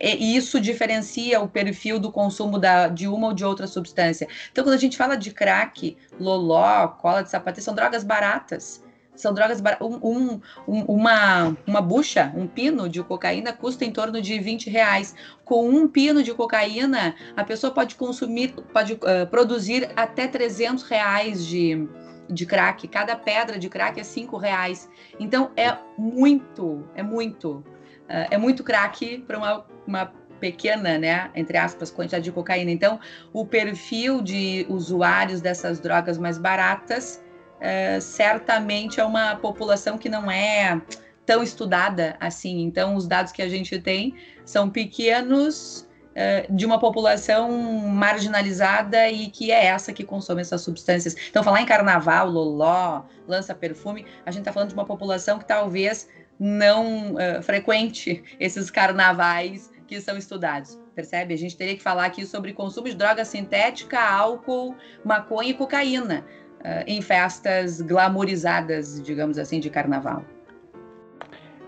e 0.00 0.36
isso 0.36 0.60
diferencia 0.60 1.40
o 1.40 1.48
perfil 1.48 1.98
do 1.98 2.10
consumo 2.10 2.58
da, 2.58 2.88
de 2.88 3.06
uma 3.06 3.28
ou 3.28 3.34
de 3.34 3.44
outra 3.44 3.66
substância. 3.66 4.26
Então, 4.50 4.64
quando 4.64 4.74
a 4.74 4.78
gente 4.78 4.96
fala 4.96 5.16
de 5.16 5.30
crack, 5.30 5.96
loló, 6.18 6.88
cola 6.88 7.22
de 7.22 7.30
sapato, 7.30 7.60
são 7.60 7.74
drogas 7.74 8.04
baratas. 8.04 8.82
São 9.14 9.34
drogas 9.34 9.60
baratas. 9.60 9.86
Um, 9.86 10.40
um, 10.66 10.80
uma, 10.86 11.56
uma 11.66 11.80
bucha, 11.82 12.32
um 12.34 12.46
pino 12.46 12.88
de 12.88 13.02
cocaína 13.02 13.52
custa 13.52 13.84
em 13.84 13.90
torno 13.92 14.22
de 14.22 14.38
20 14.38 14.70
reais. 14.70 15.14
Com 15.44 15.68
um 15.68 15.88
pino 15.88 16.22
de 16.22 16.32
cocaína, 16.32 17.14
a 17.36 17.44
pessoa 17.44 17.72
pode 17.72 17.96
consumir, 17.96 18.54
pode 18.72 18.94
uh, 18.94 19.26
produzir 19.28 19.90
até 19.96 20.26
300 20.26 20.84
reais 20.84 21.44
de, 21.44 21.86
de 22.30 22.46
crack. 22.46 22.86
Cada 22.88 23.16
pedra 23.16 23.58
de 23.58 23.68
crack 23.68 24.00
é 24.00 24.04
5 24.04 24.36
reais. 24.36 24.88
Então 25.18 25.50
é 25.56 25.76
muito, 25.98 26.88
é 26.94 27.02
muito. 27.02 27.64
É 28.08 28.38
muito 28.38 28.64
crack 28.64 29.18
para 29.26 29.36
uma, 29.36 29.66
uma 29.86 30.12
pequena, 30.38 30.98
né, 30.98 31.30
entre 31.34 31.58
aspas, 31.58 31.90
quantidade 31.90 32.24
de 32.24 32.32
cocaína. 32.32 32.70
Então, 32.70 32.98
o 33.32 33.44
perfil 33.44 34.22
de 34.22 34.66
usuários 34.68 35.40
dessas 35.40 35.80
drogas 35.80 36.16
mais 36.16 36.38
baratas 36.38 37.22
uh, 37.56 38.00
certamente 38.00 39.00
é 39.00 39.04
uma 39.04 39.36
população 39.36 39.98
que 39.98 40.08
não 40.08 40.30
é 40.30 40.80
tão 41.26 41.42
estudada 41.42 42.16
assim. 42.20 42.62
Então, 42.62 42.96
os 42.96 43.06
dados 43.06 43.32
que 43.32 43.42
a 43.42 43.48
gente 43.48 43.78
tem 43.78 44.14
são 44.44 44.70
pequenos 44.70 45.86
uh, 46.12 46.54
de 46.54 46.64
uma 46.64 46.78
população 46.78 47.50
marginalizada 47.88 49.10
e 49.10 49.28
que 49.28 49.50
é 49.50 49.66
essa 49.66 49.92
que 49.92 50.04
consome 50.04 50.40
essas 50.40 50.62
substâncias. 50.62 51.14
Então, 51.28 51.42
falar 51.42 51.60
em 51.60 51.66
carnaval, 51.66 52.30
loló, 52.30 53.02
lança 53.26 53.54
perfume, 53.54 54.06
a 54.24 54.30
gente 54.30 54.40
está 54.40 54.52
falando 54.52 54.68
de 54.68 54.74
uma 54.74 54.86
população 54.86 55.38
que 55.38 55.44
talvez 55.44 56.08
não 56.38 57.14
uh, 57.14 57.42
frequente 57.42 58.22
esses 58.38 58.70
carnavais 58.70 59.70
que 59.86 60.00
são 60.00 60.16
estudados, 60.16 60.78
percebe? 60.94 61.34
A 61.34 61.38
gente 61.38 61.56
teria 61.56 61.74
que 61.74 61.82
falar 61.82 62.04
aqui 62.04 62.24
sobre 62.24 62.52
consumo 62.52 62.88
de 62.88 62.94
droga 62.94 63.24
sintética, 63.24 63.98
álcool, 63.98 64.74
maconha 65.04 65.50
e 65.50 65.54
cocaína 65.54 66.24
uh, 66.60 66.84
em 66.86 67.00
festas 67.02 67.80
glamorizadas, 67.80 69.02
digamos 69.02 69.38
assim, 69.38 69.58
de 69.58 69.70
carnaval. 69.70 70.24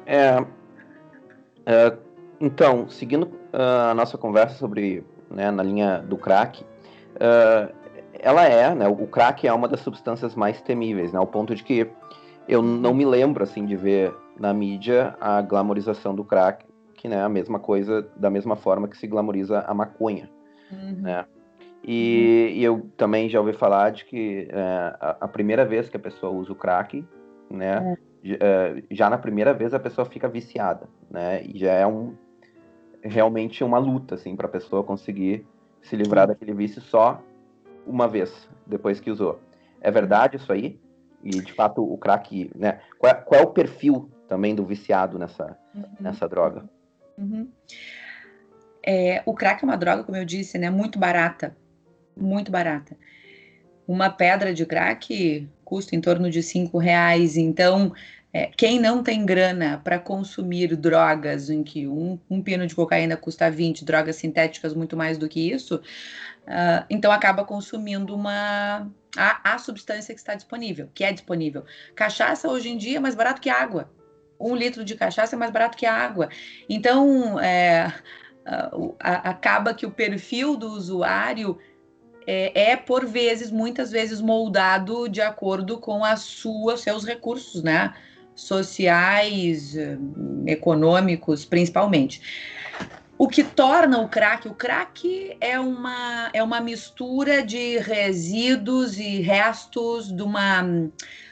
É, 0.07 0.45
é 1.67 1.97
então, 2.41 2.89
seguindo 2.89 3.25
uh, 3.25 3.91
a 3.91 3.95
nossa 3.95 4.17
conversa 4.17 4.57
sobre, 4.57 5.05
né, 5.31 5.51
na 5.51 5.63
linha 5.63 5.99
do 5.99 6.17
crack, 6.17 6.65
ela 8.19 8.47
é, 8.47 8.75
né, 8.75 8.89
o 8.89 9.07
crack 9.07 9.47
é 9.47 9.53
uma 9.53 9.69
das 9.69 9.81
substâncias 9.81 10.35
mais 10.35 10.61
temíveis, 10.63 11.13
né, 11.13 11.19
ao 11.19 11.27
ponto 11.27 11.55
de 11.55 11.63
que 11.63 11.87
eu 12.49 12.63
não 12.63 12.95
me 12.95 13.05
lembro, 13.05 13.45
assim, 13.45 13.67
de 13.67 13.77
ver 13.77 14.15
na 14.41 14.55
mídia 14.55 15.15
a 15.21 15.43
glamorização 15.43 16.15
do 16.15 16.25
crack, 16.25 16.65
que 16.95 17.07
é 17.07 17.11
né, 17.11 17.23
a 17.23 17.29
mesma 17.29 17.61
coisa, 17.61 18.09
da 18.17 18.31
mesma 18.31 18.57
forma 18.57 18.89
que 18.89 18.97
se 18.97 19.07
glamoriza 19.07 19.61
a 19.61 19.75
maconha, 19.75 20.31
uhum. 20.73 21.03
né? 21.03 21.27
E, 21.85 22.49
uhum. 22.49 22.59
e, 22.59 22.65
eu 22.65 22.91
também 22.97 23.29
já 23.29 23.39
ouvi 23.39 23.53
falar 23.53 23.91
de 23.91 24.07
que 24.07 24.49
é, 24.51 24.97
a, 24.99 25.17
a, 25.21 25.29
primeira 25.29 25.65
vez 25.67 25.91
que 25.91 25.97
a 25.97 26.01
pessoa 26.01 26.33
usa 26.33 26.53
o 26.53 26.55
crack, 26.55 27.07
né, 27.51 27.97
é. 28.25 28.39
é 28.41 28.83
já 28.91 29.11
na 29.11 29.19
primeira 29.19 29.53
vez 29.53 29.75
a 29.75 29.79
pessoa 29.79 30.07
fica 30.07 30.27
viciada, 30.27 30.89
né? 31.11 31.43
E 31.45 31.59
já 31.59 31.73
é 31.73 31.87
um 31.87 32.15
realmente 33.03 33.65
uma 33.65 33.79
luta 33.79 34.15
assim 34.15 34.37
para 34.37 34.47
a 34.47 34.51
pessoa 34.51 34.85
conseguir 34.85 35.47
se 35.81 35.97
livrar 35.97 36.27
daquele 36.27 36.53
vício 36.53 36.83
só 36.83 37.23
uma 37.87 38.07
vez 38.07 38.49
depois 38.67 39.01
que 39.01 39.11
usou. 39.11 39.39
É 39.81 39.91
verdade 39.91 40.37
isso 40.37 40.53
aí? 40.53 40.79
E 41.25 41.31
de 41.31 41.53
fato 41.53 41.83
o 41.83 41.97
crack, 41.97 42.51
né? 42.55 42.81
Qual 42.99 43.11
é, 43.11 43.15
qual 43.15 43.41
é 43.41 43.45
o 43.45 43.49
perfil 43.49 44.11
também 44.31 44.55
do 44.55 44.65
viciado 44.65 45.19
nessa, 45.19 45.59
uhum. 45.75 45.83
nessa 45.99 46.29
droga. 46.29 46.63
Uhum. 47.19 47.51
É, 48.87 49.25
o 49.27 49.35
crack 49.35 49.65
é 49.65 49.67
uma 49.67 49.77
droga, 49.77 50.05
como 50.05 50.17
eu 50.17 50.25
disse, 50.25 50.57
né, 50.57 50.71
muito 50.71 51.01
barata, 51.01 51.57
muito 52.17 52.51
barata. 52.53 52.97
Uma 53.89 54.09
pedra 54.09 54.55
de 54.55 54.65
crack 54.65 55.49
custa 55.65 55.97
em 55.97 56.01
torno 56.01 56.31
de 56.31 56.45
cinco 56.45 56.79
reais. 56.79 57.37
Então, 57.37 57.93
é, 58.33 58.47
quem 58.57 58.79
não 58.79 59.03
tem 59.03 59.27
grana 59.27 59.81
para 59.83 59.99
consumir 59.99 60.77
drogas 60.77 61.51
em 61.51 61.65
que 61.65 61.89
um, 61.89 62.17
um, 62.31 62.41
pino 62.41 62.65
de 62.69 62.75
cocaína 62.77 63.17
custa 63.17 63.51
20, 63.51 63.85
drogas 63.85 64.15
sintéticas 64.15 64.73
muito 64.75 64.97
mais 64.97 65.19
do 65.19 65.29
que 65.29 65.51
isso, 65.51 65.75
uh, 65.75 66.87
então 66.89 67.11
acaba 67.11 67.45
consumindo 67.45 68.15
uma 68.15 68.89
a, 69.17 69.55
a 69.55 69.59
substância 69.59 70.15
que 70.15 70.21
está 70.21 70.37
disponível, 70.37 70.89
que 70.95 71.03
é 71.03 71.13
disponível. 71.13 71.65
Cachaça 71.97 72.49
hoje 72.49 72.69
em 72.69 72.77
dia 72.77 72.99
é 72.99 73.01
mais 73.01 73.17
barato 73.17 73.41
que 73.41 73.51
água 73.51 73.91
um 74.41 74.57
litro 74.57 74.85
de 74.85 74.95
cachaça 74.95 75.37
é 75.37 75.39
mais 75.39 75.51
barato 75.51 75.77
que 75.77 75.87
a 75.87 75.95
água. 75.95 76.29
Então, 76.69 77.39
é, 77.39 77.93
acaba 78.99 79.75
que 79.75 79.87
o 79.87 79.91
perfil 79.91 80.57
do 80.57 80.69
usuário 80.73 81.59
é, 82.27 82.71
é, 82.71 82.77
por 82.77 83.07
vezes, 83.07 83.51
muitas 83.51 83.91
vezes, 83.91 84.21
moldado 84.21 85.09
de 85.09 85.21
acordo 85.21 85.79
com 85.79 86.05
a 86.05 86.17
sua, 86.17 86.77
seus 86.77 87.05
recursos, 87.05 87.63
né? 87.63 87.93
Sociais, 88.35 89.77
econômicos, 90.47 91.45
principalmente. 91.45 92.23
O 93.19 93.29
que 93.29 93.45
torna 93.45 93.99
o 93.99 94.09
crack, 94.09 94.49
o 94.49 94.55
crack 94.55 95.37
é 95.43 95.61
uma, 95.61 96.31
é 96.33 96.43
uma 96.43 96.59
mistura 96.59 97.43
de 97.43 97.77
resíduos 97.77 98.99
e 98.99 99.21
restos 99.21 100.11
de 100.11 100.23
uma 100.23 100.63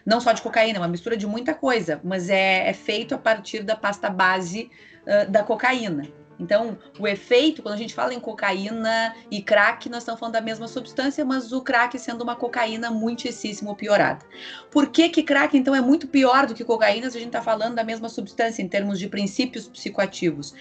não 0.08 0.22
só 0.22 0.32
de 0.32 0.40
cocaína, 0.40 0.78
é 0.78 0.80
uma 0.80 0.88
mistura 0.88 1.18
de 1.18 1.26
muita 1.26 1.52
coisa, 1.52 2.00
mas 2.02 2.30
é, 2.30 2.66
é 2.66 2.72
feito 2.72 3.14
a 3.14 3.18
partir 3.18 3.62
da 3.62 3.76
pasta 3.76 4.08
base 4.08 4.70
uh, 5.02 5.30
da 5.30 5.42
cocaína. 5.42 6.08
Então, 6.40 6.78
o 6.98 7.06
efeito, 7.06 7.62
quando 7.62 7.74
a 7.74 7.76
gente 7.76 7.92
fala 7.92 8.14
em 8.14 8.20
cocaína 8.20 9.14
e 9.30 9.42
crack, 9.42 9.86
nós 9.90 9.98
estamos 9.98 10.18
falando 10.18 10.32
da 10.32 10.40
mesma 10.40 10.66
substância, 10.66 11.22
mas 11.26 11.52
o 11.52 11.60
crack 11.60 11.98
sendo 11.98 12.22
uma 12.22 12.34
cocaína 12.34 12.90
muitíssimo 12.90 13.76
piorada. 13.76 14.24
Por 14.70 14.86
que 14.86 15.10
que 15.10 15.22
crack, 15.22 15.58
então, 15.58 15.74
é 15.74 15.80
muito 15.82 16.08
pior 16.08 16.46
do 16.46 16.54
que 16.54 16.64
cocaína 16.64 17.10
se 17.10 17.18
a 17.18 17.20
gente 17.20 17.28
está 17.28 17.42
falando 17.42 17.74
da 17.74 17.84
mesma 17.84 18.08
substância 18.08 18.62
em 18.62 18.68
termos 18.68 18.98
de 18.98 19.08
princípios 19.08 19.68
psicoativos? 19.68 20.54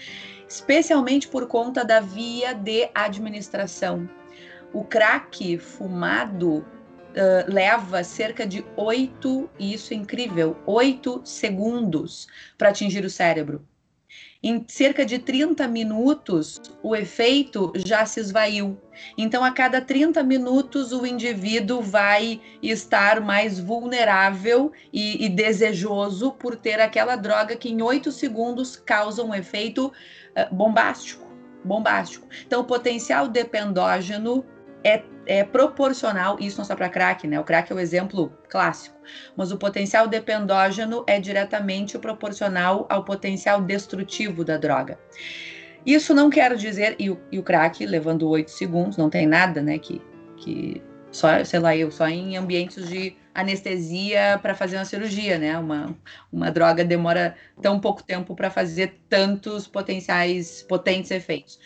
Especialmente 0.46 1.26
por 1.26 1.46
conta 1.46 1.82
da 1.86 2.00
via 2.00 2.52
de 2.52 2.90
administração. 2.94 4.06
O 4.74 4.84
crack 4.84 5.56
fumado 5.56 6.66
Uh, 7.18 7.52
leva 7.52 8.04
cerca 8.04 8.46
de 8.46 8.64
oito, 8.76 9.50
e 9.58 9.74
isso 9.74 9.92
é 9.92 9.96
incrível, 9.96 10.56
oito 10.64 11.20
segundos 11.24 12.28
para 12.56 12.68
atingir 12.68 13.04
o 13.04 13.10
cérebro. 13.10 13.66
Em 14.40 14.64
cerca 14.68 15.04
de 15.04 15.18
30 15.18 15.66
minutos, 15.66 16.60
o 16.80 16.94
efeito 16.94 17.72
já 17.74 18.06
se 18.06 18.20
esvaiu. 18.20 18.80
Então, 19.16 19.42
a 19.42 19.50
cada 19.50 19.80
30 19.80 20.22
minutos, 20.22 20.92
o 20.92 21.04
indivíduo 21.04 21.82
vai 21.82 22.40
estar 22.62 23.20
mais 23.20 23.58
vulnerável 23.58 24.70
e, 24.92 25.24
e 25.24 25.28
desejoso 25.28 26.30
por 26.30 26.54
ter 26.54 26.80
aquela 26.80 27.16
droga 27.16 27.56
que 27.56 27.68
em 27.68 27.82
8 27.82 28.12
segundos 28.12 28.76
causa 28.76 29.24
um 29.24 29.34
efeito 29.34 29.88
uh, 29.88 30.54
bombástico. 30.54 31.26
Bombástico. 31.64 32.28
Então, 32.46 32.60
o 32.60 32.64
potencial 32.64 33.26
dependógeno 33.26 34.44
é, 34.84 35.02
é 35.26 35.44
proporcional, 35.44 36.38
isso 36.40 36.58
não 36.58 36.64
só 36.64 36.74
para 36.74 36.88
crack, 36.88 37.26
né? 37.26 37.38
O 37.38 37.44
crack 37.44 37.70
é 37.70 37.74
o 37.74 37.78
exemplo 37.78 38.32
clássico, 38.48 38.96
mas 39.36 39.52
o 39.52 39.58
potencial 39.58 40.06
dependógeno 40.06 41.04
é 41.06 41.20
diretamente 41.20 41.98
proporcional 41.98 42.86
ao 42.88 43.04
potencial 43.04 43.60
destrutivo 43.60 44.44
da 44.44 44.56
droga. 44.56 44.98
Isso 45.84 46.12
não 46.12 46.28
quer 46.28 46.54
dizer, 46.56 46.96
e 46.98 47.10
o, 47.10 47.20
e 47.30 47.38
o 47.38 47.42
crack, 47.42 47.84
levando 47.86 48.28
oito 48.28 48.50
segundos, 48.50 48.96
não 48.96 49.08
tem 49.08 49.26
nada, 49.26 49.62
né, 49.62 49.78
que, 49.78 50.02
que 50.36 50.82
só, 51.10 51.42
sei 51.44 51.60
lá, 51.60 51.76
eu, 51.76 51.90
só 51.90 52.06
em 52.08 52.36
ambientes 52.36 52.88
de 52.88 53.16
anestesia 53.34 54.38
para 54.42 54.54
fazer 54.54 54.76
uma 54.76 54.84
cirurgia, 54.84 55.38
né? 55.38 55.56
Uma, 55.56 55.96
uma 56.32 56.50
droga 56.50 56.84
demora 56.84 57.36
tão 57.62 57.78
pouco 57.78 58.02
tempo 58.02 58.34
para 58.34 58.50
fazer 58.50 59.00
tantos 59.08 59.66
potenciais, 59.66 60.62
potentes 60.62 61.10
efeitos. 61.10 61.58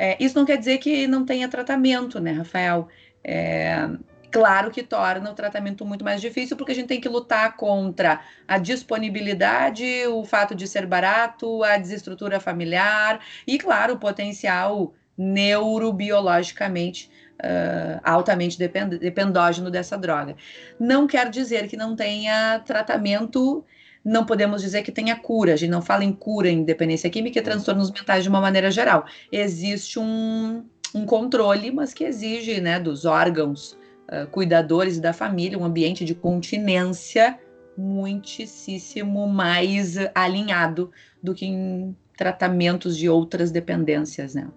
É, 0.00 0.16
isso 0.22 0.38
não 0.38 0.46
quer 0.46 0.56
dizer 0.56 0.78
que 0.78 1.08
não 1.08 1.24
tenha 1.24 1.48
tratamento, 1.48 2.20
né, 2.20 2.30
Rafael? 2.30 2.86
É, 3.24 3.90
claro 4.30 4.70
que 4.70 4.80
torna 4.80 5.28
o 5.28 5.34
tratamento 5.34 5.84
muito 5.84 6.04
mais 6.04 6.20
difícil, 6.20 6.56
porque 6.56 6.70
a 6.70 6.74
gente 6.76 6.86
tem 6.86 7.00
que 7.00 7.08
lutar 7.08 7.56
contra 7.56 8.20
a 8.46 8.58
disponibilidade, 8.58 10.06
o 10.06 10.24
fato 10.24 10.54
de 10.54 10.68
ser 10.68 10.86
barato, 10.86 11.64
a 11.64 11.76
desestrutura 11.76 12.38
familiar 12.38 13.18
e, 13.44 13.58
claro, 13.58 13.94
o 13.94 13.98
potencial 13.98 14.94
neurobiologicamente 15.16 17.10
uh, 17.42 18.00
altamente 18.04 18.56
depend 18.56 18.98
dependógeno 18.98 19.68
dessa 19.68 19.98
droga. 19.98 20.36
Não 20.78 21.08
quer 21.08 21.28
dizer 21.28 21.66
que 21.66 21.76
não 21.76 21.96
tenha 21.96 22.60
tratamento 22.60 23.64
não 24.08 24.24
podemos 24.24 24.62
dizer 24.62 24.82
que 24.82 24.90
tenha 24.90 25.16
cura. 25.16 25.52
A 25.52 25.56
gente 25.56 25.70
não 25.70 25.82
fala 25.82 26.02
em 26.02 26.12
cura 26.12 26.48
em 26.48 26.64
dependência 26.64 27.10
química 27.10 27.38
e 27.38 27.42
transtornos 27.42 27.90
mentais 27.90 28.22
de 28.22 28.28
uma 28.28 28.40
maneira 28.40 28.70
geral. 28.70 29.04
Existe 29.30 29.98
um, 29.98 30.64
um 30.94 31.04
controle, 31.04 31.70
mas 31.70 31.92
que 31.92 32.04
exige 32.04 32.60
né, 32.60 32.80
dos 32.80 33.04
órgãos 33.04 33.72
uh, 34.10 34.26
cuidadores 34.30 34.98
da 34.98 35.12
família 35.12 35.58
um 35.58 35.64
ambiente 35.64 36.04
de 36.04 36.14
continência 36.14 37.38
muitíssimo 37.76 39.28
mais 39.28 39.96
alinhado 40.14 40.90
do 41.22 41.34
que 41.34 41.46
em 41.46 41.96
tratamentos 42.16 42.96
de 42.96 43.08
outras 43.08 43.52
dependências, 43.52 44.34
né? 44.34 44.48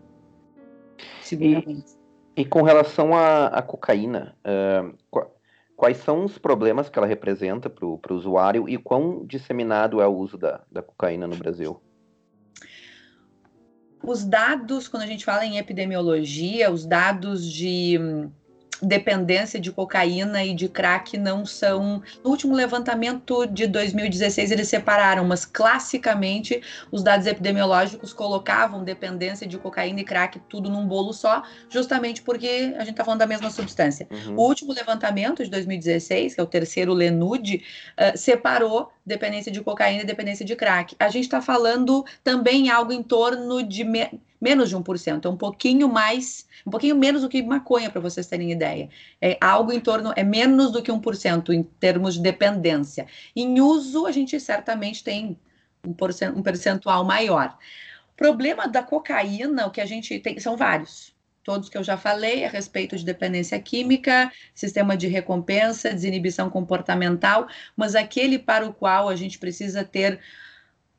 Seguramente. 1.22 1.94
E, 2.36 2.42
e 2.42 2.46
com 2.46 2.64
relação 2.64 3.14
à 3.14 3.62
cocaína, 3.62 4.36
uh, 4.44 4.98
quais 5.82 5.98
são 5.98 6.24
os 6.24 6.38
problemas 6.38 6.90
que 6.90 7.00
ela 7.00 7.08
representa 7.08 7.68
para 7.68 7.84
o 7.84 8.00
usuário 8.12 8.70
e 8.70 8.78
quão 8.78 9.26
disseminado 9.26 10.00
é 10.00 10.06
o 10.06 10.16
uso 10.16 10.38
da, 10.38 10.62
da 10.72 10.84
cocaína 10.84 11.26
no 11.26 11.36
Brasil? 11.36 11.82
Os 14.04 14.24
dados, 14.24 14.88
quando 14.88 15.02
a 15.02 15.08
gente 15.08 15.26
fala 15.26 15.44
em 15.44 15.58
epidemiologia, 15.58 16.70
os 16.70 16.86
dados 16.86 17.52
de 17.52 17.98
dependência 18.82 19.60
de 19.60 19.72
cocaína 19.72 20.44
e 20.44 20.54
de 20.54 20.68
crack 20.68 21.18
não 21.18 21.46
são. 21.46 22.02
No 22.24 22.30
último 22.30 22.56
levantamento 22.56 23.46
de 23.46 23.68
2016, 23.68 24.52
eles 24.52 24.68
separaram, 24.68 25.24
mas 25.26 25.46
classicamente 25.46 26.62
os 26.92 27.04
dados 27.04 27.28
epidemiológicos 27.28 28.12
colocavam 28.14 28.84
dependência 28.84 29.46
de 29.46 29.58
cocaína 29.58 30.02
e 30.02 30.04
crack 30.04 30.40
tudo 30.50 30.70
num 30.70 30.88
bolo 30.88 31.14
só, 31.14 31.44
justamente 31.70 32.22
porque 32.22 32.74
a 32.76 32.80
gente 32.80 32.92
está 32.92 33.06
falando 33.06 33.20
da 33.20 33.28
mesma 33.28 33.52
substância. 33.52 34.08
Uhum. 34.10 34.36
O 34.38 34.48
último 34.48 34.74
levantamento 34.74 35.44
de 35.44 35.50
2016, 35.50 36.36
que 36.36 36.42
é 36.42 36.44
o 36.44 36.48
terceiro 36.48 36.94
Lenude, 36.94 37.64
uh, 37.98 38.18
separou 38.18 38.92
dependência 39.06 39.52
de 39.52 39.62
cocaína 39.62 40.04
e 40.04 40.06
dependência 40.06 40.46
de 40.46 40.56
crack. 40.56 40.96
A 41.00 41.10
gente 41.10 41.24
está 41.24 41.42
falando 41.42 42.04
também 42.24 42.70
algo 42.70 42.92
em 42.92 43.04
torno 43.04 43.62
de 43.64 43.84
me 43.84 44.10
menos 44.42 44.70
de 44.70 44.76
1%, 44.76 45.26
é 45.26 45.30
um 45.30 45.38
pouquinho 45.38 45.88
mais, 45.88 46.48
um 46.66 46.72
pouquinho 46.72 46.96
menos 46.96 47.22
do 47.22 47.30
que 47.30 47.42
maconha, 47.42 47.90
para 47.90 48.02
vocês 48.02 48.28
terem 48.28 48.52
ideia. 48.52 48.90
É 49.22 49.38
algo 49.42 49.72
em 49.72 49.80
torno, 49.80 50.14
é 50.16 50.24
menos 50.24 50.72
do 50.72 50.82
que 50.82 50.92
1% 50.92 51.50
em 51.50 51.64
termos 51.64 52.16
de 52.16 52.22
dependência. 52.22 53.08
Em 53.36 53.60
uso, 53.60 54.06
a 54.06 54.12
gente 54.12 54.40
certamente 54.40 55.04
tem 55.04 55.38
um, 55.86 56.42
percentual 56.42 57.04
maior. 57.04 57.58
O 58.14 58.16
problema 58.16 58.68
da 58.68 58.84
cocaína, 58.84 59.66
o 59.66 59.72
que 59.72 59.82
a 59.82 59.86
gente 59.86 60.20
tem, 60.20 60.40
são 60.40 60.56
vários. 60.56 61.14
Todos 61.44 61.70
que 61.70 61.78
eu 61.78 61.84
já 61.84 61.98
falei 61.98 62.46
a 62.46 62.50
respeito 62.50 62.96
de 62.96 63.04
dependência 63.04 63.60
química, 63.60 64.32
sistema 64.54 64.96
de 64.96 65.08
recompensa, 65.08 65.92
desinibição 65.92 66.52
comportamental, 66.52 67.48
mas 67.76 67.96
aquele 67.96 68.38
para 68.38 68.68
o 68.68 68.74
qual 68.74 69.10
a 69.10 69.16
gente 69.16 69.40
precisa 69.40 69.84
ter 69.84 70.20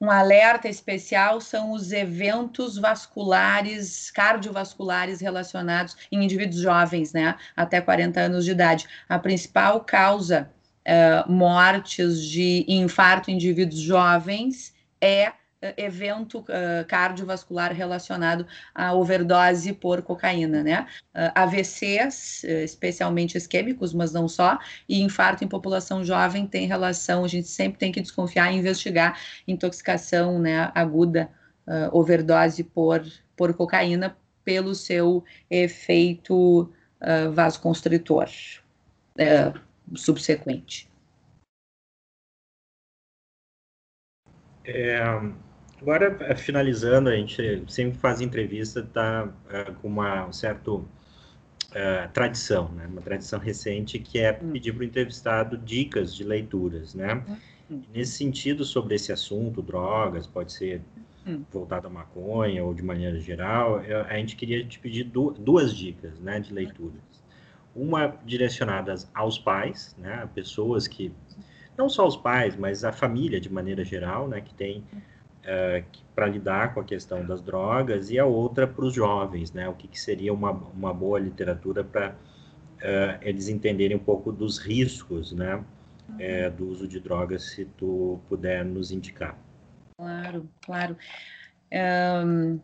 um 0.03 0.11
alerta 0.11 0.69
especial 0.69 1.41
são 1.41 1.71
os 1.71 1.93
eventos 1.93 2.77
vasculares, 2.77 4.11
cardiovasculares 4.11 5.21
relacionados 5.21 5.97
em 6.11 6.25
indivíduos 6.25 6.61
jovens, 6.61 7.13
né, 7.13 7.37
até 7.57 7.81
40 7.81 8.21
anos 8.21 8.45
de 8.45 8.51
idade. 8.51 8.89
A 9.09 9.17
principal 9.17 9.79
causa 9.83 10.51
uh, 10.81 11.31
mortes 11.31 12.21
de 12.21 12.65
infarto 12.67 13.31
em 13.31 13.35
indivíduos 13.35 13.81
jovens 13.81 14.75
é 15.01 15.33
evento 15.77 16.41
uh, 16.41 16.85
cardiovascular 16.89 17.73
relacionado 17.73 18.47
à 18.75 18.93
overdose 18.93 19.73
por 19.73 20.03
cocaína, 20.03 20.63
né? 20.63 20.87
Uh, 21.15 21.31
AVCs, 21.35 22.45
especialmente 22.45 23.37
isquêmicos, 23.37 23.95
mas 23.95 24.13
não 24.13 24.29
só, 24.29 24.59
e 24.89 25.01
infarto 25.01 25.45
em 25.45 25.49
população 25.49 26.05
jovem 26.05 26.47
tem 26.47 26.67
relação, 26.67 27.25
a 27.25 27.29
gente 27.29 27.49
sempre 27.49 27.79
tem 27.79 27.93
que 27.93 28.01
desconfiar 28.01 28.53
e 28.53 28.57
investigar 28.57 29.19
intoxicação 29.47 30.39
né, 30.39 30.71
aguda, 30.75 31.31
uh, 31.67 31.97
overdose 31.97 32.65
por, 32.65 33.05
por 33.37 33.55
cocaína, 33.55 34.17
pelo 34.45 34.75
seu 34.75 35.25
efeito 35.49 36.73
vasoconstritor 37.33 38.29
subsequente. 39.95 40.89
É, 44.65 45.01
Agora, 45.83 46.17
é, 46.21 46.37
finalizando, 46.37 47.09
a 47.09 47.17
gente 47.17 47.65
sempre 47.67 47.99
faz 47.99 48.21
entrevista, 48.21 48.85
tá 48.85 49.25
uh, 49.27 49.75
com 49.81 49.89
uma 49.89 50.27
um 50.27 50.33
certo 50.33 50.77
uh, 50.77 52.13
tradição, 52.13 52.69
né? 52.69 52.87
Uma 52.87 53.03
tradição 53.03 53.41
recente 53.41 53.99
que 53.99 54.21
é 54.21 54.39
hum. 54.41 54.53
pedir 54.53 54.73
para 54.73 54.83
o 54.83 54.85
entrevistado 54.85 55.59
dicas 55.59 56.15
de 56.15 56.23
leituras, 56.23 56.95
né? 56.95 57.25
Hum. 57.69 57.83
Nesse 57.93 58.13
sentido, 58.13 58.65
sobre 58.65 58.95
esse 58.95 59.11
assunto, 59.11 59.61
drogas, 59.61 60.25
pode 60.25 60.53
ser 60.53 60.83
hum. 61.27 61.43
voltado 61.51 61.89
à 61.89 61.91
maconha 61.91 62.63
ou 62.63 62.73
de 62.73 62.83
maneira 62.83 63.19
geral, 63.19 63.83
eu, 63.83 64.03
a 64.03 64.15
gente 64.19 64.37
queria 64.37 64.65
te 64.65 64.79
pedir 64.79 65.03
du 65.03 65.33
duas 65.33 65.75
dicas, 65.75 66.21
né, 66.21 66.39
de 66.39 66.55
leituras. 66.55 67.03
Uma 67.75 68.15
direcionadas 68.25 69.11
aos 69.13 69.37
pais, 69.37 69.97
né, 69.99 70.29
pessoas 70.33 70.87
que 70.87 71.11
não 71.77 71.89
só 71.89 72.07
os 72.07 72.17
pais, 72.17 72.55
mas 72.55 72.85
a 72.85 72.93
família 72.93 73.41
de 73.41 73.51
maneira 73.51 73.85
geral, 73.85 74.29
né, 74.29 74.41
que 74.41 74.55
tem 74.55 74.85
uh, 75.45 75.85
para 76.15 76.27
lidar 76.27 76.75
com 76.75 76.81
a 76.81 76.85
questão 76.85 77.25
das 77.25 77.41
drogas 77.41 78.11
e 78.11 78.19
a 78.19 78.25
outra 78.25 78.67
para 78.67 78.85
os 78.85 78.95
jovens, 78.95 79.53
né? 79.53 79.69
O 79.69 79.75
que, 79.75 79.89
que, 79.89 80.01
seria 80.01 80.33
uma, 80.33 80.51
uma 80.51 80.93
boa 80.93 81.19
literatura 81.19 81.83
para 81.83 82.11
uh, 82.11 83.19
eles 83.23 83.49
entenderem 83.49 83.97
um 83.97 84.05
pouco 84.05 84.33
dos 84.33 84.59
riscos, 84.59 85.33
né? 85.33 85.63
É, 86.19 86.51
do 86.51 86.69
uso 86.69 86.87
de 86.87 87.01
drogas, 87.01 87.43
se 87.53 87.65
tu 87.65 88.21
puder 88.29 88.65
nos 88.65 88.91
indicar. 88.91 89.39
Claro, 89.97 90.47
claro. 90.61 90.97
Um, 91.73 92.61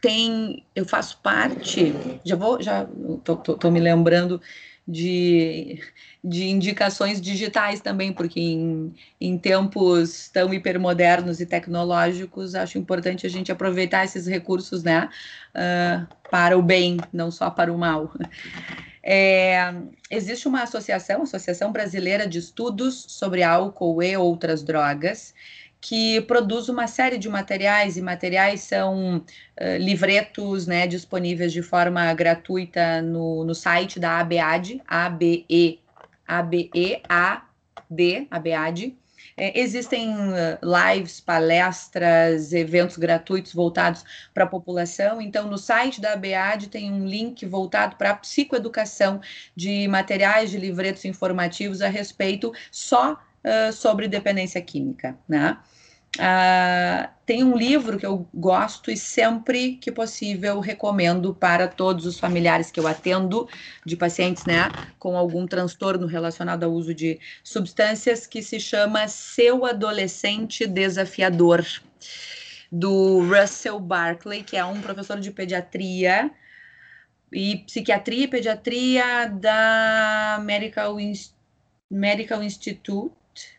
tem, 0.00 0.66
eu 0.74 0.84
faço 0.84 1.20
parte, 1.22 1.94
já 2.24 2.34
vou, 2.34 2.60
já 2.60 2.88
tô, 3.22 3.36
tô, 3.36 3.56
tô 3.56 3.70
me 3.70 3.78
lembrando 3.78 4.40
de, 4.86 5.80
de 6.22 6.48
indicações 6.48 7.20
digitais 7.20 7.80
também, 7.80 8.12
porque 8.12 8.40
em, 8.40 8.94
em 9.20 9.38
tempos 9.38 10.28
tão 10.28 10.52
hipermodernos 10.52 11.40
e 11.40 11.46
tecnológicos, 11.46 12.54
acho 12.54 12.78
importante 12.78 13.26
a 13.26 13.30
gente 13.30 13.52
aproveitar 13.52 14.04
esses 14.04 14.26
recursos 14.26 14.82
né, 14.82 15.08
uh, 15.54 16.06
para 16.30 16.58
o 16.58 16.62
bem, 16.62 16.98
não 17.12 17.30
só 17.30 17.50
para 17.50 17.72
o 17.72 17.78
mal. 17.78 18.12
É, 19.04 19.74
existe 20.10 20.46
uma 20.46 20.62
associação, 20.62 21.22
Associação 21.22 21.72
Brasileira 21.72 22.26
de 22.26 22.38
Estudos 22.38 23.04
sobre 23.08 23.42
Álcool 23.42 24.02
e 24.02 24.16
Outras 24.16 24.62
Drogas, 24.62 25.34
que 25.82 26.20
produz 26.20 26.68
uma 26.68 26.86
série 26.86 27.18
de 27.18 27.28
materiais, 27.28 27.96
e 27.96 28.00
materiais 28.00 28.60
são 28.60 29.16
uh, 29.18 29.76
livretos 29.80 30.64
né, 30.64 30.86
disponíveis 30.86 31.52
de 31.52 31.60
forma 31.60 32.14
gratuita 32.14 33.02
no, 33.02 33.44
no 33.44 33.52
site 33.52 33.98
da 33.98 34.20
ABEAD, 34.20 34.80
A-B-E, 34.86 35.80
A-B-E-A-D, 36.26 37.08
ABEAD. 38.30 38.96
É, 39.36 39.58
existem 39.58 40.14
lives, 40.62 41.20
palestras, 41.20 42.52
eventos 42.52 42.96
gratuitos 42.96 43.52
voltados 43.52 44.04
para 44.32 44.44
a 44.44 44.46
população. 44.46 45.20
Então, 45.20 45.48
no 45.48 45.58
site 45.58 46.00
da 46.00 46.12
ABEAD 46.12 46.68
tem 46.68 46.92
um 46.92 47.06
link 47.06 47.44
voltado 47.46 47.96
para 47.96 48.10
a 48.10 48.14
psicoeducação 48.14 49.20
de 49.56 49.88
materiais, 49.88 50.50
de 50.50 50.58
livretos 50.58 51.04
informativos 51.04 51.82
a 51.82 51.88
respeito 51.88 52.52
só 52.70 53.14
uh, 53.14 53.72
sobre 53.72 54.06
dependência 54.06 54.60
química, 54.60 55.18
né? 55.28 55.58
Uh, 56.18 57.08
tem 57.24 57.42
um 57.42 57.56
livro 57.56 57.98
que 57.98 58.04
eu 58.04 58.28
gosto 58.34 58.90
e 58.90 58.96
sempre 58.98 59.76
que 59.76 59.90
possível 59.90 60.60
recomendo 60.60 61.34
para 61.34 61.66
todos 61.66 62.04
os 62.04 62.18
familiares 62.18 62.70
que 62.70 62.78
eu 62.78 62.86
atendo 62.86 63.48
de 63.86 63.96
pacientes, 63.96 64.44
né, 64.44 64.70
com 64.98 65.16
algum 65.16 65.46
transtorno 65.46 66.06
relacionado 66.06 66.64
ao 66.64 66.72
uso 66.72 66.92
de 66.92 67.18
substâncias, 67.42 68.26
que 68.26 68.42
se 68.42 68.60
chama 68.60 69.08
Seu 69.08 69.64
Adolescente 69.64 70.66
Desafiador, 70.66 71.64
do 72.70 73.20
Russell 73.20 73.78
Barkley, 73.78 74.42
que 74.42 74.56
é 74.56 74.64
um 74.64 74.80
professor 74.80 75.20
de 75.20 75.30
pediatria 75.30 76.30
e 77.30 77.58
psiquiatria 77.58 78.24
e 78.24 78.28
pediatria 78.28 79.28
da 79.28 80.40
Medical, 80.42 80.96
Medical 81.90 82.42
Institute 82.42 83.14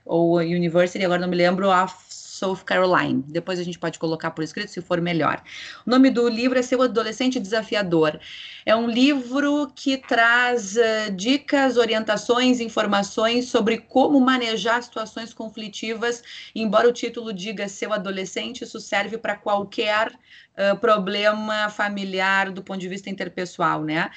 ou 0.05 0.37
University, 0.37 1.03
agora 1.03 1.21
não 1.21 1.27
me 1.27 1.35
lembro, 1.35 1.69
of 1.69 2.12
South 2.33 2.63
Caroline. 2.65 3.23
Depois 3.27 3.59
a 3.59 3.63
gente 3.63 3.77
pode 3.77 3.99
colocar 3.99 4.31
por 4.31 4.43
escrito 4.43 4.71
se 4.71 4.81
for 4.81 4.99
melhor. 4.99 5.43
O 5.85 5.89
nome 5.89 6.09
do 6.09 6.27
livro 6.27 6.57
é 6.57 6.63
Seu 6.63 6.81
Adolescente 6.81 7.39
Desafiador. 7.39 8.19
É 8.65 8.75
um 8.75 8.89
livro 8.89 9.71
que 9.75 9.97
traz 9.97 10.75
uh, 10.75 11.11
dicas, 11.15 11.77
orientações, 11.77 12.59
informações 12.59 13.49
sobre 13.49 13.77
como 13.77 14.19
manejar 14.19 14.81
situações 14.81 15.31
conflitivas. 15.31 16.23
Embora 16.55 16.89
o 16.89 16.93
título 16.93 17.31
diga 17.31 17.67
Seu 17.67 17.93
Adolescente, 17.93 18.63
isso 18.63 18.79
serve 18.79 19.19
para 19.19 19.35
qualquer 19.35 20.11
problema 20.79 21.69
familiar 21.69 22.51
do 22.51 22.61
ponto 22.61 22.79
de 22.79 22.87
vista 22.87 23.09
interpessoal, 23.09 23.83
né? 23.83 24.11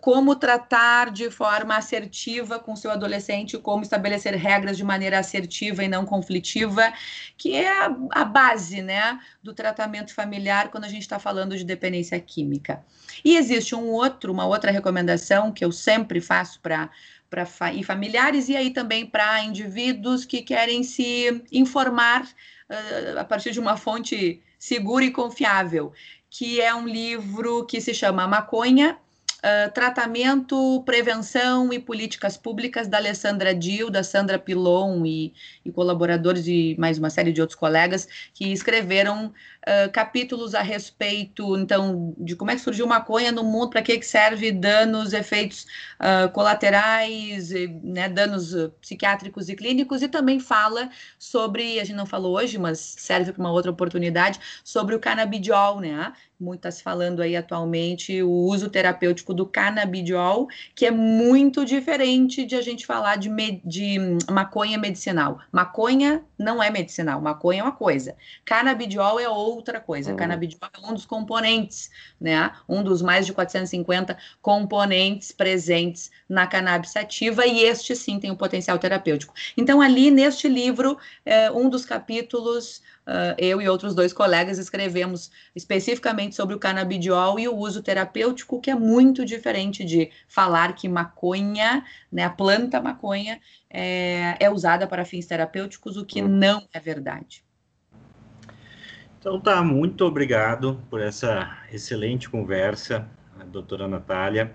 Como 0.00 0.36
tratar 0.36 1.10
de 1.10 1.30
forma 1.30 1.76
assertiva 1.76 2.58
com 2.58 2.76
seu 2.76 2.90
adolescente, 2.90 3.56
como 3.58 3.82
estabelecer 3.82 4.34
regras 4.34 4.76
de 4.76 4.84
maneira 4.84 5.18
assertiva 5.18 5.82
e 5.82 5.88
não 5.88 6.04
conflitiva, 6.04 6.92
que 7.36 7.54
é 7.54 7.86
a, 8.12 8.24
base, 8.24 8.82
né, 8.82 9.18
do 9.42 9.54
tratamento 9.54 10.14
familiar 10.14 10.70
quando 10.70 10.84
a 10.84 10.88
gente 10.88 11.02
está 11.02 11.18
falando 11.18 11.56
de 11.56 11.64
dependência 11.64 12.18
química. 12.20 12.84
E 13.24 13.36
existe 13.36 13.74
um 13.74 13.88
outro, 13.88 14.32
uma 14.32 14.46
outra 14.46 14.70
recomendação 14.70 15.52
que 15.52 15.64
eu 15.64 15.72
sempre 15.72 16.20
faço 16.20 16.60
para 16.60 16.90
para 17.30 17.44
fa 17.44 17.70
familiares 17.84 18.48
e 18.48 18.56
aí 18.56 18.70
também 18.70 19.04
para 19.04 19.42
indivíduos 19.42 20.24
que 20.24 20.40
querem 20.40 20.82
se 20.82 21.42
informar 21.52 22.22
uh, 22.24 23.18
a 23.18 23.24
partir 23.24 23.50
de 23.50 23.60
uma 23.60 23.76
fonte 23.76 24.42
segura 24.58 25.04
e 25.04 25.10
confiável, 25.10 25.92
que 26.30 26.60
é 26.60 26.74
um 26.74 26.86
livro 26.86 27.64
que 27.64 27.80
se 27.80 27.94
chama 27.94 28.26
Maconha, 28.26 28.98
Uh, 29.38 29.70
tratamento, 29.72 30.82
prevenção 30.84 31.72
e 31.72 31.78
políticas 31.78 32.36
públicas 32.36 32.88
da 32.88 32.96
Alessandra 32.96 33.54
Dil, 33.54 33.88
da 33.88 34.02
Sandra 34.02 34.36
Pilon 34.36 35.06
e, 35.06 35.32
e, 35.64 35.70
colaboradores 35.70 36.48
e 36.48 36.74
mais 36.76 36.98
uma 36.98 37.08
série 37.08 37.32
de 37.32 37.40
outros 37.40 37.56
colegas 37.56 38.08
que 38.34 38.52
escreveram 38.52 39.32
uh, 39.68 39.90
capítulos 39.92 40.54
a 40.54 40.62
respeito, 40.62 41.56
então, 41.56 42.14
de 42.18 42.34
como 42.34 42.50
é 42.50 42.54
que 42.54 42.60
surgiu 42.60 42.86
maconha 42.86 43.30
no 43.30 43.44
mundo, 43.44 43.70
para 43.70 43.82
que, 43.82 43.98
que 43.98 44.06
serve, 44.06 44.50
danos, 44.50 45.12
efeitos 45.12 45.66
uh, 46.00 46.30
colaterais, 46.32 47.50
né, 47.82 48.08
danos 48.08 48.54
psiquiátricos 48.80 49.48
e 49.48 49.54
clínicos, 49.54 50.02
e 50.02 50.08
também 50.08 50.40
fala 50.40 50.88
sobre, 51.18 51.78
a 51.78 51.84
gente 51.84 51.96
não 51.96 52.06
falou 52.06 52.36
hoje, 52.36 52.58
mas 52.58 52.78
serve 52.78 53.32
para 53.32 53.40
uma 53.40 53.52
outra 53.52 53.70
oportunidade, 53.70 54.40
sobre 54.64 54.94
o 54.94 55.00
canabidiol, 55.00 55.80
né? 55.80 56.12
muito 56.40 56.60
está 56.60 56.70
se 56.70 56.82
falando 56.82 57.20
aí 57.20 57.36
atualmente 57.36 58.22
o 58.22 58.30
uso 58.30 58.70
terapêutico 58.70 59.34
do 59.34 59.44
canabidiol, 59.44 60.46
que 60.74 60.86
é 60.86 60.90
muito 60.90 61.64
diferente 61.64 62.44
de 62.44 62.54
a 62.54 62.62
gente 62.62 62.86
falar 62.86 63.16
de, 63.16 63.28
de 63.64 63.98
maconha 64.30 64.78
medicinal. 64.78 65.40
Maconha 65.50 66.24
não 66.38 66.62
é 66.62 66.70
medicinal, 66.70 67.20
maconha 67.20 67.60
é 67.60 67.62
uma 67.64 67.72
coisa. 67.72 68.16
Canabidiol 68.44 69.18
é 69.18 69.28
outra 69.28 69.57
coisa. 69.80 70.10
Uhum. 70.10 70.16
Canabidiol 70.16 70.70
é 70.72 70.86
um 70.86 70.94
dos 70.94 71.06
componentes, 71.06 71.90
né? 72.20 72.50
Um 72.68 72.82
dos 72.82 73.02
mais 73.02 73.26
de 73.26 73.32
450 73.32 74.16
componentes 74.40 75.32
presentes 75.32 76.10
na 76.28 76.46
cannabis 76.46 76.90
sativa, 76.90 77.46
e 77.46 77.62
este 77.62 77.94
sim 77.96 78.18
tem 78.18 78.30
um 78.30 78.36
potencial 78.36 78.78
terapêutico. 78.78 79.34
Então, 79.56 79.80
ali 79.80 80.10
neste 80.10 80.48
livro, 80.48 80.98
é, 81.24 81.50
um 81.50 81.68
dos 81.68 81.84
capítulos 81.84 82.82
uh, 83.08 83.34
eu 83.38 83.60
e 83.60 83.68
outros 83.68 83.94
dois 83.94 84.12
colegas 84.12 84.58
escrevemos 84.58 85.30
especificamente 85.56 86.36
sobre 86.36 86.54
o 86.54 86.58
canabidiol 86.58 87.40
e 87.40 87.48
o 87.48 87.56
uso 87.56 87.82
terapêutico, 87.82 88.60
que 88.60 88.70
é 88.70 88.74
muito 88.74 89.24
diferente 89.24 89.84
de 89.84 90.10
falar 90.28 90.74
que 90.74 90.88
maconha, 90.88 91.84
né, 92.12 92.24
a 92.24 92.30
planta 92.30 92.80
maconha, 92.80 93.40
é, 93.70 94.36
é 94.38 94.50
usada 94.50 94.86
para 94.86 95.04
fins 95.04 95.26
terapêuticos, 95.26 95.96
o 95.96 96.04
que 96.04 96.20
não 96.20 96.68
é 96.72 96.78
verdade. 96.78 97.42
Então 99.28 99.38
tá, 99.38 99.62
muito 99.62 100.06
obrigado 100.06 100.82
por 100.88 101.02
essa 101.02 101.58
excelente 101.70 102.30
conversa, 102.30 103.06
doutora 103.52 103.86
Natália. 103.86 104.54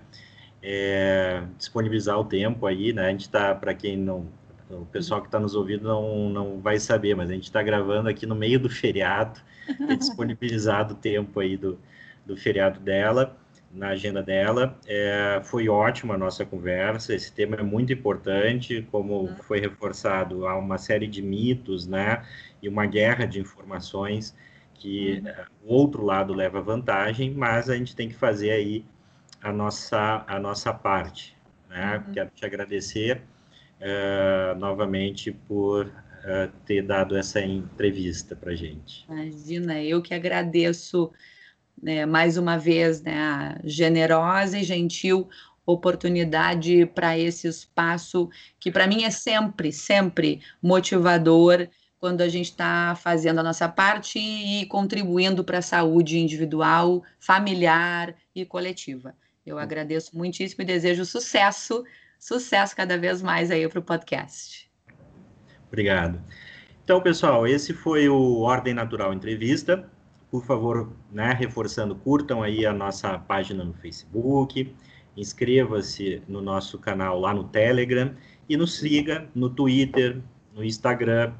É, 0.60 1.44
disponibilizar 1.56 2.18
o 2.18 2.24
tempo 2.24 2.66
aí, 2.66 2.92
né? 2.92 3.06
A 3.06 3.10
gente 3.10 3.20
está, 3.20 3.54
para 3.54 3.72
quem 3.72 3.96
não 3.96 4.26
o 4.68 4.84
pessoal 4.86 5.20
que 5.20 5.28
está 5.28 5.38
nos 5.38 5.54
ouvindo 5.54 5.84
não, 5.84 6.28
não 6.28 6.60
vai 6.60 6.80
saber, 6.80 7.14
mas 7.14 7.30
a 7.30 7.34
gente 7.34 7.44
está 7.44 7.62
gravando 7.62 8.08
aqui 8.08 8.26
no 8.26 8.34
meio 8.34 8.58
do 8.58 8.68
feriado, 8.68 9.40
e 9.78 9.96
disponibilizado 9.96 10.94
o 10.94 10.96
tempo 10.96 11.38
aí 11.38 11.56
do, 11.56 11.78
do 12.26 12.36
feriado 12.36 12.80
dela, 12.80 13.36
na 13.70 13.90
agenda 13.90 14.24
dela. 14.24 14.76
É, 14.88 15.40
foi 15.44 15.68
ótima 15.68 16.14
a 16.14 16.18
nossa 16.18 16.44
conversa, 16.44 17.14
esse 17.14 17.32
tema 17.32 17.54
é 17.54 17.62
muito 17.62 17.92
importante, 17.92 18.84
como 18.90 19.20
uhum. 19.20 19.36
foi 19.36 19.60
reforçado, 19.60 20.48
há 20.48 20.58
uma 20.58 20.78
série 20.78 21.06
de 21.06 21.22
mitos, 21.22 21.86
né, 21.86 22.24
e 22.60 22.68
uma 22.68 22.86
guerra 22.86 23.24
de 23.24 23.38
informações 23.38 24.34
que. 24.74 25.22
É, 25.24 25.44
o 25.64 25.72
outro 25.72 26.04
lado 26.04 26.34
leva 26.34 26.60
vantagem, 26.60 27.32
mas 27.32 27.70
a 27.70 27.76
gente 27.76 27.96
tem 27.96 28.08
que 28.08 28.14
fazer 28.14 28.50
aí 28.50 28.84
a 29.42 29.52
nossa, 29.52 30.24
a 30.26 30.38
nossa 30.38 30.72
parte. 30.72 31.36
Né? 31.68 32.02
Uhum. 32.06 32.12
Quero 32.12 32.30
te 32.34 32.44
agradecer 32.44 33.22
uh, 33.80 34.58
novamente 34.58 35.32
por 35.32 35.86
uh, 35.86 36.52
ter 36.66 36.82
dado 36.82 37.16
essa 37.16 37.40
entrevista 37.40 38.36
para 38.36 38.54
gente. 38.54 39.06
Imagina, 39.08 39.82
eu 39.82 40.02
que 40.02 40.12
agradeço 40.12 41.10
né, 41.82 42.06
mais 42.06 42.36
uma 42.36 42.58
vez 42.58 43.02
né, 43.02 43.18
a 43.18 43.60
generosa 43.64 44.58
e 44.58 44.64
gentil 44.64 45.28
oportunidade 45.66 46.84
para 46.86 47.18
esse 47.18 47.48
espaço 47.48 48.28
que 48.60 48.70
para 48.70 48.86
mim 48.86 49.04
é 49.04 49.10
sempre, 49.10 49.72
sempre 49.72 50.42
motivador 50.62 51.68
quando 52.04 52.20
a 52.20 52.28
gente 52.28 52.50
está 52.50 52.94
fazendo 52.94 53.38
a 53.38 53.42
nossa 53.42 53.66
parte 53.66 54.18
e 54.18 54.66
contribuindo 54.66 55.42
para 55.42 55.60
a 55.60 55.62
saúde 55.62 56.18
individual, 56.18 57.02
familiar 57.18 58.14
e 58.34 58.44
coletiva. 58.44 59.14
Eu 59.46 59.58
agradeço 59.58 60.14
muitíssimo 60.14 60.60
e 60.60 60.66
desejo 60.66 61.06
sucesso 61.06 61.82
Sucesso 62.18 62.76
cada 62.76 62.98
vez 62.98 63.22
mais 63.22 63.50
aí 63.50 63.66
para 63.66 63.78
o 63.78 63.82
podcast. 63.82 64.70
Obrigado. 65.68 66.20
Então, 66.84 67.00
pessoal, 67.00 67.46
esse 67.46 67.72
foi 67.72 68.06
o 68.06 68.40
Ordem 68.40 68.74
Natural 68.74 69.14
Entrevista. 69.14 69.90
Por 70.30 70.44
favor, 70.44 70.92
né, 71.10 71.32
reforçando, 71.32 71.96
curtam 71.96 72.42
aí 72.42 72.66
a 72.66 72.72
nossa 72.74 73.18
página 73.18 73.64
no 73.64 73.72
Facebook, 73.72 74.74
inscreva-se 75.16 76.22
no 76.28 76.42
nosso 76.42 76.78
canal 76.78 77.18
lá 77.18 77.32
no 77.32 77.44
Telegram 77.44 78.14
e 78.46 78.58
nos 78.58 78.76
siga 78.76 79.26
no 79.34 79.48
Twitter, 79.48 80.20
no 80.54 80.62
Instagram 80.62 81.32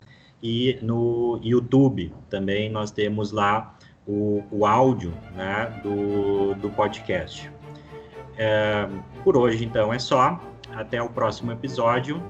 e 0.45 0.79
no 0.83 1.41
YouTube. 1.43 2.13
Também 2.29 2.71
nós 2.71 2.91
temos 2.91 3.33
lá 3.33 3.75
o, 4.07 4.43
o 4.51 4.67
áudio 4.67 5.15
né, 5.35 5.81
do, 5.83 6.55
do 6.57 6.69
podcast. 6.69 7.51
É, 8.37 8.87
por 9.25 9.39
hoje, 9.39 9.65
então, 9.65 9.93
é 9.93 9.99
só. 9.99 10.39
Até 10.75 11.01
o 11.01 11.09
próximo 11.09 11.51
episódio. 11.51 12.23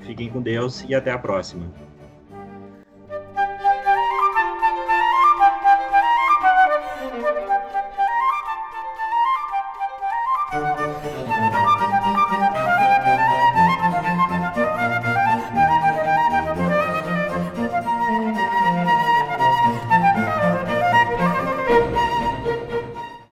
Fiquem 0.00 0.28
com 0.28 0.42
Deus 0.42 0.84
e 0.88 0.94
até 0.96 1.12
a 1.12 1.18
próxima. 1.18 1.72